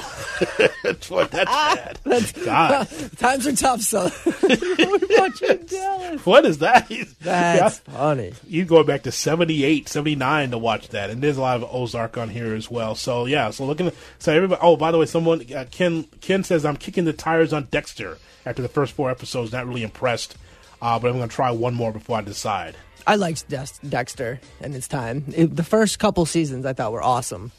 that's 0.82 1.10
what 1.10 1.30
that's 1.30 1.50
bad. 1.50 1.98
God, 2.44 2.88
Times 3.18 3.46
are 3.46 3.56
tough, 3.56 3.80
so 3.80 4.10
we're 4.42 4.98
watching 5.18 5.64
Dallas. 5.66 6.24
what 6.26 6.44
is 6.46 6.58
that? 6.58 6.86
He's- 6.86 7.14
That's 7.20 7.82
yeah. 7.88 7.94
funny. 7.94 8.32
you 8.46 8.64
go 8.64 8.84
back 8.84 9.02
to 9.04 9.12
78, 9.12 9.88
79 9.88 10.50
to 10.50 10.58
watch 10.58 10.88
that, 10.88 11.10
and 11.10 11.22
there's 11.22 11.36
a 11.36 11.40
lot 11.40 11.56
of 11.62 11.68
Ozark 11.74 12.16
on 12.18 12.28
here 12.28 12.54
as 12.54 12.70
well. 12.70 12.94
So 12.94 13.26
yeah, 13.26 13.50
so 13.50 13.64
looking, 13.66 13.90
so 14.18 14.32
everybody. 14.32 14.60
Oh, 14.62 14.76
by 14.76 14.92
the 14.92 14.98
way, 14.98 15.06
someone 15.06 15.42
uh, 15.52 15.64
Ken 15.70 16.04
Ken 16.20 16.44
says 16.44 16.64
I'm 16.64 16.76
kicking 16.76 17.04
the 17.04 17.12
tires 17.12 17.52
on 17.52 17.64
Dexter 17.70 18.18
after 18.44 18.62
the 18.62 18.68
first 18.68 18.92
four 18.92 19.10
episodes. 19.10 19.52
Not 19.52 19.66
really 19.66 19.82
impressed, 19.82 20.36
uh, 20.82 20.98
but 20.98 21.08
I'm 21.10 21.16
going 21.16 21.28
to 21.28 21.34
try 21.34 21.50
one 21.50 21.74
more 21.74 21.92
before 21.92 22.18
I 22.18 22.20
decide. 22.20 22.76
I 23.08 23.14
liked 23.16 23.48
Dex- 23.48 23.78
Dexter 23.88 24.40
and 24.60 24.74
its 24.74 24.88
time. 24.88 25.24
It, 25.34 25.54
the 25.54 25.62
first 25.62 25.98
couple 26.00 26.26
seasons 26.26 26.66
I 26.66 26.72
thought 26.72 26.92
were 26.92 27.02
awesome. 27.02 27.52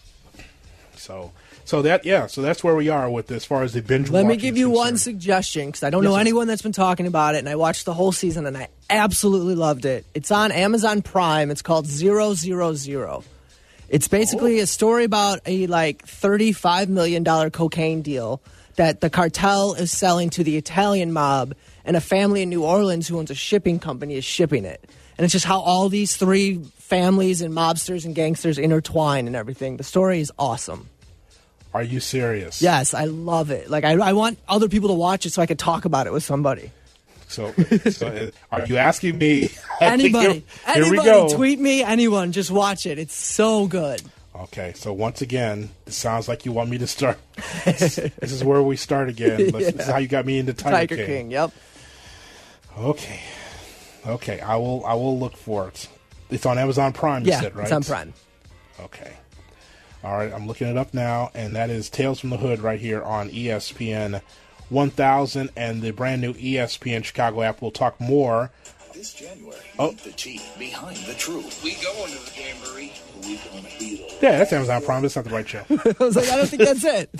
So 0.96 1.32
so 1.68 1.82
that 1.82 2.06
yeah, 2.06 2.28
so 2.28 2.42
that's 2.42 2.64
where 2.64 2.76
we 2.76 2.88
are 2.88 3.10
with 3.10 3.30
as 3.30 3.44
far 3.44 3.62
as 3.62 3.74
the 3.74 3.82
binge. 3.82 4.10
Let 4.10 4.26
me 4.26 4.38
give 4.38 4.56
you 4.56 4.70
one 4.70 4.98
suggestion 4.98 5.66
because 5.66 5.84
I 5.84 5.90
don't 5.90 6.02
Yes, 6.02 6.12
know 6.12 6.16
sir. 6.16 6.22
anyone 6.22 6.48
that's 6.48 6.62
been 6.62 6.72
talking 6.72 7.08
about 7.08 7.36
it, 7.36 7.40
and 7.40 7.50
I 7.50 7.58
watched 7.58 7.84
the 7.84 7.94
whole 7.94 8.14
season 8.14 8.46
and 8.46 8.58
I 8.58 8.70
absolutely 8.90 9.54
loved 9.54 9.84
it. 9.84 10.06
It's 10.14 10.32
on 10.32 10.54
Amazon 10.54 11.02
Prime. 11.02 11.52
It's 11.52 11.62
called 11.62 11.86
Zero 11.86 12.34
Zero 12.36 12.74
Zero. 12.74 13.26
It's 13.90 14.08
basically 14.08 14.62
oh. 14.62 14.64
a 14.64 14.66
story 14.66 15.04
about 15.04 15.42
a 15.46 15.68
like 15.68 16.08
thirty-five 16.08 16.88
million 16.88 17.24
dollar 17.24 17.50
cocaine 17.50 18.02
deal 18.02 18.42
that 18.78 19.02
the 19.02 19.10
cartel 19.10 19.74
is 19.74 19.92
selling 19.92 20.30
to 20.30 20.46
the 20.46 20.56
Italian 20.56 21.12
mob, 21.12 21.54
and 21.84 21.98
a 21.98 22.02
family 22.02 22.44
in 22.44 22.50
New 22.50 22.64
Orleans 22.64 23.10
who 23.10 23.20
owns 23.20 23.30
a 23.30 23.36
shipping 23.36 23.78
company 23.78 24.16
is 24.16 24.24
shipping 24.24 24.64
it. 24.64 24.90
And 25.18 25.26
it's 25.26 25.34
just 25.34 25.46
how 25.46 25.60
all 25.60 25.90
these 25.90 26.16
three 26.16 26.64
families 26.78 27.42
and 27.42 27.54
mobsters 27.54 28.06
and 28.06 28.16
gangsters 28.16 28.58
intertwine 28.58 29.28
and 29.28 29.36
everything. 29.36 29.76
The 29.76 29.84
story 29.84 30.22
is 30.22 30.32
awesome. 30.40 30.88
Are 31.74 31.84
you 31.84 32.00
serious? 32.00 32.62
Yes, 32.62 32.94
I 32.94 33.06
love 33.06 33.52
it. 33.52 33.70
Like 33.70 33.84
I, 33.84 33.92
I 33.94 34.14
want 34.14 34.40
other 34.48 34.68
people 34.70 34.90
to 34.90 34.96
watch 34.96 35.26
it 35.26 35.34
so 35.34 35.42
I 35.42 35.46
can 35.46 35.58
talk 35.58 35.86
about 35.86 36.08
it 36.08 36.14
with 36.14 36.24
somebody. 36.24 36.72
So, 37.28 37.52
so 37.92 38.32
are 38.52 38.66
you 38.66 38.78
asking 38.78 39.18
me? 39.18 39.50
Anybody, 39.82 40.26
here, 40.66 40.74
here 40.74 40.84
we 40.84 40.88
anybody, 41.00 41.10
go. 41.10 41.36
tweet 41.36 41.60
me. 41.60 41.84
Anyone, 41.84 42.32
just 42.32 42.50
watch 42.50 42.86
it. 42.86 42.98
It's 42.98 43.14
so 43.14 43.68
good. 43.68 44.02
Okay, 44.36 44.72
so 44.76 44.94
once 44.94 45.22
again, 45.22 45.70
it 45.86 45.94
sounds 45.94 46.28
like 46.28 46.46
you 46.46 46.52
want 46.52 46.70
me 46.70 46.78
to 46.78 46.88
start. 46.88 47.18
this, 47.66 47.96
this 48.20 48.32
is 48.32 48.44
where 48.44 48.62
we 48.62 48.76
start 48.78 49.10
again. 49.10 49.50
Let's- 49.50 49.72
This 49.74 49.86
is 49.88 49.88
how 49.88 49.98
you 49.98 50.08
got 50.08 50.26
me 50.26 50.38
into 50.40 50.54
Tiger, 50.54 50.76
Tiger 50.78 50.96
King. 50.96 51.06
King. 51.06 51.32
Yep. 51.32 51.52
Okay, 52.78 53.20
okay, 54.06 54.40
I 54.40 54.56
will. 54.58 54.86
I 54.86 54.94
will 54.94 55.18
look 55.20 55.36
for 55.36 55.68
it. 55.68 55.88
It's 56.30 56.46
on 56.46 56.58
Amazon 56.60 56.94
Prime. 56.94 57.24
You 57.26 57.32
Yeah, 57.32 57.42
said 57.42 57.56
right? 57.56 57.64
it's 57.64 57.72
on 57.72 57.84
Prime. 57.84 58.14
Okay. 58.80 59.12
All 60.04 60.16
right, 60.18 60.32
I'm 60.32 60.48
looking 60.48 60.68
it 60.68 60.78
up 60.78 60.94
now, 60.94 61.32
and 61.34 61.56
that 61.56 61.70
is 61.70 61.90
Tales 61.90 62.20
from 62.20 62.30
the 62.30 62.38
Hood 62.38 62.60
right 62.60 62.80
here 62.80 63.02
on 63.04 63.30
ESPN 63.30 64.22
1000 64.70 65.50
and 65.56 65.82
the 65.82 65.92
brand 65.92 66.22
new 66.22 66.34
ESPN 66.34 67.04
Chicago 67.04 67.42
app. 67.42 67.62
We'll 67.62 67.72
talk 67.72 68.00
more. 68.00 68.52
This 68.94 69.14
January, 69.14 69.56
Oh. 69.78 69.90
meet 69.90 70.00
the 70.04 70.12
chief 70.14 70.44
behind 70.58 70.98
the 71.06 71.14
truth. 71.14 71.62
We 71.64 71.76
go 71.76 71.94
into 72.06 72.18
the 72.18 72.32
jamboree. 72.40 72.94
We 73.22 73.38
gonna 73.38 73.68
be 73.80 73.98
the 73.98 74.26
Yeah, 74.26 74.38
that's 74.40 74.54
Amazon 74.54 74.82
Prime. 74.82 75.02
That's 75.04 75.16
not 75.16 75.26
the 75.26 75.32
right 75.32 75.48
show. 75.48 75.64
I 75.70 76.04
was 76.04 76.16
like, 76.16 76.30
I 76.30 76.36
don't 76.38 76.48
think 76.50 76.64
that's 76.64 76.84
it. 76.84 77.12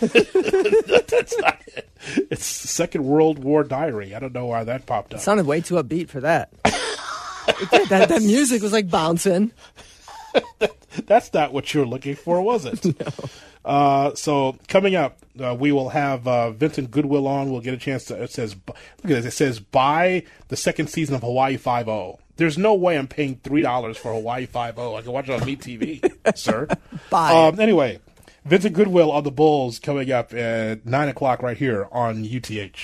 that's 1.08 1.38
not 1.38 1.58
it. 1.66 1.88
It's 2.30 2.44
Second 2.46 3.04
World 3.04 3.38
War 3.40 3.64
Diary. 3.64 4.14
I 4.14 4.18
don't 4.18 4.32
know 4.32 4.46
why 4.46 4.64
that 4.64 4.86
popped 4.86 5.12
up. 5.12 5.20
It 5.20 5.22
Sounded 5.22 5.46
way 5.46 5.60
too 5.60 5.74
upbeat 5.74 6.08
for 6.08 6.20
that. 6.20 6.50
That. 7.88 8.08
That 8.08 8.22
music 8.22 8.60
was 8.60 8.72
like 8.72 8.90
bouncing. 8.90 9.52
That's 11.06 11.32
not 11.32 11.52
what 11.52 11.72
you 11.72 11.80
were 11.80 11.86
looking 11.86 12.14
for, 12.14 12.40
was 12.40 12.64
it? 12.64 12.84
Uh, 13.66 14.14
so 14.14 14.56
coming 14.68 14.94
up, 14.94 15.18
uh, 15.44 15.52
we 15.52 15.72
will 15.72 15.88
have 15.88 16.28
uh, 16.28 16.52
Vincent 16.52 16.88
Goodwill 16.88 17.26
on. 17.26 17.50
We'll 17.50 17.60
get 17.60 17.74
a 17.74 17.78
chance 17.78 18.04
to. 18.04 18.22
It 18.22 18.30
says, 18.30 18.54
look 18.64 18.76
at 19.02 19.08
this. 19.08 19.24
It 19.26 19.32
says 19.32 19.58
buy 19.58 20.22
the 20.46 20.56
second 20.56 20.86
season 20.86 21.16
of 21.16 21.22
Hawaii 21.22 21.56
Five 21.56 21.88
O. 21.88 22.20
There's 22.36 22.56
no 22.56 22.74
way 22.74 22.96
I'm 22.96 23.08
paying 23.08 23.40
three 23.42 23.62
dollars 23.62 23.96
for 23.96 24.12
Hawaii 24.12 24.46
Five 24.46 24.78
O. 24.78 24.94
I 24.94 25.02
can 25.02 25.10
watch 25.10 25.28
it 25.28 25.40
on 25.40 25.44
Me 25.44 25.56
TV, 25.56 26.08
sir. 26.38 26.68
Buy. 27.10 27.32
Um, 27.32 27.58
anyway, 27.58 27.98
Vincent 28.44 28.72
Goodwill 28.76 29.10
on 29.10 29.24
the 29.24 29.32
Bulls 29.32 29.80
coming 29.80 30.12
up 30.12 30.32
at 30.32 30.86
nine 30.86 31.08
o'clock 31.08 31.42
right 31.42 31.56
here 31.56 31.88
on 31.90 32.24
UTH. 32.24 32.78